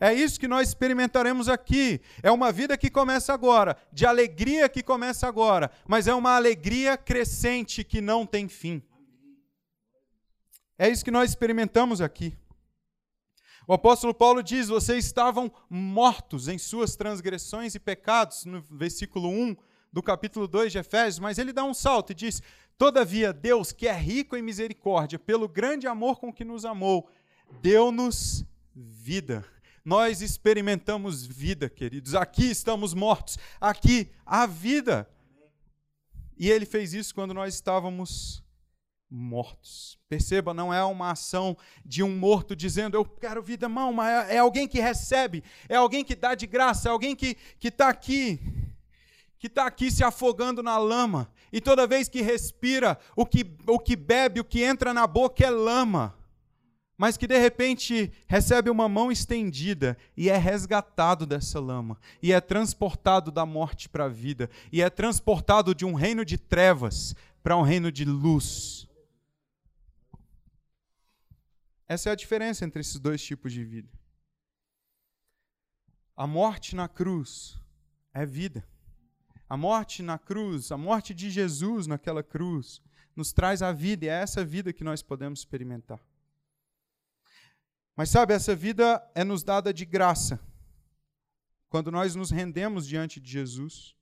É 0.00 0.12
isso 0.12 0.40
que 0.40 0.48
nós 0.48 0.68
experimentaremos 0.68 1.48
aqui. 1.48 2.00
É 2.22 2.30
uma 2.30 2.50
vida 2.50 2.76
que 2.76 2.90
começa 2.90 3.32
agora, 3.32 3.76
de 3.92 4.04
alegria 4.04 4.68
que 4.68 4.82
começa 4.82 5.28
agora, 5.28 5.70
mas 5.86 6.08
é 6.08 6.14
uma 6.14 6.34
alegria 6.34 6.96
crescente 6.96 7.84
que 7.84 8.00
não 8.00 8.26
tem 8.26 8.48
fim. 8.48 8.82
É 10.76 10.88
isso 10.88 11.04
que 11.04 11.10
nós 11.10 11.28
experimentamos 11.30 12.00
aqui. 12.00 12.34
O 13.66 13.72
apóstolo 13.72 14.14
Paulo 14.14 14.42
diz: 14.42 14.68
vocês 14.68 15.04
estavam 15.04 15.52
mortos 15.68 16.48
em 16.48 16.58
suas 16.58 16.96
transgressões 16.96 17.74
e 17.74 17.80
pecados, 17.80 18.44
no 18.44 18.62
versículo 18.70 19.28
1 19.28 19.56
do 19.92 20.02
capítulo 20.02 20.46
2 20.46 20.72
de 20.72 20.78
Efésios, 20.78 21.18
mas 21.18 21.38
ele 21.38 21.52
dá 21.52 21.64
um 21.64 21.74
salto 21.74 22.12
e 22.12 22.14
diz: 22.14 22.42
Todavia, 22.78 23.32
Deus, 23.32 23.72
que 23.72 23.86
é 23.86 23.92
rico 23.92 24.36
em 24.36 24.42
misericórdia, 24.42 25.18
pelo 25.18 25.46
grande 25.48 25.86
amor 25.86 26.18
com 26.18 26.32
que 26.32 26.44
nos 26.44 26.64
amou, 26.64 27.10
deu-nos 27.60 28.44
vida. 28.74 29.44
Nós 29.84 30.20
experimentamos 30.20 31.26
vida, 31.26 31.68
queridos. 31.68 32.14
Aqui 32.14 32.50
estamos 32.50 32.94
mortos, 32.94 33.38
aqui 33.60 34.10
há 34.24 34.46
vida. 34.46 35.08
E 36.38 36.50
ele 36.50 36.64
fez 36.64 36.94
isso 36.94 37.14
quando 37.14 37.34
nós 37.34 37.54
estávamos 37.54 38.42
mortos. 39.10 39.98
Perceba, 40.08 40.54
não 40.54 40.72
é 40.72 40.84
uma 40.84 41.10
ação 41.10 41.56
de 41.84 42.02
um 42.02 42.16
morto 42.16 42.54
dizendo 42.54 42.96
eu 42.96 43.04
quero 43.04 43.42
vida, 43.42 43.68
não, 43.68 43.92
mas 43.92 44.28
é, 44.28 44.36
é 44.36 44.38
alguém 44.38 44.68
que 44.68 44.80
recebe, 44.80 45.42
é 45.68 45.76
alguém 45.76 46.04
que 46.04 46.14
dá 46.14 46.34
de 46.34 46.46
graça, 46.46 46.88
é 46.88 46.92
alguém 46.92 47.16
que 47.16 47.36
está 47.62 47.88
aqui, 47.88 48.40
que 49.38 49.48
está 49.48 49.66
aqui 49.66 49.90
se 49.90 50.04
afogando 50.04 50.62
na 50.62 50.78
lama. 50.78 51.30
E 51.52 51.60
toda 51.60 51.86
vez 51.86 52.08
que 52.08 52.22
respira, 52.22 52.98
o 53.16 53.26
que, 53.26 53.44
o 53.66 53.78
que 53.78 53.96
bebe, 53.96 54.38
o 54.38 54.44
que 54.44 54.62
entra 54.62 54.94
na 54.94 55.06
boca 55.06 55.44
é 55.44 55.50
lama 55.50 56.14
mas 57.00 57.16
que 57.16 57.26
de 57.26 57.38
repente 57.38 58.12
recebe 58.28 58.68
uma 58.68 58.86
mão 58.86 59.10
estendida 59.10 59.96
e 60.14 60.28
é 60.28 60.36
resgatado 60.36 61.24
dessa 61.24 61.58
lama, 61.58 61.96
e 62.22 62.30
é 62.30 62.42
transportado 62.42 63.30
da 63.30 63.46
morte 63.46 63.88
para 63.88 64.04
a 64.04 64.08
vida, 64.08 64.50
e 64.70 64.82
é 64.82 64.90
transportado 64.90 65.74
de 65.74 65.86
um 65.86 65.94
reino 65.94 66.26
de 66.26 66.36
trevas 66.36 67.14
para 67.42 67.56
um 67.56 67.62
reino 67.62 67.90
de 67.90 68.04
luz. 68.04 68.86
Essa 71.90 72.10
é 72.10 72.12
a 72.12 72.14
diferença 72.14 72.64
entre 72.64 72.80
esses 72.80 73.00
dois 73.00 73.20
tipos 73.20 73.52
de 73.52 73.64
vida. 73.64 73.90
A 76.16 76.24
morte 76.24 76.76
na 76.76 76.88
cruz 76.88 77.58
é 78.14 78.24
vida. 78.24 78.64
A 79.48 79.56
morte 79.56 80.00
na 80.00 80.16
cruz, 80.16 80.70
a 80.70 80.76
morte 80.76 81.12
de 81.12 81.28
Jesus 81.28 81.88
naquela 81.88 82.22
cruz, 82.22 82.80
nos 83.16 83.32
traz 83.32 83.60
a 83.60 83.72
vida, 83.72 84.04
e 84.04 84.08
é 84.08 84.12
essa 84.12 84.44
vida 84.44 84.72
que 84.72 84.84
nós 84.84 85.02
podemos 85.02 85.40
experimentar. 85.40 86.00
Mas 87.96 88.08
sabe, 88.08 88.34
essa 88.34 88.54
vida 88.54 89.04
é 89.12 89.24
nos 89.24 89.42
dada 89.42 89.74
de 89.74 89.84
graça, 89.84 90.38
quando 91.68 91.90
nós 91.90 92.14
nos 92.14 92.30
rendemos 92.30 92.86
diante 92.86 93.18
de 93.18 93.28
Jesus. 93.28 93.96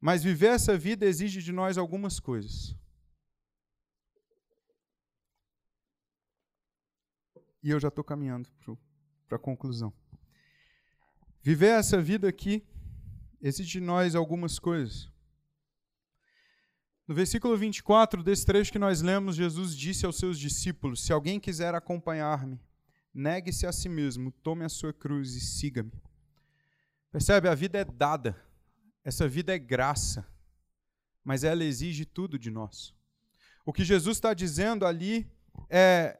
Mas 0.00 0.24
viver 0.24 0.48
essa 0.48 0.76
vida 0.76 1.06
exige 1.06 1.40
de 1.40 1.52
nós 1.52 1.78
algumas 1.78 2.18
coisas. 2.18 2.76
E 7.64 7.70
eu 7.70 7.80
já 7.80 7.88
estou 7.88 8.04
caminhando 8.04 8.48
para 9.26 9.36
a 9.36 9.40
conclusão. 9.40 9.92
Viver 11.42 11.78
essa 11.78 12.00
vida 12.00 12.28
aqui 12.28 12.62
exige 13.40 13.72
de 13.72 13.80
nós 13.80 14.14
algumas 14.14 14.60
coisas. 14.60 15.10
No 17.08 17.14
versículo 17.16 17.56
24 17.56 18.22
desse 18.22 18.46
trecho 18.46 18.70
que 18.70 18.78
nós 18.78 19.02
lemos, 19.02 19.34
Jesus 19.34 19.76
disse 19.76 20.06
aos 20.06 20.16
seus 20.16 20.38
discípulos: 20.38 21.04
Se 21.04 21.12
alguém 21.12 21.40
quiser 21.40 21.74
acompanhar-me, 21.74 22.60
Negue-se 23.14 23.64
a 23.64 23.70
si 23.70 23.88
mesmo, 23.88 24.32
tome 24.32 24.64
a 24.64 24.68
sua 24.68 24.92
cruz 24.92 25.36
e 25.36 25.40
siga-me. 25.40 25.92
Percebe? 27.12 27.48
A 27.48 27.54
vida 27.54 27.78
é 27.78 27.84
dada, 27.84 28.36
essa 29.04 29.28
vida 29.28 29.54
é 29.54 29.58
graça, 29.58 30.26
mas 31.22 31.44
ela 31.44 31.62
exige 31.62 32.04
tudo 32.04 32.36
de 32.36 32.50
nós. 32.50 32.92
O 33.64 33.72
que 33.72 33.84
Jesus 33.84 34.16
está 34.16 34.34
dizendo 34.34 34.84
ali 34.84 35.30
é: 35.70 36.18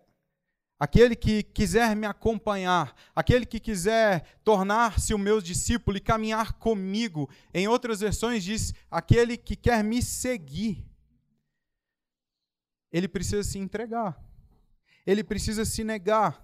aquele 0.78 1.14
que 1.14 1.42
quiser 1.42 1.94
me 1.94 2.06
acompanhar, 2.06 2.94
aquele 3.14 3.46
que 3.46 3.60
quiser 3.60 4.38
tornar-se 4.42 5.14
o 5.14 5.18
meu 5.18 5.40
discípulo 5.40 5.96
e 5.96 6.00
caminhar 6.00 6.54
comigo, 6.54 7.28
em 7.52 7.68
outras 7.68 8.00
versões 8.00 8.44
diz: 8.44 8.74
aquele 8.90 9.36
que 9.36 9.56
quer 9.56 9.82
me 9.84 10.02
seguir, 10.02 10.84
ele 12.92 13.08
precisa 13.08 13.42
se 13.42 13.58
entregar, 13.58 14.22
ele 15.06 15.24
precisa 15.24 15.64
se 15.64 15.84
negar. 15.84 16.42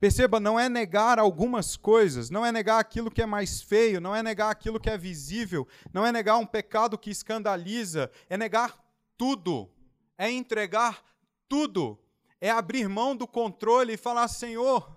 Perceba, 0.00 0.38
não 0.38 0.60
é 0.60 0.68
negar 0.68 1.18
algumas 1.18 1.76
coisas, 1.76 2.28
não 2.28 2.44
é 2.44 2.52
negar 2.52 2.78
aquilo 2.78 3.10
que 3.10 3.22
é 3.22 3.26
mais 3.26 3.62
feio, 3.62 4.00
não 4.00 4.14
é 4.14 4.22
negar 4.22 4.50
aquilo 4.50 4.78
que 4.78 4.90
é 4.90 4.98
visível, 4.98 5.66
não 5.92 6.04
é 6.04 6.12
negar 6.12 6.36
um 6.36 6.44
pecado 6.44 6.98
que 6.98 7.10
escandaliza, 7.10 8.10
é 8.28 8.36
negar 8.36 8.76
tudo, 9.16 9.70
é 10.18 10.30
entregar 10.30 11.02
tudo, 11.48 11.98
é 12.40 12.50
abrir 12.50 12.88
mão 12.88 13.16
do 13.16 13.26
controle 13.26 13.94
e 13.94 13.96
falar: 13.96 14.28
Senhor, 14.28 14.96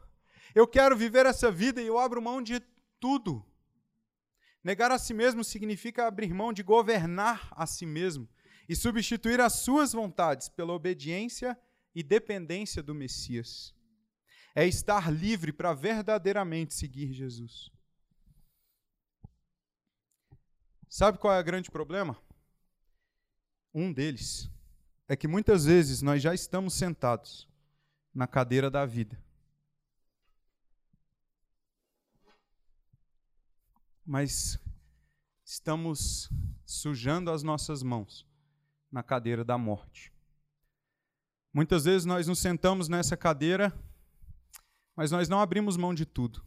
eu 0.54 0.68
quero 0.68 0.96
viver 0.96 1.26
essa 1.26 1.52
vida 1.52 1.82
e 1.82 1.88
eu 1.88 1.98
abro 1.98 2.22
mão 2.22 2.42
de 2.42 2.60
tudo. 3.00 3.46
Negar 4.64 4.92
a 4.92 5.00
si 5.00 5.14
mesmo 5.14 5.44
significa 5.44 6.08
abrir 6.08 6.34
mão 6.34 6.52
de 6.52 6.64
governar 6.64 7.48
a 7.52 7.66
si 7.66 7.86
mesmo 7.86 8.28
e 8.68 8.76
substituir 8.76 9.40
as 9.40 9.54
suas 9.54 9.94
vontades 9.94 10.50
pela 10.50 10.74
obediência 10.74 11.58
e 11.96 12.04
dependência 12.04 12.84
do 12.84 12.94
Messias 12.94 13.74
é 14.58 14.66
estar 14.66 15.14
livre 15.14 15.54
para 15.54 15.72
verdadeiramente 15.72 16.74
seguir 16.74 17.14
Jesus. 17.14 17.72
Sabe 20.90 21.20
qual 21.20 21.32
é 21.32 21.40
o 21.40 21.44
grande 21.44 21.70
problema? 21.70 22.20
Um 23.72 23.94
deles 23.94 24.50
é 25.08 25.16
que 25.16 25.28
muitas 25.28 25.66
vezes 25.66 26.02
nós 26.02 26.22
já 26.22 26.34
estamos 26.34 26.74
sentados 26.74 27.48
na 28.14 28.28
cadeira 28.28 28.70
da 28.70 28.86
vida. 28.86 29.18
Mas 34.06 34.60
estamos 35.44 36.30
sujando 36.66 37.32
as 37.32 37.44
nossas 37.44 37.84
mãos 37.84 38.26
na 38.92 39.04
cadeira 39.04 39.44
da 39.44 39.58
morte. 39.58 40.14
Muitas 41.54 41.86
vezes 41.86 42.06
nós 42.06 42.28
nos 42.28 42.40
sentamos 42.40 42.88
nessa 42.88 43.18
cadeira 43.18 43.74
mas 44.98 45.12
nós 45.12 45.30
não 45.30 45.40
abrimos 45.40 45.78
mão 45.78 45.94
de 45.94 46.08
tudo. 46.08 46.44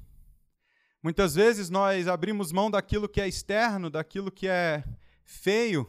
Muitas 1.01 1.37
vezes 1.37 1.71
nós 1.71 2.09
abrimos 2.09 2.51
mão 2.51 2.69
daquilo 2.69 3.09
que 3.09 3.21
é 3.21 3.29
externo, 3.29 3.89
daquilo 3.89 4.29
que 4.29 4.49
é 4.49 4.83
feio, 5.25 5.89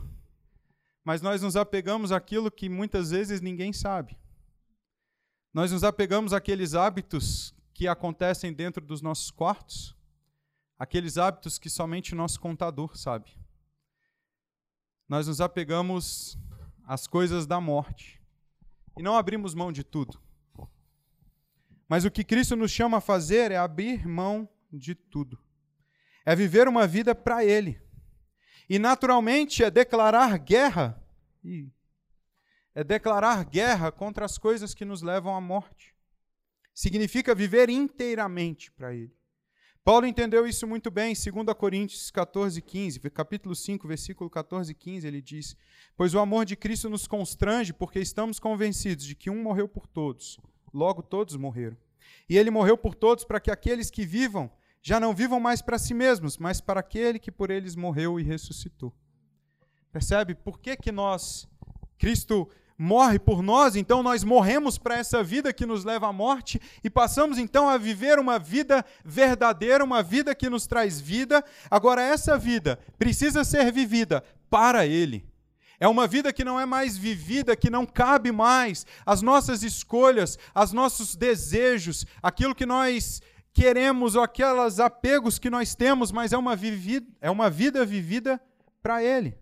mas 1.04 1.22
nós 1.22 1.42
nos 1.42 1.56
apegamos 1.56 2.12
àquilo 2.12 2.52
que 2.52 2.70
muitas 2.70 3.12
vezes 3.12 3.42
ninguém 3.42 3.74
sabe. 3.74 4.18
Nós 5.54 5.72
nos 5.72 5.84
apegamos 5.84 6.32
àqueles 6.34 6.74
hábitos 6.74 7.54
que 7.74 7.88
acontecem 7.88 8.54
dentro 8.54 8.86
dos 8.86 9.02
nossos 9.02 9.32
quartos, 9.32 9.96
aqueles 10.78 11.18
hábitos 11.18 11.58
que 11.58 11.70
somente 11.70 12.14
o 12.14 12.18
nosso 12.18 12.40
contador 12.40 12.96
sabe. 12.96 13.38
Nós 15.10 15.28
nos 15.28 15.42
apegamos 15.42 16.38
às 16.86 17.08
coisas 17.08 17.46
da 17.46 17.60
morte 17.60 18.22
e 18.98 19.04
não 19.04 19.16
abrimos 19.16 19.54
mão 19.54 19.72
de 19.72 19.84
tudo. 19.84 20.22
Mas 21.88 22.06
o 22.06 22.12
que 22.12 22.24
Cristo 22.24 22.56
nos 22.56 22.72
chama 22.72 23.00
a 23.00 23.02
fazer 23.02 23.52
é 23.52 23.58
abrir 23.58 24.08
mão 24.08 24.48
de 24.72 24.96
tudo. 24.96 25.38
É 26.26 26.34
viver 26.34 26.68
uma 26.68 26.88
vida 26.88 27.14
para 27.14 27.44
Ele. 27.44 27.82
E 28.72 28.80
naturalmente 28.80 29.66
é 29.66 29.70
declarar 29.70 30.38
guerra. 30.38 30.98
É 32.74 32.86
declarar 32.86 33.44
guerra 33.44 33.92
contra 33.92 34.24
as 34.24 34.38
coisas 34.38 34.74
que 34.74 34.86
nos 34.86 35.02
levam 35.02 35.36
à 35.36 35.42
morte. 35.42 35.94
Significa 36.74 37.36
viver 37.36 37.70
inteiramente 37.70 38.72
para 38.72 38.96
Ele. 38.96 39.14
Paulo 39.84 40.06
entendeu 40.06 40.48
isso 40.48 40.66
muito 40.66 40.90
bem 40.90 41.12
em 41.12 41.32
2 41.32 41.54
Coríntios 41.58 42.10
14, 42.12 42.62
15, 42.62 43.02
capítulo 43.10 43.54
5, 43.54 43.86
versículo 43.86 44.30
14 44.30 44.72
e 44.72 44.74
15, 44.74 45.06
ele 45.06 45.22
diz: 45.22 45.58
Pois 45.98 46.14
o 46.14 46.20
amor 46.20 46.46
de 46.46 46.56
Cristo 46.56 46.90
nos 46.90 47.06
constrange, 47.06 47.74
porque 47.74 48.00
estamos 48.00 48.40
convencidos 48.40 49.04
de 49.04 49.16
que 49.16 49.30
um 49.30 49.44
morreu 49.44 49.68
por 49.68 49.86
todos, 49.86 50.40
logo 50.74 51.04
todos 51.04 51.36
morreram. 51.36 51.76
E 52.30 52.38
ele 52.38 52.50
morreu 52.50 52.78
por 52.78 52.96
todos 52.96 53.26
para 53.26 53.42
que 53.42 53.52
aqueles 53.52 53.92
que 53.92 54.06
vivam 54.06 54.50
já 54.82 55.00
não 55.00 55.14
vivam 55.14 55.40
mais 55.40 55.62
para 55.62 55.78
si 55.78 55.94
mesmos, 55.94 56.38
mas 56.38 56.60
para 56.60 56.80
aquele 56.80 57.20
que 57.20 57.32
por 57.32 57.52
eles 57.52 57.76
morreu 57.76 58.20
e 58.20 58.24
ressuscitou. 58.24 58.94
Percebe? 59.92 60.34
Por 60.34 60.60
que, 60.60 60.76
que 60.76 60.92
nós, 60.92 61.48
Cristo 61.98 62.50
morre 62.82 63.20
por 63.20 63.44
nós, 63.44 63.76
então 63.76 64.02
nós 64.02 64.24
morremos 64.24 64.80
para 64.80 64.98
essa 64.98 65.24
vida 65.24 65.54
que 65.54 65.68
nos 65.68 65.84
leva 65.84 66.08
à 66.08 66.14
morte 66.14 66.60
e 66.84 66.90
passamos 66.90 67.38
então 67.38 67.70
a 67.70 67.78
viver 67.78 68.18
uma 68.18 68.40
vida 68.40 68.84
verdadeira, 69.06 69.84
uma 69.84 70.02
vida 70.02 70.34
que 70.34 70.50
nos 70.50 70.66
traz 70.66 71.00
vida. 71.00 71.46
Agora, 71.70 72.02
essa 72.02 72.40
vida 72.40 72.80
precisa 72.98 73.44
ser 73.44 73.72
vivida 73.72 74.24
para 74.50 74.84
Ele. 74.84 75.24
É 75.80 75.88
uma 75.88 76.08
vida 76.08 76.34
que 76.34 76.44
não 76.44 76.60
é 76.60 76.66
mais 76.66 76.98
vivida, 76.98 77.56
que 77.56 77.70
não 77.70 77.86
cabe 77.86 78.32
mais 78.32 78.84
as 79.06 79.22
nossas 79.22 79.62
escolhas, 79.62 80.40
os 80.56 80.74
nossos 80.74 81.16
desejos, 81.16 82.06
aquilo 82.22 82.56
que 82.56 82.66
nós 82.66 83.22
queremos 83.54 84.16
ou 84.16 84.24
aqueles 84.24 84.80
apegos 84.80 85.38
que 85.38 85.50
nós 85.50 85.76
temos, 85.76 86.12
mas 86.12 86.34
é 86.34 86.38
uma, 86.38 86.56
vivida, 86.56 87.08
é 87.20 87.30
uma 87.30 87.50
vida 87.50 87.86
vivida 87.86 88.42
para 88.82 89.04
Ele. 89.04 89.38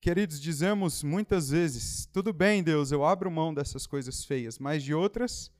Queridos, 0.00 0.40
dizemos 0.40 1.02
muitas 1.02 1.50
vezes: 1.50 2.06
tudo 2.06 2.32
bem, 2.32 2.62
Deus, 2.62 2.90
eu 2.90 3.04
abro 3.04 3.30
mão 3.30 3.54
dessas 3.54 3.86
coisas 3.86 4.24
feias, 4.24 4.58
mas 4.58 4.82
de 4.82 4.92
outras, 4.92 5.52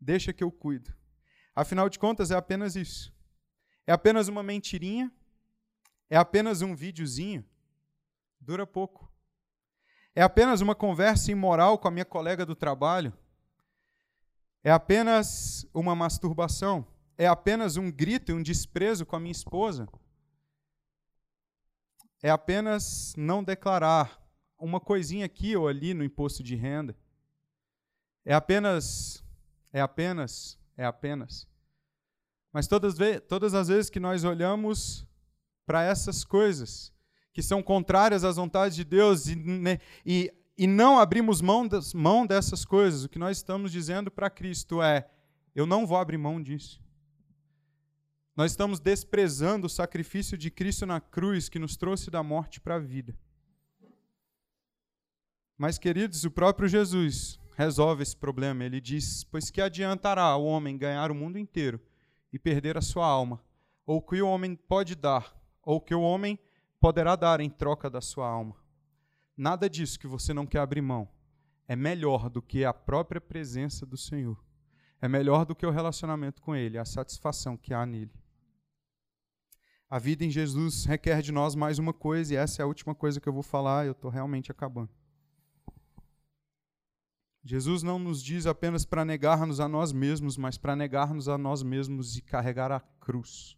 deixa 0.00 0.32
que 0.32 0.42
eu 0.42 0.50
cuido. 0.50 0.94
Afinal 1.54 1.88
de 1.88 1.98
contas, 1.98 2.30
é 2.30 2.36
apenas 2.36 2.76
isso. 2.76 3.12
É 3.86 3.92
apenas 3.92 4.28
uma 4.28 4.42
mentirinha 4.42 5.12
é 6.10 6.16
apenas 6.16 6.60
um 6.60 6.74
videozinho, 6.74 7.46
dura 8.40 8.66
pouco. 8.66 9.08
É 10.12 10.20
apenas 10.20 10.60
uma 10.60 10.74
conversa 10.74 11.30
imoral 11.30 11.78
com 11.78 11.86
a 11.86 11.90
minha 11.90 12.04
colega 12.04 12.44
do 12.44 12.56
trabalho? 12.56 13.16
É 14.62 14.70
apenas 14.70 15.66
uma 15.72 15.94
masturbação? 15.94 16.86
É 17.16 17.26
apenas 17.26 17.76
um 17.76 17.90
grito 17.90 18.30
e 18.30 18.34
um 18.34 18.42
desprezo 18.42 19.06
com 19.06 19.16
a 19.16 19.20
minha 19.20 19.32
esposa? 19.32 19.88
É 22.22 22.30
apenas 22.30 23.14
não 23.16 23.42
declarar 23.42 24.20
uma 24.58 24.78
coisinha 24.78 25.24
aqui 25.24 25.56
ou 25.56 25.66
ali 25.66 25.94
no 25.94 26.04
imposto 26.04 26.42
de 26.42 26.54
renda? 26.54 26.94
É 28.24 28.34
apenas, 28.34 29.24
é 29.72 29.80
apenas, 29.80 30.58
é 30.76 30.84
apenas. 30.84 31.48
Mas 32.52 32.66
todas, 32.66 32.96
todas 33.28 33.54
as 33.54 33.68
vezes 33.68 33.88
que 33.88 34.00
nós 34.00 34.24
olhamos 34.24 35.06
para 35.64 35.82
essas 35.82 36.24
coisas 36.24 36.92
que 37.32 37.42
são 37.42 37.62
contrárias 37.62 38.24
às 38.24 38.36
vontades 38.36 38.76
de 38.76 38.84
Deus 38.84 39.26
e, 39.26 39.36
né, 39.36 39.78
e, 40.04 40.32
e 40.60 40.66
não 40.66 40.98
abrimos 40.98 41.40
mão, 41.40 41.66
das, 41.66 41.94
mão 41.94 42.26
dessas 42.26 42.66
coisas, 42.66 43.02
o 43.02 43.08
que 43.08 43.18
nós 43.18 43.38
estamos 43.38 43.72
dizendo 43.72 44.10
para 44.10 44.28
Cristo 44.28 44.82
é: 44.82 45.08
eu 45.54 45.64
não 45.64 45.86
vou 45.86 45.96
abrir 45.96 46.18
mão 46.18 46.38
disso. 46.38 46.82
Nós 48.36 48.50
estamos 48.50 48.78
desprezando 48.78 49.66
o 49.66 49.70
sacrifício 49.70 50.36
de 50.36 50.50
Cristo 50.50 50.84
na 50.84 51.00
cruz 51.00 51.48
que 51.48 51.58
nos 51.58 51.78
trouxe 51.78 52.10
da 52.10 52.22
morte 52.22 52.60
para 52.60 52.74
a 52.74 52.78
vida. 52.78 53.16
Mas, 55.56 55.78
queridos, 55.78 56.24
o 56.24 56.30
próprio 56.30 56.68
Jesus 56.68 57.40
resolve 57.56 58.02
esse 58.02 58.14
problema. 58.14 58.62
Ele 58.62 58.82
diz: 58.82 59.24
Pois 59.24 59.50
que 59.50 59.62
adiantará 59.62 60.36
o 60.36 60.44
homem 60.44 60.76
ganhar 60.76 61.10
o 61.10 61.14
mundo 61.14 61.38
inteiro 61.38 61.80
e 62.30 62.38
perder 62.38 62.76
a 62.76 62.82
sua 62.82 63.06
alma? 63.06 63.42
Ou 63.86 63.96
o 63.96 64.02
que 64.02 64.20
o 64.20 64.28
homem 64.28 64.54
pode 64.54 64.94
dar, 64.94 65.34
ou 65.62 65.76
o 65.76 65.80
que 65.80 65.94
o 65.94 66.02
homem 66.02 66.38
poderá 66.78 67.16
dar 67.16 67.40
em 67.40 67.48
troca 67.48 67.88
da 67.88 68.02
sua 68.02 68.28
alma? 68.28 68.60
Nada 69.40 69.70
disso 69.70 69.98
que 69.98 70.06
você 70.06 70.34
não 70.34 70.44
quer 70.44 70.58
abrir 70.58 70.82
mão 70.82 71.08
é 71.66 71.74
melhor 71.74 72.28
do 72.28 72.42
que 72.42 72.62
a 72.62 72.74
própria 72.74 73.22
presença 73.22 73.86
do 73.86 73.96
Senhor. 73.96 74.38
É 75.00 75.08
melhor 75.08 75.46
do 75.46 75.54
que 75.54 75.64
o 75.64 75.70
relacionamento 75.70 76.42
com 76.42 76.54
Ele, 76.54 76.76
a 76.76 76.84
satisfação 76.84 77.56
que 77.56 77.72
há 77.72 77.86
nele. 77.86 78.12
A 79.88 79.98
vida 79.98 80.26
em 80.26 80.30
Jesus 80.30 80.84
requer 80.84 81.22
de 81.22 81.32
nós 81.32 81.54
mais 81.54 81.78
uma 81.78 81.94
coisa, 81.94 82.34
e 82.34 82.36
essa 82.36 82.60
é 82.60 82.64
a 82.64 82.66
última 82.66 82.94
coisa 82.94 83.18
que 83.18 83.26
eu 83.26 83.32
vou 83.32 83.42
falar, 83.42 83.86
eu 83.86 83.92
estou 83.92 84.10
realmente 84.10 84.50
acabando. 84.50 84.90
Jesus 87.42 87.82
não 87.82 87.98
nos 87.98 88.22
diz 88.22 88.44
apenas 88.44 88.84
para 88.84 89.06
negar-nos 89.06 89.58
a 89.58 89.66
nós 89.66 89.90
mesmos, 89.90 90.36
mas 90.36 90.58
para 90.58 90.76
negar-nos 90.76 91.30
a 91.30 91.38
nós 91.38 91.62
mesmos 91.62 92.14
e 92.14 92.20
carregar 92.20 92.70
a 92.70 92.80
cruz. 92.80 93.56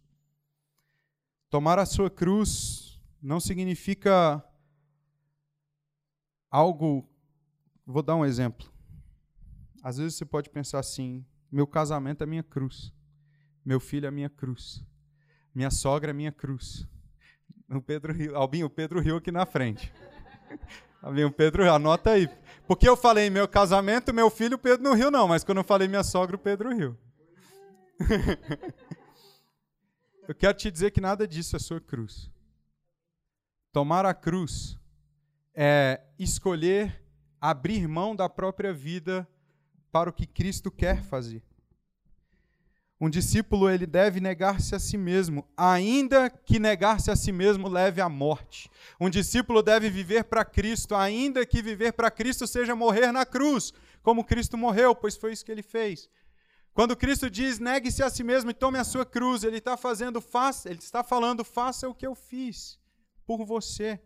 Tomar 1.49 1.77
a 1.77 1.85
sua 1.85 2.09
cruz 2.09 3.03
não 3.21 3.41
significa 3.41 4.41
algo. 6.53 7.09
Vou 7.85 8.03
dar 8.03 8.15
um 8.15 8.23
exemplo. 8.23 8.71
Às 9.81 9.97
vezes 9.97 10.15
você 10.15 10.23
pode 10.23 10.51
pensar 10.51 10.79
assim: 10.79 11.25
meu 11.51 11.65
casamento 11.65 12.23
é 12.23 12.27
minha 12.27 12.43
cruz, 12.43 12.93
meu 13.65 13.79
filho 13.79 14.05
é 14.05 14.11
minha 14.11 14.29
cruz, 14.29 14.85
minha 15.53 15.71
sogra 15.71 16.11
é 16.11 16.13
minha 16.13 16.31
cruz. 16.31 16.87
O 17.69 17.81
Pedro 17.81 18.13
Rio, 18.13 18.35
Albinho, 18.35 18.67
o 18.67 18.69
Pedro 18.69 19.01
Rio 19.01 19.17
aqui 19.17 19.31
na 19.31 19.47
frente. 19.47 19.91
Albinho, 21.01 21.27
o 21.27 21.31
Pedro, 21.31 21.69
anota 21.69 22.11
aí. 22.11 22.29
Porque 22.67 22.87
eu 22.87 22.95
falei 22.95 23.29
meu 23.29 23.47
casamento, 23.47 24.13
meu 24.13 24.29
filho, 24.29 24.55
o 24.55 24.59
Pedro 24.59 24.83
não 24.83 24.93
riu, 24.93 25.09
não. 25.09 25.27
Mas 25.27 25.43
quando 25.43 25.57
eu 25.57 25.63
falei 25.63 25.87
minha 25.87 26.03
sogra, 26.03 26.35
o 26.35 26.39
Pedro 26.39 26.73
riu. 26.73 26.95
eu 30.27 30.35
quero 30.35 30.53
te 30.53 30.69
dizer 30.69 30.91
que 30.91 31.01
nada 31.01 31.27
disso 31.27 31.55
é 31.55 31.59
sua 31.59 31.81
cruz. 31.81 32.29
Tomar 33.71 34.05
a 34.05 34.13
cruz 34.13 34.77
é 35.55 36.01
escolher 36.17 37.03
abrir 37.39 37.87
mão 37.87 38.15
da 38.15 38.29
própria 38.29 38.73
vida 38.73 39.27
para 39.91 40.09
o 40.09 40.13
que 40.13 40.25
Cristo 40.25 40.71
quer 40.71 41.03
fazer. 41.03 41.43
Um 42.99 43.09
discípulo 43.09 43.69
ele 43.69 43.85
deve 43.85 44.21
negar-se 44.21 44.73
a 44.73 44.79
si 44.79 44.97
mesmo, 44.97 45.45
ainda 45.57 46.29
que 46.29 46.57
negar-se 46.57 47.11
a 47.11 47.15
si 47.17 47.33
mesmo 47.33 47.67
leve 47.67 47.99
à 47.99 48.07
morte. 48.07 48.69
Um 48.97 49.09
discípulo 49.09 49.61
deve 49.61 49.89
viver 49.89 50.23
para 50.23 50.45
Cristo, 50.45 50.95
ainda 50.95 51.45
que 51.45 51.61
viver 51.61 51.91
para 51.91 52.09
Cristo 52.09 52.47
seja 52.47 52.75
morrer 52.75 53.11
na 53.11 53.25
cruz, 53.25 53.73
como 54.01 54.23
Cristo 54.23 54.57
morreu, 54.57 54.95
pois 54.95 55.17
foi 55.17 55.33
isso 55.33 55.43
que 55.43 55.51
ele 55.51 55.61
fez. 55.61 56.09
Quando 56.73 56.95
Cristo 56.95 57.29
diz 57.29 57.59
negue-se 57.59 58.01
a 58.01 58.09
si 58.09 58.23
mesmo 58.23 58.51
e 58.51 58.53
tome 58.53 58.79
a 58.79 58.83
sua 58.83 59.05
cruz, 59.05 59.43
ele 59.43 59.57
está 59.57 59.75
fazendo, 59.75 60.21
faça, 60.21 60.69
ele 60.69 60.79
está 60.79 61.03
falando, 61.03 61.43
faça 61.43 61.89
o 61.89 61.93
que 61.93 62.07
eu 62.07 62.15
fiz 62.15 62.79
por 63.25 63.45
você. 63.45 64.01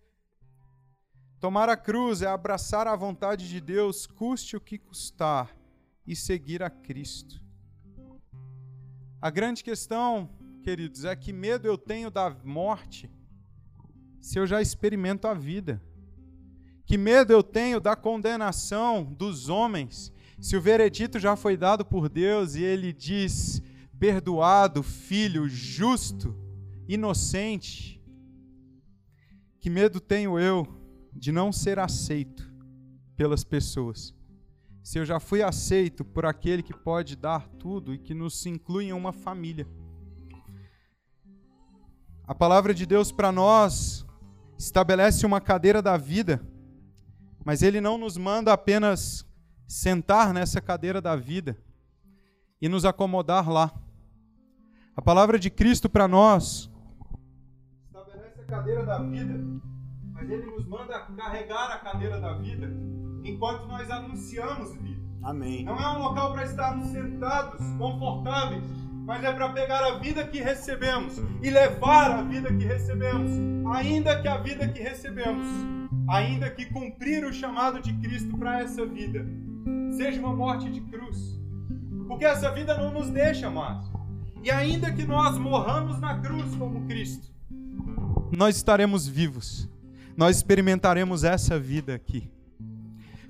Tomar 1.39 1.69
a 1.69 1.77
cruz 1.77 2.23
é 2.23 2.27
abraçar 2.27 2.87
a 2.87 2.95
vontade 2.95 3.47
de 3.47 3.61
Deus, 3.61 4.07
custe 4.07 4.57
o 4.57 4.61
que 4.61 4.79
custar, 4.79 5.55
e 6.05 6.15
seguir 6.15 6.63
a 6.63 6.69
Cristo. 6.69 7.39
A 9.21 9.29
grande 9.29 9.63
questão, 9.63 10.29
queridos, 10.63 11.05
é 11.05 11.15
que 11.15 11.31
medo 11.31 11.67
eu 11.67 11.77
tenho 11.77 12.09
da 12.09 12.35
morte 12.43 13.11
se 14.19 14.39
eu 14.39 14.47
já 14.47 14.61
experimento 14.61 15.27
a 15.27 15.33
vida. 15.33 15.81
Que 16.85 16.97
medo 16.97 17.31
eu 17.31 17.43
tenho 17.43 17.79
da 17.79 17.95
condenação 17.95 19.03
dos 19.03 19.49
homens 19.49 20.11
se 20.39 20.55
o 20.55 20.61
veredito 20.61 21.19
já 21.19 21.35
foi 21.35 21.57
dado 21.57 21.83
por 21.83 22.09
Deus 22.09 22.55
e 22.55 22.63
ele 22.63 22.93
diz: 22.93 23.61
perdoado, 23.99 24.81
filho, 24.81 25.47
justo, 25.47 26.35
inocente. 26.87 28.01
Que 29.59 29.69
medo 29.69 29.99
tenho 29.99 30.39
eu 30.39 30.76
de 31.17 31.31
não 31.31 31.51
ser 31.51 31.79
aceito 31.79 32.49
pelas 33.15 33.43
pessoas 33.43 34.17
se 34.87 34.97
eu 34.97 35.05
já 35.05 35.19
fui 35.19 35.43
aceito 35.43 36.05
por 36.05 36.25
aquele 36.25 36.63
que 36.63 36.73
pode 36.73 37.17
dar 37.17 37.45
tudo 37.59 37.93
e 37.93 37.97
que 37.97 38.13
nos 38.13 38.45
inclui 38.45 38.85
em 38.85 38.93
uma 38.93 39.11
família. 39.11 39.67
A 42.25 42.33
palavra 42.33 42.73
de 42.73 42.85
Deus 42.85 43.11
para 43.11 43.29
nós 43.29 44.05
estabelece 44.57 45.25
uma 45.25 45.41
cadeira 45.41 45.81
da 45.81 45.97
vida, 45.97 46.41
mas 47.43 47.61
ele 47.61 47.81
não 47.81 47.97
nos 47.97 48.15
manda 48.15 48.53
apenas 48.53 49.27
sentar 49.67 50.33
nessa 50.33 50.61
cadeira 50.61 51.01
da 51.01 51.17
vida 51.17 51.61
e 52.61 52.69
nos 52.69 52.85
acomodar 52.85 53.49
lá. 53.51 53.77
A 54.95 55.01
palavra 55.01 55.37
de 55.37 55.49
Cristo 55.49 55.89
para 55.89 56.07
nós 56.07 56.71
estabelece 57.87 58.39
a 58.39 58.45
cadeira 58.45 58.85
da 58.85 58.99
vida, 58.99 59.61
mas 60.17 60.29
ele 60.29 60.45
nos 60.47 60.65
manda 60.65 60.99
carregar 61.15 61.71
a 61.71 61.77
cadeira 61.77 62.19
da 62.19 62.33
vida 62.33 62.67
enquanto 63.23 63.67
nós 63.67 63.89
anunciamos 63.89 64.75
vida. 64.77 64.99
Amém. 65.23 65.63
Não 65.63 65.77
é 65.77 65.97
um 65.97 66.01
local 66.01 66.33
para 66.33 66.45
estarmos 66.45 66.87
sentados, 66.87 67.59
confortáveis, 67.77 68.63
mas 69.05 69.23
é 69.23 69.31
para 69.31 69.49
pegar 69.49 69.83
a 69.83 69.99
vida 69.99 70.25
que 70.25 70.39
recebemos 70.39 71.17
e 71.41 71.49
levar 71.49 72.11
a 72.11 72.21
vida 72.23 72.51
que 72.51 72.65
recebemos, 72.65 73.31
ainda 73.75 74.21
que 74.21 74.27
a 74.27 74.37
vida 74.37 74.67
que 74.67 74.81
recebemos, 74.81 75.47
ainda 76.09 76.49
que 76.49 76.65
cumprir 76.65 77.23
o 77.25 77.31
chamado 77.31 77.79
de 77.79 77.93
Cristo 77.93 78.37
para 78.37 78.61
essa 78.61 78.85
vida, 78.85 79.25
seja 79.91 80.19
uma 80.19 80.35
morte 80.35 80.69
de 80.69 80.81
cruz. 80.81 81.39
Porque 82.07 82.25
essa 82.25 82.51
vida 82.51 82.75
não 82.77 82.91
nos 82.91 83.09
deixa 83.09 83.49
mais. 83.49 83.85
E 84.43 84.49
ainda 84.49 84.91
que 84.91 85.03
nós 85.03 85.37
morramos 85.37 85.99
na 85.99 86.19
cruz 86.19 86.55
como 86.55 86.87
Cristo, 86.87 87.27
nós 88.35 88.55
estaremos 88.55 89.07
vivos. 89.07 89.69
Nós 90.17 90.37
experimentaremos 90.37 91.23
essa 91.23 91.59
vida 91.59 91.93
aqui. 91.93 92.27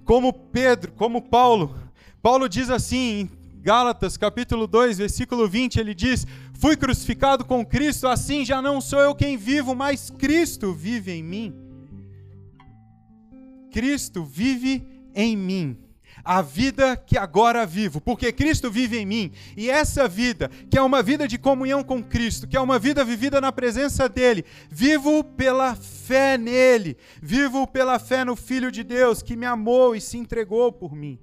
Como 0.06 0.32
Pedro, 0.32 0.94
como 0.94 1.22
Paulo. 1.22 1.78
Paulo 2.22 2.48
diz 2.48 2.70
assim 2.70 2.98
em 2.98 3.30
Gálatas, 3.62 4.16
capítulo 4.16 4.66
2, 4.66 4.98
versículo 4.98 5.50
20, 5.50 5.82
ele 5.82 5.94
diz: 5.94 6.26
Fui 6.54 6.78
crucificado 6.78 7.44
com 7.44 7.66
Cristo, 7.66 8.08
assim 8.08 8.46
já 8.46 8.62
não 8.62 8.80
sou 8.80 9.00
eu 9.00 9.14
quem 9.14 9.36
vivo, 9.36 9.76
mas 9.76 10.10
Cristo 10.10 10.74
vive 10.74 11.12
em 11.12 11.22
mim. 11.22 11.54
Cristo 13.70 14.24
vive 14.24 14.88
em 15.14 15.36
mim 15.36 15.87
a 16.28 16.41
vida 16.41 16.97
que 16.97 17.17
agora 17.17 17.65
vivo, 17.65 18.01
porque 18.01 18.34
Cristo 18.34 18.69
vive 18.69 18.97
em 18.97 19.05
mim. 19.05 19.32
E 19.55 19.69
essa 19.69 20.09
vida, 20.09 20.51
que 20.69 20.78
é 20.78 20.82
uma 20.82 21.01
vida 21.01 21.25
de 21.25 21.38
comunhão 21.38 21.82
com 21.82 22.03
Cristo, 22.03 22.45
que 22.45 22.57
é 22.57 22.59
uma 22.59 22.78
vida 22.78 23.01
vivida 23.05 23.39
na 23.39 23.49
presença 23.49 24.09
dele, 24.09 24.43
vivo 24.69 25.23
pela 25.23 25.73
fé 25.73 26.38
nele, 26.38 26.97
vivo 27.21 27.65
pela 27.65 27.97
fé 27.97 28.25
no 28.25 28.36
Filho 28.36 28.69
de 28.69 28.84
Deus 28.84 29.21
que 29.21 29.38
me 29.38 29.45
amou 29.45 29.95
e 29.95 30.01
se 30.01 30.17
entregou 30.17 30.69
por 30.69 30.93
mim. 30.93 31.17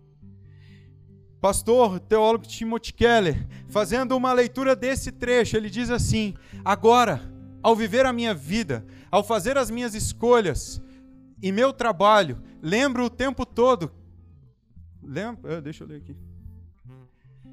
Pastor, 1.38 2.00
teólogo 2.00 2.46
Timothy 2.46 2.94
Keller, 2.94 3.46
fazendo 3.68 4.16
uma 4.16 4.32
leitura 4.32 4.74
desse 4.74 5.12
trecho, 5.12 5.54
ele 5.54 5.68
diz 5.68 5.90
assim: 5.90 6.32
Agora, 6.64 7.20
ao 7.62 7.76
viver 7.76 8.06
a 8.06 8.12
minha 8.12 8.32
vida, 8.32 8.86
ao 9.10 9.22
fazer 9.22 9.58
as 9.58 9.70
minhas 9.70 9.94
escolhas 9.94 10.80
e 11.42 11.52
meu 11.52 11.74
trabalho, 11.74 12.42
lembro 12.62 13.04
o 13.04 13.10
tempo 13.10 13.44
todo 13.44 13.92
Ah, 15.44 15.60
deixa 15.60 15.84
eu 15.84 15.88
ler 15.88 15.96
aqui. 15.96 16.16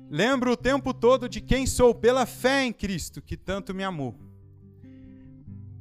Lembro 0.10 0.52
o 0.52 0.58
tempo 0.58 0.94
todo 0.94 1.30
de 1.30 1.40
quem 1.40 1.66
sou 1.66 1.96
pela 1.96 2.26
fé 2.26 2.66
em 2.66 2.74
Cristo, 2.74 3.22
que 3.22 3.38
tanto 3.38 3.74
me 3.74 3.84
amou. 3.84 4.14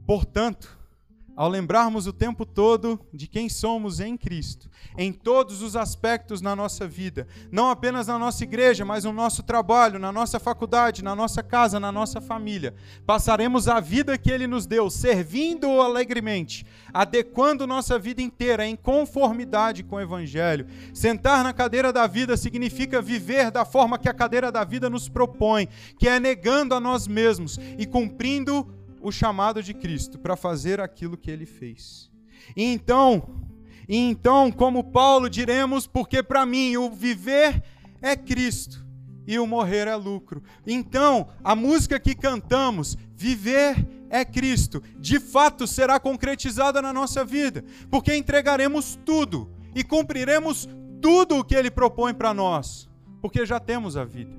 Portanto, 0.07 0.79
ao 1.35 1.49
lembrarmos 1.49 2.07
o 2.07 2.13
tempo 2.13 2.47
todo 2.47 3.01
de 3.13 3.27
quem 3.27 3.49
somos 3.49 3.99
em 3.99 4.17
Cristo, 4.17 4.70
em 5.01 5.15
todos 5.15 5.63
os 5.63 5.77
aspectos 5.77 6.43
na 6.43 6.55
nossa 6.55 6.87
vida, 6.87 7.27
não 7.51 7.71
apenas 7.71 8.07
na 8.07 8.19
nossa 8.19 8.45
igreja, 8.45 8.85
mas 8.85 9.05
no 9.05 9.15
nosso 9.15 9.43
trabalho, 9.43 9.99
na 9.99 10.13
nossa 10.13 10.39
faculdade, 10.39 11.03
na 11.03 11.17
nossa 11.17 11.43
casa, 11.43 11.81
na 11.81 11.91
nossa 11.91 12.21
família, 12.21 12.75
passaremos 13.07 13.67
a 13.67 13.81
vida 13.81 14.19
que 14.19 14.31
Ele 14.31 14.47
nos 14.47 14.67
deu, 14.67 14.91
servindo-o 14.91 15.81
alegremente, 15.81 16.67
adequando 16.93 17.67
nossa 17.67 17.99
vida 17.99 18.21
inteira 18.21 18.67
em 18.67 18.77
conformidade 18.77 19.83
com 19.83 19.97
o 19.97 20.01
Evangelho. 20.01 20.67
Sentar 20.93 21.43
na 21.43 21.55
cadeira 21.55 21.95
da 21.95 22.07
vida 22.07 22.37
significa 22.37 23.01
viver 23.01 23.51
da 23.51 23.65
forma 23.65 23.99
que 23.99 24.09
a 24.09 24.13
cadeira 24.13 24.53
da 24.53 24.65
vida 24.65 24.91
nos 24.91 25.09
propõe, 25.09 25.67
que 25.99 26.09
é 26.09 26.21
negando 26.21 26.75
a 26.75 26.81
nós 26.81 27.09
mesmos 27.09 27.59
e 27.79 27.87
cumprindo 27.87 28.69
o 29.01 29.11
chamado 29.11 29.63
de 29.63 29.73
Cristo 29.73 30.19
para 30.19 30.37
fazer 30.37 30.79
aquilo 30.79 31.17
que 31.17 31.31
ele 31.31 31.47
fez. 31.47 32.11
E 32.55 32.65
então, 32.65 33.49
e 33.89 33.97
então, 33.97 34.51
como 34.53 34.85
Paulo 34.85 35.29
diremos, 35.29 35.87
porque 35.87 36.23
para 36.23 36.47
mim 36.47 36.77
o 36.77 36.91
viver 36.91 37.63
é 38.01 38.17
Cristo 38.17 38.85
e 39.27 39.39
o 39.39 39.47
morrer 39.47 39.87
é 39.87 39.95
lucro. 39.95 40.43
Então, 40.67 41.29
a 41.45 41.55
música 41.55 42.01
que 42.01 42.15
cantamos, 42.15 42.97
viver 43.15 43.87
é 44.09 44.25
Cristo, 44.25 44.83
de 44.99 45.21
fato 45.21 45.67
será 45.67 46.01
concretizada 46.01 46.83
na 46.83 46.93
nossa 46.93 47.25
vida, 47.25 47.65
porque 47.89 48.15
entregaremos 48.15 48.99
tudo 49.05 49.51
e 49.75 49.85
cumpriremos 49.85 50.69
tudo 51.01 51.39
o 51.39 51.45
que 51.45 51.55
ele 51.55 51.71
propõe 51.71 52.13
para 52.13 52.35
nós, 52.35 52.89
porque 53.21 53.47
já 53.47 53.61
temos 53.61 53.97
a 53.97 54.05
vida. 54.05 54.35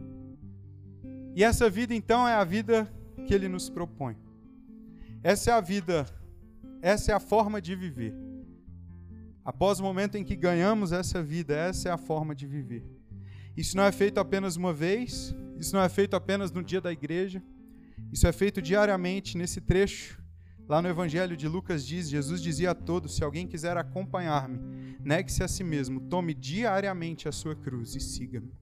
E 1.33 1.43
essa 1.43 1.69
vida 1.69 1.95
então 1.95 2.27
é 2.27 2.33
a 2.33 2.43
vida 2.43 2.91
que 3.25 3.33
ele 3.33 3.47
nos 3.47 3.69
propõe. 3.69 4.17
Essa 5.23 5.51
é 5.51 5.53
a 5.53 5.61
vida, 5.61 6.05
essa 6.81 7.11
é 7.11 7.15
a 7.15 7.19
forma 7.19 7.61
de 7.61 7.75
viver. 7.75 8.30
Após 9.43 9.79
o 9.79 9.83
momento 9.83 10.17
em 10.17 10.23
que 10.23 10.35
ganhamos 10.35 10.91
essa 10.91 11.21
vida, 11.23 11.55
essa 11.55 11.89
é 11.89 11.91
a 11.91 11.97
forma 11.97 12.35
de 12.35 12.45
viver. 12.45 12.85
Isso 13.57 13.75
não 13.75 13.83
é 13.83 13.91
feito 13.91 14.19
apenas 14.19 14.55
uma 14.55 14.71
vez, 14.71 15.35
isso 15.57 15.75
não 15.75 15.81
é 15.81 15.89
feito 15.89 16.15
apenas 16.15 16.51
no 16.51 16.63
dia 16.63 16.79
da 16.79 16.91
igreja, 16.91 17.43
isso 18.11 18.27
é 18.27 18.31
feito 18.31 18.61
diariamente 18.61 19.37
nesse 19.37 19.59
trecho. 19.59 20.21
Lá 20.69 20.81
no 20.81 20.87
Evangelho 20.87 21.35
de 21.35 21.47
Lucas 21.47 21.85
diz: 21.85 22.09
Jesus 22.09 22.41
dizia 22.41 22.71
a 22.71 22.75
todos: 22.75 23.15
Se 23.15 23.23
alguém 23.23 23.47
quiser 23.47 23.75
acompanhar-me, 23.77 24.59
negue-se 25.03 25.43
a 25.43 25.47
si 25.47 25.63
mesmo, 25.63 25.99
tome 25.99 26.33
diariamente 26.33 27.27
a 27.27 27.31
sua 27.31 27.55
cruz 27.55 27.95
e 27.95 27.99
siga-me. 27.99 28.53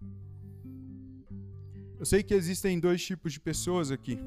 Eu 1.99 2.05
sei 2.05 2.23
que 2.23 2.33
existem 2.33 2.79
dois 2.79 3.03
tipos 3.03 3.33
de 3.33 3.39
pessoas 3.39 3.91
aqui. 3.91 4.17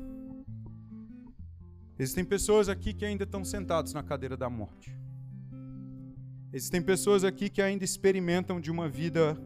Existem 1.99 2.25
pessoas 2.25 2.69
aqui 2.69 2.93
que 2.93 3.05
ainda 3.05 3.25
estão 3.25 3.45
sentados 3.45 3.93
na 3.95 4.03
cadeira 4.03 4.37
da 4.37 4.51
morte. 4.51 4.95
Existem 6.55 6.83
pessoas 6.83 7.25
aqui 7.25 7.49
que 7.49 7.63
ainda 7.63 7.83
experimentam 7.83 8.61
de 8.61 8.71
uma 8.71 8.87
vida 8.87 9.39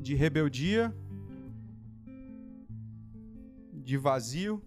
de 0.00 0.16
rebeldia, 0.16 0.92
de 3.72 3.96
vazio 3.96 4.60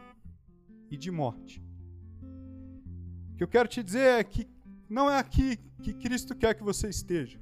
e 0.90 0.96
de 0.96 1.12
morte. 1.12 1.62
O 3.34 3.36
que 3.36 3.44
eu 3.44 3.48
quero 3.48 3.68
te 3.68 3.84
dizer 3.84 4.20
é 4.20 4.24
que 4.24 4.48
não 4.90 5.12
é 5.12 5.20
aqui 5.20 5.58
que 5.84 5.94
Cristo 5.94 6.34
quer 6.34 6.56
que 6.56 6.64
você 6.64 6.88
esteja. 6.88 7.38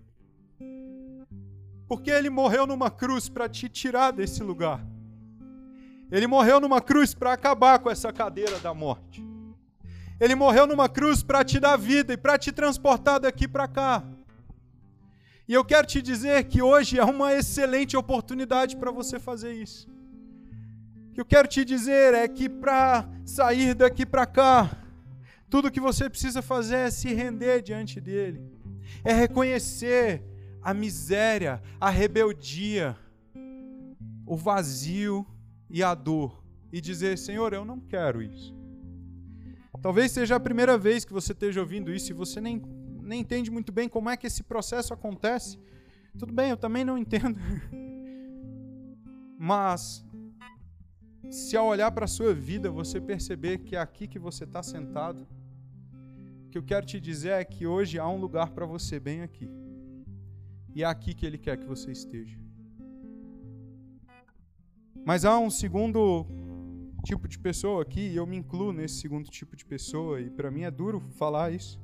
Porque 1.88 2.09
ele 2.09 2.32
morreu 2.32 2.65
numa 2.65 2.89
cruz 2.89 3.30
para 3.30 3.47
te 3.47 3.70
tirar 3.70 4.09
desse 4.09 4.41
lugar. 4.41 4.84
Ele 6.11 6.26
morreu 6.26 6.59
numa 6.59 6.82
cruz 6.82 7.13
para 7.13 7.34
acabar 7.34 7.78
com 7.78 7.89
essa 7.91 8.11
cadeira 8.11 8.59
da 8.59 8.74
morte. 8.74 9.24
Ele 10.20 10.36
morreu 10.36 10.65
numa 10.65 10.89
cruz 10.89 11.22
para 11.22 11.43
te 11.43 11.59
dar 11.59 11.78
vida 11.78 12.13
e 12.13 12.18
para 12.18 12.38
te 12.38 12.51
transportar 12.51 13.20
daqui 13.20 13.47
para 13.47 13.68
cá. 13.68 14.03
E 15.47 15.53
eu 15.53 15.63
quero 15.63 15.88
te 15.88 16.01
dizer 16.01 16.43
que 16.45 16.61
hoje 16.61 16.99
é 16.99 17.05
uma 17.05 17.34
excelente 17.34 17.95
oportunidade 17.95 18.76
para 18.76 18.91
você 18.91 19.20
fazer 19.20 19.53
isso. 19.53 19.88
O 21.09 21.13
que 21.13 21.22
eu 21.22 21.26
quero 21.26 21.47
te 21.47 21.63
dizer 21.63 22.13
é 22.13 22.28
que 22.28 22.49
para 22.49 23.07
sair 23.26 23.74
daqui 23.74 24.05
para 24.05 24.26
cá, 24.26 24.70
tudo 25.49 25.72
que 25.72 25.80
você 25.80 26.09
precisa 26.09 26.41
fazer 26.41 26.76
é 26.76 26.91
se 26.91 27.13
render 27.13 27.61
diante 27.61 28.01
dele, 28.01 28.41
é 29.03 29.13
reconhecer 29.13 30.22
a 30.61 30.74
miséria, 30.74 31.61
a 31.80 31.89
rebeldia, 31.89 32.97
o 34.26 34.36
vazio 34.36 35.26
e 35.70 35.82
a 35.82 35.95
dor 35.95 36.43
e 36.72 36.82
dizer: 36.82 37.18
Senhor, 37.18 37.53
eu 37.53 37.63
não 37.63 37.80
quero 37.80 38.22
isso. 38.22 38.53
Talvez 39.82 40.11
seja 40.11 40.36
a 40.36 40.39
primeira 40.39 40.78
vez 40.78 41.05
que 41.05 41.13
você 41.13 41.32
esteja 41.32 41.59
ouvindo 41.59 41.93
isso 41.93 42.11
e 42.11 42.13
você 42.13 42.41
nem, 42.41 42.61
nem 43.01 43.21
entende 43.21 43.51
muito 43.51 43.71
bem 43.71 43.88
como 43.88 44.09
é 44.09 44.17
que 44.17 44.28
esse 44.28 44.43
processo 44.43 44.93
acontece. 44.93 45.59
Tudo 46.17 46.34
bem, 46.34 46.49
eu 46.49 46.57
também 46.57 46.84
não 46.84 46.97
entendo. 46.97 47.39
Mas, 49.38 50.03
se 51.30 51.55
ao 51.55 51.67
olhar 51.67 51.91
para 51.91 52.05
a 52.05 52.07
sua 52.07 52.34
vida 52.34 52.71
você 52.71 52.99
perceber 52.99 53.59
que 53.59 53.75
é 53.75 53.80
aqui 53.80 54.07
que 54.07 54.17
você 54.17 54.45
está 54.45 54.63
sentado, 54.63 55.28
o 56.45 56.49
que 56.49 56.57
eu 56.57 56.63
quero 56.63 56.86
te 56.86 56.99
dizer 56.99 57.34
é 57.34 57.45
que 57.45 57.67
hoje 57.67 57.99
há 57.99 58.07
um 58.07 58.19
lugar 58.19 58.49
para 58.51 58.65
você 58.65 58.99
bem 58.99 59.21
aqui. 59.21 59.47
E 60.73 60.84
é 60.84 60.86
aqui 60.86 61.13
que 61.13 61.25
Ele 61.25 61.38
quer 61.38 61.57
que 61.57 61.65
você 61.65 61.91
esteja. 61.91 62.38
Mas 65.05 65.23
há 65.23 65.38
um 65.38 65.49
segundo 65.49 66.25
tipo 67.07 67.27
de 67.27 67.39
pessoa 67.39 67.81
aqui, 67.81 68.01
e 68.01 68.15
eu 68.17 68.25
me 68.27 68.35
incluo 68.35 68.73
nesse 68.73 68.99
segundo 68.99 69.29
tipo 69.29 69.55
de 69.55 69.65
pessoa, 69.65 70.19
e 70.19 70.29
para 70.29 70.51
mim 70.51 70.63
é 70.63 70.71
duro 70.71 70.99
falar 71.11 71.51
isso. 71.51 71.79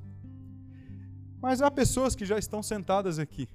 Mas 1.42 1.62
há 1.62 1.72
pessoas 1.72 2.14
que 2.14 2.26
já 2.26 2.38
estão 2.38 2.62
sentadas 2.62 3.18
aqui. 3.20 3.48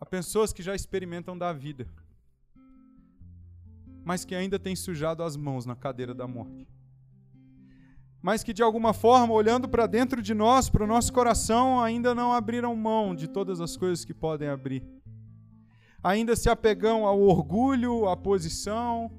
Há 0.00 0.06
pessoas 0.06 0.52
que 0.52 0.62
já 0.62 0.74
experimentam 0.74 1.36
da 1.36 1.52
vida, 1.52 1.86
mas 4.04 4.24
que 4.24 4.34
ainda 4.34 4.58
têm 4.58 4.76
sujado 4.76 5.22
as 5.22 5.36
mãos 5.36 5.66
na 5.66 5.74
cadeira 5.74 6.14
da 6.14 6.28
morte. 6.28 6.68
Mas 8.22 8.44
que 8.44 8.52
de 8.52 8.62
alguma 8.62 8.92
forma, 8.92 9.34
olhando 9.34 9.68
para 9.68 9.86
dentro 9.86 10.22
de 10.22 10.32
nós, 10.32 10.70
para 10.70 10.84
o 10.84 10.86
nosso 10.86 11.12
coração, 11.12 11.80
ainda 11.80 12.14
não 12.14 12.32
abriram 12.32 12.74
mão 12.76 13.14
de 13.14 13.26
todas 13.26 13.60
as 13.60 13.76
coisas 13.76 14.04
que 14.04 14.14
podem 14.14 14.48
abrir. 14.48 14.82
Ainda 16.02 16.36
se 16.36 16.48
apegam 16.48 17.06
ao 17.06 17.20
orgulho, 17.20 18.08
à 18.08 18.16
posição, 18.16 19.10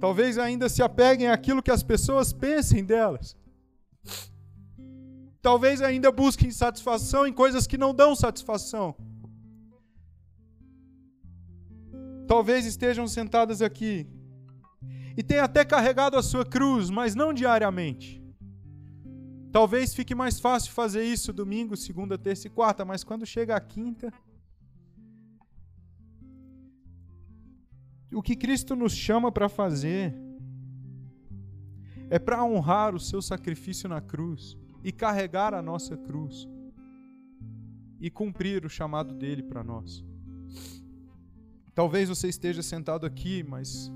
Talvez 0.00 0.38
ainda 0.38 0.66
se 0.68 0.82
apeguem 0.82 1.28
àquilo 1.28 1.62
que 1.62 1.70
as 1.70 1.82
pessoas 1.82 2.32
pensem 2.32 2.82
delas. 2.82 3.36
Talvez 5.42 5.82
ainda 5.82 6.10
busquem 6.10 6.50
satisfação 6.50 7.26
em 7.26 7.32
coisas 7.32 7.66
que 7.66 7.76
não 7.76 7.94
dão 7.94 8.16
satisfação. 8.16 8.96
Talvez 12.26 12.64
estejam 12.64 13.06
sentadas 13.06 13.60
aqui 13.60 14.06
e 15.16 15.22
tenham 15.22 15.44
até 15.44 15.64
carregado 15.64 16.16
a 16.16 16.22
sua 16.22 16.46
cruz, 16.46 16.88
mas 16.88 17.14
não 17.14 17.32
diariamente. 17.32 18.22
Talvez 19.52 19.92
fique 19.92 20.14
mais 20.14 20.40
fácil 20.40 20.72
fazer 20.72 21.04
isso 21.04 21.32
domingo, 21.32 21.76
segunda, 21.76 22.16
terça 22.16 22.46
e 22.46 22.50
quarta, 22.50 22.84
mas 22.84 23.04
quando 23.04 23.26
chega 23.26 23.56
a 23.56 23.60
quinta, 23.60 24.12
O 28.12 28.22
que 28.22 28.34
Cristo 28.34 28.74
nos 28.74 28.92
chama 28.92 29.30
para 29.30 29.48
fazer 29.48 30.14
é 32.08 32.18
para 32.18 32.44
honrar 32.44 32.94
o 32.94 33.00
seu 33.00 33.22
sacrifício 33.22 33.88
na 33.88 34.00
cruz 34.00 34.56
e 34.82 34.90
carregar 34.90 35.54
a 35.54 35.62
nossa 35.62 35.96
cruz 35.96 36.48
e 38.00 38.10
cumprir 38.10 38.64
o 38.64 38.68
chamado 38.68 39.14
dele 39.14 39.42
para 39.42 39.62
nós. 39.62 40.04
Talvez 41.74 42.08
você 42.08 42.28
esteja 42.28 42.62
sentado 42.62 43.06
aqui, 43.06 43.44
mas 43.44 43.92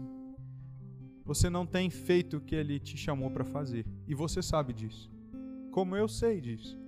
você 1.25 1.51
não 1.51 1.67
tem 1.67 1.91
feito 1.91 2.37
o 2.37 2.41
que 2.41 2.55
ele 2.55 2.79
te 2.79 2.97
chamou 2.97 3.31
para 3.31 3.45
fazer, 3.45 3.85
e 4.07 4.15
você 4.15 4.43
sabe 4.43 4.73
disso, 4.73 5.11
como 5.73 5.97
eu 5.97 6.07
sei 6.07 6.41
disso. 6.41 6.79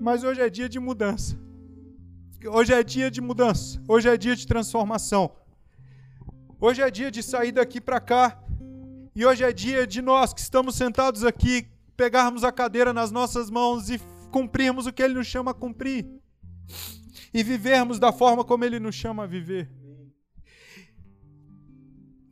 Mas 0.00 0.24
hoje 0.24 0.40
é 0.40 0.50
dia 0.50 0.68
de 0.68 0.78
mudança. 0.78 1.43
Hoje 2.46 2.74
é 2.74 2.82
dia 2.82 3.10
de 3.10 3.22
mudança. 3.22 3.82
Hoje 3.88 4.08
é 4.08 4.16
dia 4.18 4.36
de 4.36 4.46
transformação. 4.46 5.32
Hoje 6.60 6.82
é 6.82 6.90
dia 6.90 7.10
de 7.10 7.22
sair 7.22 7.52
daqui 7.52 7.80
para 7.80 7.98
cá. 7.98 8.38
E 9.16 9.24
hoje 9.24 9.42
é 9.42 9.52
dia 9.52 9.86
de 9.86 10.02
nós 10.02 10.34
que 10.34 10.40
estamos 10.40 10.74
sentados 10.74 11.24
aqui 11.24 11.66
pegarmos 11.96 12.44
a 12.44 12.52
cadeira 12.52 12.92
nas 12.92 13.10
nossas 13.10 13.48
mãos 13.48 13.88
e 13.88 13.98
cumprirmos 14.30 14.86
o 14.86 14.92
que 14.92 15.02
Ele 15.02 15.14
nos 15.14 15.26
chama 15.26 15.52
a 15.52 15.54
cumprir. 15.54 16.06
E 17.32 17.42
vivermos 17.42 17.98
da 17.98 18.12
forma 18.12 18.44
como 18.44 18.64
Ele 18.64 18.78
nos 18.78 18.94
chama 18.94 19.24
a 19.24 19.26
viver. 19.26 19.70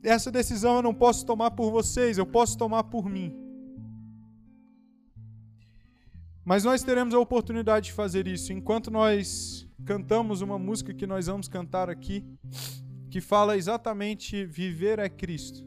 Essa 0.03 0.29
decisão 0.29 0.75
eu 0.75 0.81
não 0.83 0.93
posso 0.93 1.25
tomar 1.25 1.51
por 1.51 1.71
vocês, 1.71 2.17
eu 2.17 2.25
posso 2.25 2.55
tomar 2.57 2.83
por 2.83 3.09
mim. 3.09 3.42
Mas 6.45 6.63
nós 6.63 6.83
teremos 6.83 7.13
a 7.13 7.19
oportunidade 7.19 7.87
de 7.87 7.93
fazer 7.93 8.27
isso 8.27 8.51
enquanto 8.51 8.91
nós 8.91 9.67
cantamos 9.85 10.41
uma 10.41 10.59
música 10.59 10.93
que 10.93 11.07
nós 11.07 11.27
vamos 11.27 11.47
cantar 11.47 11.89
aqui, 11.89 12.25
que 13.09 13.21
fala 13.21 13.55
exatamente 13.57 14.45
viver 14.45 14.99
é 14.99 15.07
Cristo. 15.07 15.63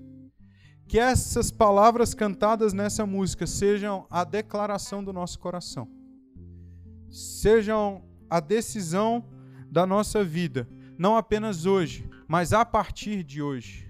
que 0.88 0.98
essas 0.98 1.50
palavras 1.50 2.14
cantadas 2.14 2.72
nessa 2.72 3.04
música 3.04 3.46
sejam 3.46 4.06
a 4.08 4.22
declaração 4.22 5.02
do 5.02 5.12
nosso 5.12 5.38
coração, 5.38 5.88
sejam 7.10 8.04
a 8.30 8.38
decisão 8.38 9.24
da 9.68 9.84
nossa 9.84 10.22
vida, 10.22 10.68
não 10.96 11.16
apenas 11.16 11.66
hoje, 11.66 12.08
mas 12.28 12.52
a 12.52 12.64
partir 12.64 13.24
de 13.24 13.42
hoje. 13.42 13.85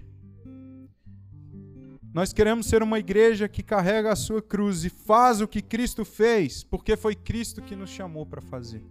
Nós 2.17 2.33
queremos 2.33 2.65
ser 2.65 2.81
uma 2.81 2.97
igreja 2.97 3.47
que 3.47 3.61
carrega 3.61 4.11
a 4.11 4.15
sua 4.15 4.41
cruz 4.41 4.83
e 4.83 4.89
faz 4.89 5.39
o 5.39 5.47
que 5.47 5.61
Cristo 5.61 6.03
fez, 6.03 6.63
porque 6.63 6.97
foi 6.97 7.13
Cristo 7.13 7.61
que 7.61 7.75
nos 7.75 7.91
chamou 7.91 8.25
para 8.25 8.41
fazer. 8.41 8.83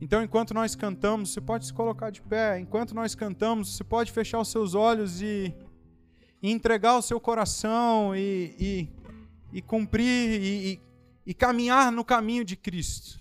Então, 0.00 0.22
enquanto 0.22 0.54
nós 0.54 0.74
cantamos, 0.74 1.34
você 1.34 1.40
pode 1.42 1.66
se 1.66 1.72
colocar 1.74 2.08
de 2.08 2.22
pé. 2.22 2.58
Enquanto 2.58 2.94
nós 2.94 3.14
cantamos, 3.14 3.76
você 3.76 3.84
pode 3.84 4.10
fechar 4.10 4.40
os 4.40 4.48
seus 4.48 4.74
olhos 4.74 5.20
e, 5.20 5.54
e 6.42 6.50
entregar 6.50 6.96
o 6.96 7.02
seu 7.02 7.20
coração 7.20 8.16
e, 8.16 8.56
e, 8.58 8.88
e 9.52 9.60
cumprir 9.60 10.40
e, 10.42 10.80
e 11.26 11.34
caminhar 11.34 11.92
no 11.92 12.06
caminho 12.06 12.42
de 12.42 12.56
Cristo, 12.56 13.20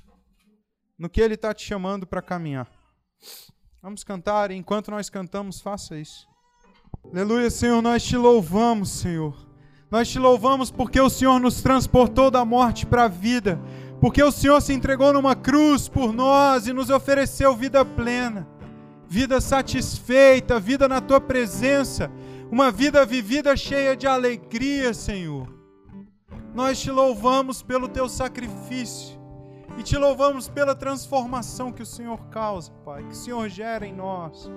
no 0.97 1.09
que 1.09 1.19
Ele 1.19 1.33
está 1.33 1.53
te 1.53 1.65
chamando 1.65 2.07
para 2.07 2.21
caminhar. 2.21 2.71
Vamos 3.81 4.05
cantar 4.05 4.49
e 4.49 4.55
enquanto 4.55 4.91
nós 4.91 5.09
cantamos, 5.09 5.59
faça 5.59 5.99
isso. 5.99 6.30
Aleluia, 7.13 7.49
Senhor, 7.49 7.81
nós 7.81 8.03
te 8.03 8.15
louvamos, 8.15 8.89
Senhor. 8.89 9.35
Nós 9.89 10.07
te 10.09 10.17
louvamos 10.17 10.71
porque 10.71 10.99
o 10.99 11.09
Senhor 11.09 11.39
nos 11.39 11.61
transportou 11.61 12.31
da 12.31 12.45
morte 12.45 12.85
para 12.85 13.03
a 13.03 13.07
vida, 13.07 13.59
porque 13.99 14.23
o 14.23 14.31
Senhor 14.31 14.61
se 14.61 14.73
entregou 14.73 15.11
numa 15.11 15.35
cruz 15.35 15.89
por 15.89 16.13
nós 16.13 16.67
e 16.67 16.73
nos 16.73 16.89
ofereceu 16.89 17.55
vida 17.55 17.83
plena, 17.83 18.47
vida 19.07 19.41
satisfeita, 19.41 20.59
vida 20.59 20.87
na 20.87 21.01
tua 21.01 21.19
presença, 21.19 22.09
uma 22.49 22.71
vida 22.71 23.05
vivida 23.05 23.55
cheia 23.57 23.95
de 23.95 24.07
alegria, 24.07 24.93
Senhor. 24.93 25.53
Nós 26.55 26.79
te 26.79 26.89
louvamos 26.89 27.61
pelo 27.61 27.87
teu 27.87 28.09
sacrifício 28.09 29.20
e 29.77 29.83
te 29.83 29.97
louvamos 29.97 30.47
pela 30.47 30.75
transformação 30.75 31.71
que 31.71 31.81
o 31.81 31.85
Senhor 31.85 32.19
causa, 32.29 32.71
Pai, 32.85 33.03
que 33.03 33.11
o 33.11 33.15
Senhor 33.15 33.47
gera 33.49 33.85
em 33.85 33.93
nós 33.93 34.49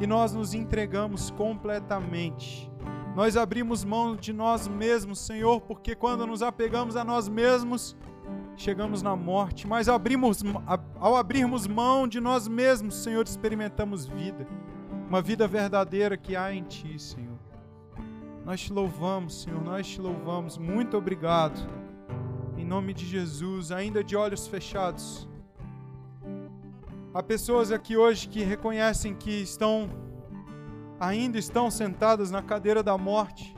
e 0.00 0.06
nós 0.06 0.32
nos 0.32 0.54
entregamos 0.54 1.30
completamente. 1.30 2.70
Nós 3.14 3.36
abrimos 3.36 3.84
mão 3.84 4.16
de 4.16 4.32
nós 4.32 4.66
mesmos, 4.66 5.18
Senhor, 5.18 5.60
porque 5.60 5.94
quando 5.94 6.26
nos 6.26 6.42
apegamos 6.42 6.96
a 6.96 7.04
nós 7.04 7.28
mesmos, 7.28 7.94
chegamos 8.56 9.02
na 9.02 9.14
morte, 9.14 9.66
mas 9.66 9.88
abrimos, 9.88 10.42
ao 10.98 11.16
abrirmos 11.16 11.66
mão 11.66 12.08
de 12.08 12.20
nós 12.20 12.48
mesmos, 12.48 13.02
Senhor, 13.02 13.24
experimentamos 13.24 14.06
vida, 14.06 14.46
uma 15.08 15.20
vida 15.20 15.46
verdadeira 15.46 16.16
que 16.16 16.34
há 16.34 16.54
em 16.54 16.62
Ti, 16.62 16.98
Senhor. 16.98 17.38
Nós 18.44 18.60
te 18.60 18.72
louvamos, 18.72 19.42
Senhor, 19.42 19.62
nós 19.62 19.86
te 19.86 20.00
louvamos. 20.00 20.58
Muito 20.58 20.96
obrigado. 20.96 21.60
Nome 22.72 22.94
de 22.94 23.04
Jesus, 23.04 23.70
ainda 23.70 24.02
de 24.02 24.16
olhos 24.16 24.46
fechados. 24.46 25.28
Há 27.12 27.22
pessoas 27.22 27.70
aqui 27.70 27.98
hoje 27.98 28.26
que 28.26 28.42
reconhecem 28.42 29.14
que 29.14 29.42
estão 29.42 29.90
ainda 30.98 31.38
estão 31.38 31.70
sentadas 31.70 32.30
na 32.30 32.40
cadeira 32.40 32.82
da 32.82 32.96
morte, 32.96 33.54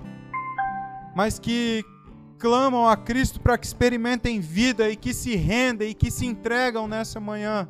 mas 1.15 1.39
que 1.39 1.85
clamam 2.41 2.89
a 2.89 2.97
Cristo 2.97 3.41
para 3.41 3.57
que 3.57 3.65
experimentem 3.65 4.41
vida 4.41 4.91
e 4.91 4.97
que 4.97 5.15
se 5.15 5.37
rendem 5.37 5.91
e 5.91 5.95
que 5.95 6.11
se 6.11 6.27
entregam 6.27 6.89
nessa 6.89 7.21
manhã. 7.21 7.69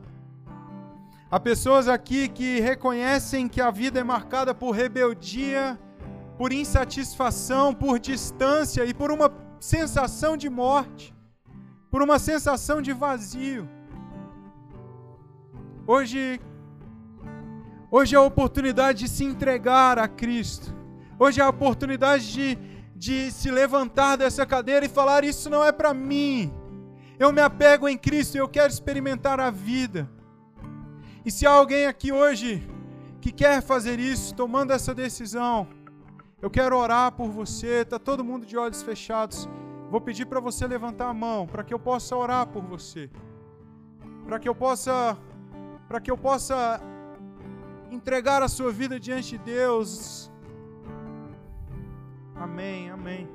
Há 1.30 1.38
pessoas 1.38 1.88
aqui 1.88 2.26
que 2.26 2.58
reconhecem 2.60 3.48
que 3.48 3.60
a 3.60 3.70
vida 3.70 4.00
é 4.00 4.02
marcada 4.02 4.54
por 4.54 4.70
rebeldia, 4.70 5.78
por 6.38 6.54
insatisfação, 6.54 7.74
por 7.74 7.98
distância 7.98 8.82
e 8.86 8.94
por 8.94 9.12
uma 9.12 9.30
sensação 9.60 10.38
de 10.38 10.48
morte, 10.48 11.13
por 11.94 12.02
uma 12.02 12.18
sensação 12.18 12.82
de 12.82 12.92
vazio. 12.92 13.68
Hoje, 15.86 16.40
hoje 17.88 18.16
é 18.16 18.18
a 18.18 18.20
oportunidade 18.20 19.04
de 19.04 19.08
se 19.08 19.22
entregar 19.22 19.96
a 19.96 20.08
Cristo. 20.08 20.74
Hoje 21.16 21.40
é 21.40 21.44
a 21.44 21.48
oportunidade 21.48 22.32
de, 22.32 22.58
de 22.96 23.30
se 23.30 23.48
levantar 23.48 24.16
dessa 24.16 24.44
cadeira 24.44 24.84
e 24.84 24.88
falar: 24.88 25.22
Isso 25.22 25.48
não 25.48 25.62
é 25.64 25.70
para 25.70 25.94
mim. 25.94 26.52
Eu 27.16 27.32
me 27.32 27.40
apego 27.40 27.88
em 27.88 27.96
Cristo 27.96 28.36
eu 28.36 28.48
quero 28.48 28.72
experimentar 28.72 29.38
a 29.38 29.48
vida. 29.48 30.10
E 31.24 31.30
se 31.30 31.46
há 31.46 31.52
alguém 31.52 31.86
aqui 31.86 32.10
hoje 32.10 32.68
que 33.20 33.30
quer 33.30 33.62
fazer 33.62 34.00
isso, 34.00 34.34
tomando 34.34 34.72
essa 34.72 34.92
decisão, 34.92 35.68
eu 36.42 36.50
quero 36.50 36.76
orar 36.76 37.12
por 37.12 37.30
você. 37.30 37.82
Está 37.82 38.00
todo 38.00 38.24
mundo 38.24 38.44
de 38.44 38.56
olhos 38.56 38.82
fechados. 38.82 39.48
Vou 39.94 40.00
pedir 40.00 40.26
para 40.26 40.40
você 40.40 40.66
levantar 40.66 41.08
a 41.08 41.14
mão, 41.14 41.46
para 41.46 41.62
que 41.62 41.72
eu 41.72 41.78
possa 41.78 42.16
orar 42.16 42.48
por 42.48 42.64
você. 42.64 43.08
Para 44.26 44.40
que 44.40 44.48
eu 44.48 44.52
possa 44.52 45.16
para 45.86 46.00
que 46.00 46.10
eu 46.10 46.18
possa 46.18 46.80
entregar 47.92 48.42
a 48.42 48.48
sua 48.48 48.72
vida 48.72 48.98
diante 48.98 49.38
de 49.38 49.44
Deus. 49.44 50.32
Amém, 52.34 52.90
amém. 52.90 53.28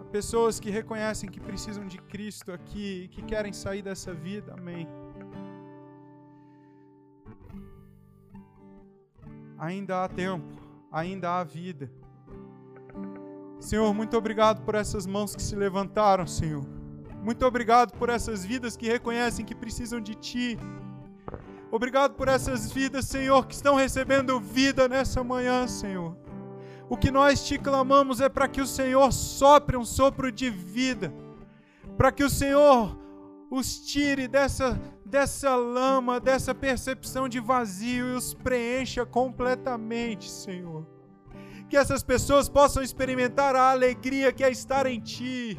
Há 0.00 0.04
pessoas 0.04 0.60
que 0.60 0.70
reconhecem 0.70 1.28
que 1.28 1.40
precisam 1.40 1.84
de 1.88 1.98
Cristo 1.98 2.52
aqui, 2.52 3.08
que 3.08 3.20
querem 3.20 3.52
sair 3.52 3.82
dessa 3.82 4.14
vida. 4.14 4.54
Amém. 4.54 4.86
Ainda 9.58 10.04
há 10.04 10.08
tempo, 10.08 10.54
ainda 10.92 11.40
há 11.40 11.42
vida. 11.42 11.90
Senhor, 13.60 13.92
muito 13.94 14.16
obrigado 14.16 14.62
por 14.62 14.74
essas 14.74 15.06
mãos 15.06 15.34
que 15.34 15.42
se 15.42 15.56
levantaram, 15.56 16.26
Senhor. 16.26 16.64
Muito 17.22 17.44
obrigado 17.44 17.92
por 17.98 18.08
essas 18.08 18.44
vidas 18.44 18.76
que 18.76 18.86
reconhecem 18.86 19.44
que 19.44 19.54
precisam 19.54 20.00
de 20.00 20.14
Ti. 20.14 20.58
Obrigado 21.70 22.14
por 22.14 22.28
essas 22.28 22.70
vidas, 22.70 23.06
Senhor, 23.06 23.46
que 23.46 23.54
estão 23.54 23.74
recebendo 23.74 24.38
vida 24.38 24.88
nessa 24.88 25.24
manhã, 25.24 25.66
Senhor. 25.66 26.16
O 26.88 26.96
que 26.96 27.10
nós 27.10 27.44
te 27.44 27.58
clamamos 27.58 28.20
é 28.20 28.28
para 28.28 28.46
que 28.46 28.60
o 28.60 28.66
Senhor 28.66 29.12
sopre 29.12 29.76
um 29.76 29.84
sopro 29.84 30.30
de 30.30 30.48
vida, 30.48 31.12
para 31.96 32.12
que 32.12 32.22
o 32.22 32.30
Senhor 32.30 32.96
os 33.50 33.80
tire 33.80 34.28
dessa, 34.28 34.80
dessa 35.04 35.56
lama, 35.56 36.20
dessa 36.20 36.54
percepção 36.54 37.28
de 37.28 37.40
vazio 37.40 38.12
e 38.12 38.16
os 38.16 38.34
preencha 38.34 39.04
completamente, 39.04 40.30
Senhor. 40.30 40.86
Que 41.68 41.76
essas 41.76 42.02
pessoas 42.02 42.48
possam 42.48 42.82
experimentar 42.82 43.56
a 43.56 43.70
alegria 43.70 44.32
que 44.32 44.44
é 44.44 44.50
estar 44.50 44.86
em 44.86 45.00
Ti, 45.00 45.58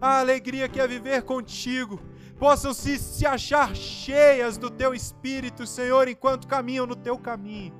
a 0.00 0.20
alegria 0.20 0.68
que 0.68 0.80
é 0.80 0.86
viver 0.86 1.22
contigo, 1.22 2.00
possam 2.38 2.72
se, 2.72 2.98
se 2.98 3.26
achar 3.26 3.74
cheias 3.74 4.56
do 4.56 4.70
teu 4.70 4.94
espírito, 4.94 5.66
Senhor, 5.66 6.08
enquanto 6.08 6.48
caminham 6.48 6.86
no 6.86 6.96
teu 6.96 7.18
caminho. 7.18 7.74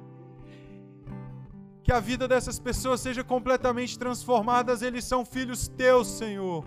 Que 1.83 1.93
a 1.93 2.01
vida 2.01 2.29
dessas 2.29 2.59
pessoas 2.59 3.01
seja 3.01 3.25
completamente 3.25 3.99
transformada, 3.99 4.77
eles 4.85 5.05
são 5.05 5.25
filhos 5.25 5.67
teus, 5.67 6.09
Senhor. 6.09 6.65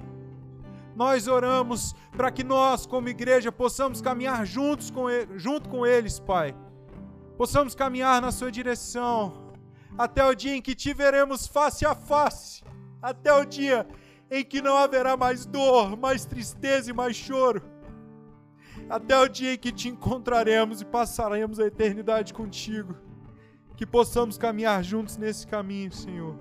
Nós 0.95 1.27
oramos 1.27 1.93
para 2.15 2.31
que 2.31 2.43
nós, 2.43 2.85
como 2.85 3.09
igreja, 3.09 3.51
possamos 3.51 4.01
caminhar 4.01 4.45
juntos 4.45 4.89
com 4.89 5.09
ele, 5.09 5.37
junto 5.37 5.69
com 5.69 5.85
eles, 5.85 6.19
Pai. 6.19 6.55
Possamos 7.37 7.75
caminhar 7.75 8.21
na 8.21 8.31
sua 8.31 8.51
direção 8.51 9.42
até 9.97 10.25
o 10.25 10.33
dia 10.33 10.55
em 10.55 10.61
que 10.61 10.75
te 10.75 10.93
veremos 10.93 11.47
face 11.47 11.85
a 11.85 11.93
face, 11.93 12.63
até 13.01 13.33
o 13.33 13.45
dia 13.45 13.87
em 14.29 14.43
que 14.43 14.61
não 14.61 14.77
haverá 14.77 15.15
mais 15.15 15.45
dor, 15.45 15.95
mais 15.97 16.25
tristeza 16.25 16.89
e 16.89 16.93
mais 16.93 17.15
choro 17.15 17.73
até 18.89 19.17
o 19.17 19.27
dia 19.27 19.53
em 19.53 19.57
que 19.57 19.71
te 19.71 19.89
encontraremos 19.89 20.81
e 20.81 20.85
passaremos 20.85 21.59
a 21.59 21.65
eternidade 21.65 22.33
contigo. 22.33 22.95
Que 23.75 23.85
possamos 23.85 24.37
caminhar 24.37 24.83
juntos 24.83 25.17
nesse 25.17 25.47
caminho, 25.47 25.91
Senhor. 25.91 26.37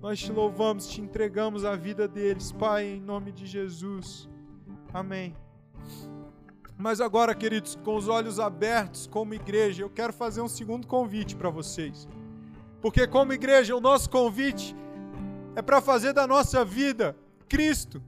Nós 0.00 0.20
te 0.20 0.30
louvamos, 0.30 0.86
te 0.86 1.00
entregamos 1.00 1.64
a 1.64 1.74
vida 1.74 2.06
deles, 2.06 2.52
Pai, 2.52 2.84
em 2.84 3.00
nome 3.00 3.32
de 3.32 3.46
Jesus. 3.46 4.28
Amém. 4.92 5.34
Mas 6.76 7.00
agora, 7.00 7.34
queridos, 7.34 7.76
com 7.76 7.96
os 7.96 8.08
olhos 8.08 8.38
abertos, 8.38 9.06
como 9.06 9.32
igreja, 9.32 9.82
eu 9.82 9.88
quero 9.88 10.12
fazer 10.12 10.42
um 10.42 10.48
segundo 10.48 10.86
convite 10.86 11.34
para 11.34 11.48
vocês. 11.48 12.06
Porque, 12.84 13.06
como 13.06 13.32
igreja, 13.32 13.74
o 13.74 13.80
nosso 13.80 14.10
convite 14.10 14.76
é 15.56 15.62
para 15.62 15.80
fazer 15.80 16.12
da 16.12 16.26
nossa 16.26 16.62
vida 16.66 17.16
Cristo. 17.48 18.02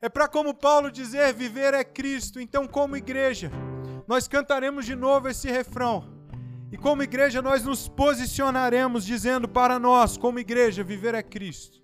É 0.00 0.08
para, 0.08 0.26
como 0.26 0.54
Paulo 0.54 0.90
dizer, 0.90 1.34
viver 1.34 1.74
é 1.74 1.84
Cristo. 1.84 2.40
Então, 2.40 2.66
como 2.66 2.96
igreja, 2.96 3.52
nós 4.08 4.26
cantaremos 4.26 4.86
de 4.86 4.94
novo 4.94 5.28
esse 5.28 5.50
refrão. 5.50 6.08
E 6.72 6.78
como 6.78 7.02
igreja, 7.02 7.42
nós 7.42 7.64
nos 7.64 7.86
posicionaremos 7.86 9.04
dizendo 9.04 9.46
para 9.46 9.78
nós, 9.78 10.16
como 10.16 10.38
igreja, 10.38 10.82
viver 10.82 11.14
é 11.14 11.22
Cristo. 11.22 11.82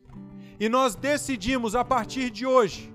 E 0.59 0.67
nós 0.67 0.95
decidimos 0.95 1.75
a 1.75 1.85
partir 1.85 2.31
de 2.31 2.47
hoje 2.47 2.91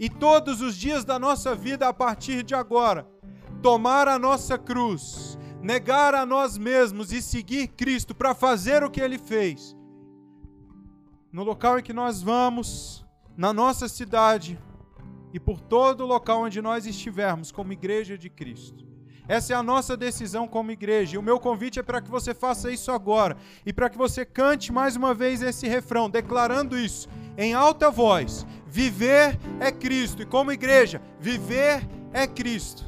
e 0.00 0.10
todos 0.10 0.60
os 0.60 0.76
dias 0.76 1.04
da 1.04 1.16
nossa 1.16 1.54
vida 1.54 1.86
a 1.86 1.94
partir 1.94 2.42
de 2.42 2.56
agora, 2.56 3.06
tomar 3.62 4.08
a 4.08 4.18
nossa 4.18 4.58
cruz, 4.58 5.38
negar 5.62 6.14
a 6.14 6.24
nós 6.24 6.56
mesmos 6.56 7.12
e 7.12 7.20
seguir 7.20 7.68
Cristo 7.68 8.14
para 8.14 8.34
fazer 8.34 8.82
o 8.82 8.90
que 8.90 9.00
ele 9.00 9.18
fez 9.18 9.76
no 11.32 11.44
local 11.44 11.78
em 11.78 11.82
que 11.82 11.92
nós 11.92 12.22
vamos, 12.22 13.04
na 13.36 13.52
nossa 13.52 13.88
cidade 13.88 14.58
e 15.32 15.38
por 15.38 15.60
todo 15.60 16.06
local 16.06 16.42
onde 16.42 16.62
nós 16.62 16.86
estivermos 16.86 17.52
como 17.52 17.72
igreja 17.72 18.16
de 18.16 18.30
Cristo. 18.30 18.86
Essa 19.28 19.52
é 19.52 19.56
a 19.56 19.62
nossa 19.62 19.94
decisão 19.94 20.48
como 20.48 20.70
igreja. 20.70 21.14
E 21.14 21.18
o 21.18 21.22
meu 21.22 21.38
convite 21.38 21.78
é 21.78 21.82
para 21.82 22.00
que 22.00 22.10
você 22.10 22.32
faça 22.32 22.72
isso 22.72 22.90
agora 22.90 23.36
e 23.64 23.74
para 23.74 23.90
que 23.90 23.98
você 23.98 24.24
cante 24.24 24.72
mais 24.72 24.96
uma 24.96 25.12
vez 25.12 25.42
esse 25.42 25.68
refrão, 25.68 26.08
declarando 26.08 26.78
isso 26.78 27.08
em 27.36 27.52
alta 27.52 27.90
voz: 27.90 28.46
Viver 28.66 29.38
é 29.60 29.70
Cristo. 29.70 30.22
E 30.22 30.26
como 30.26 30.50
igreja, 30.50 31.02
viver 31.20 31.86
é 32.10 32.26
Cristo. 32.26 32.87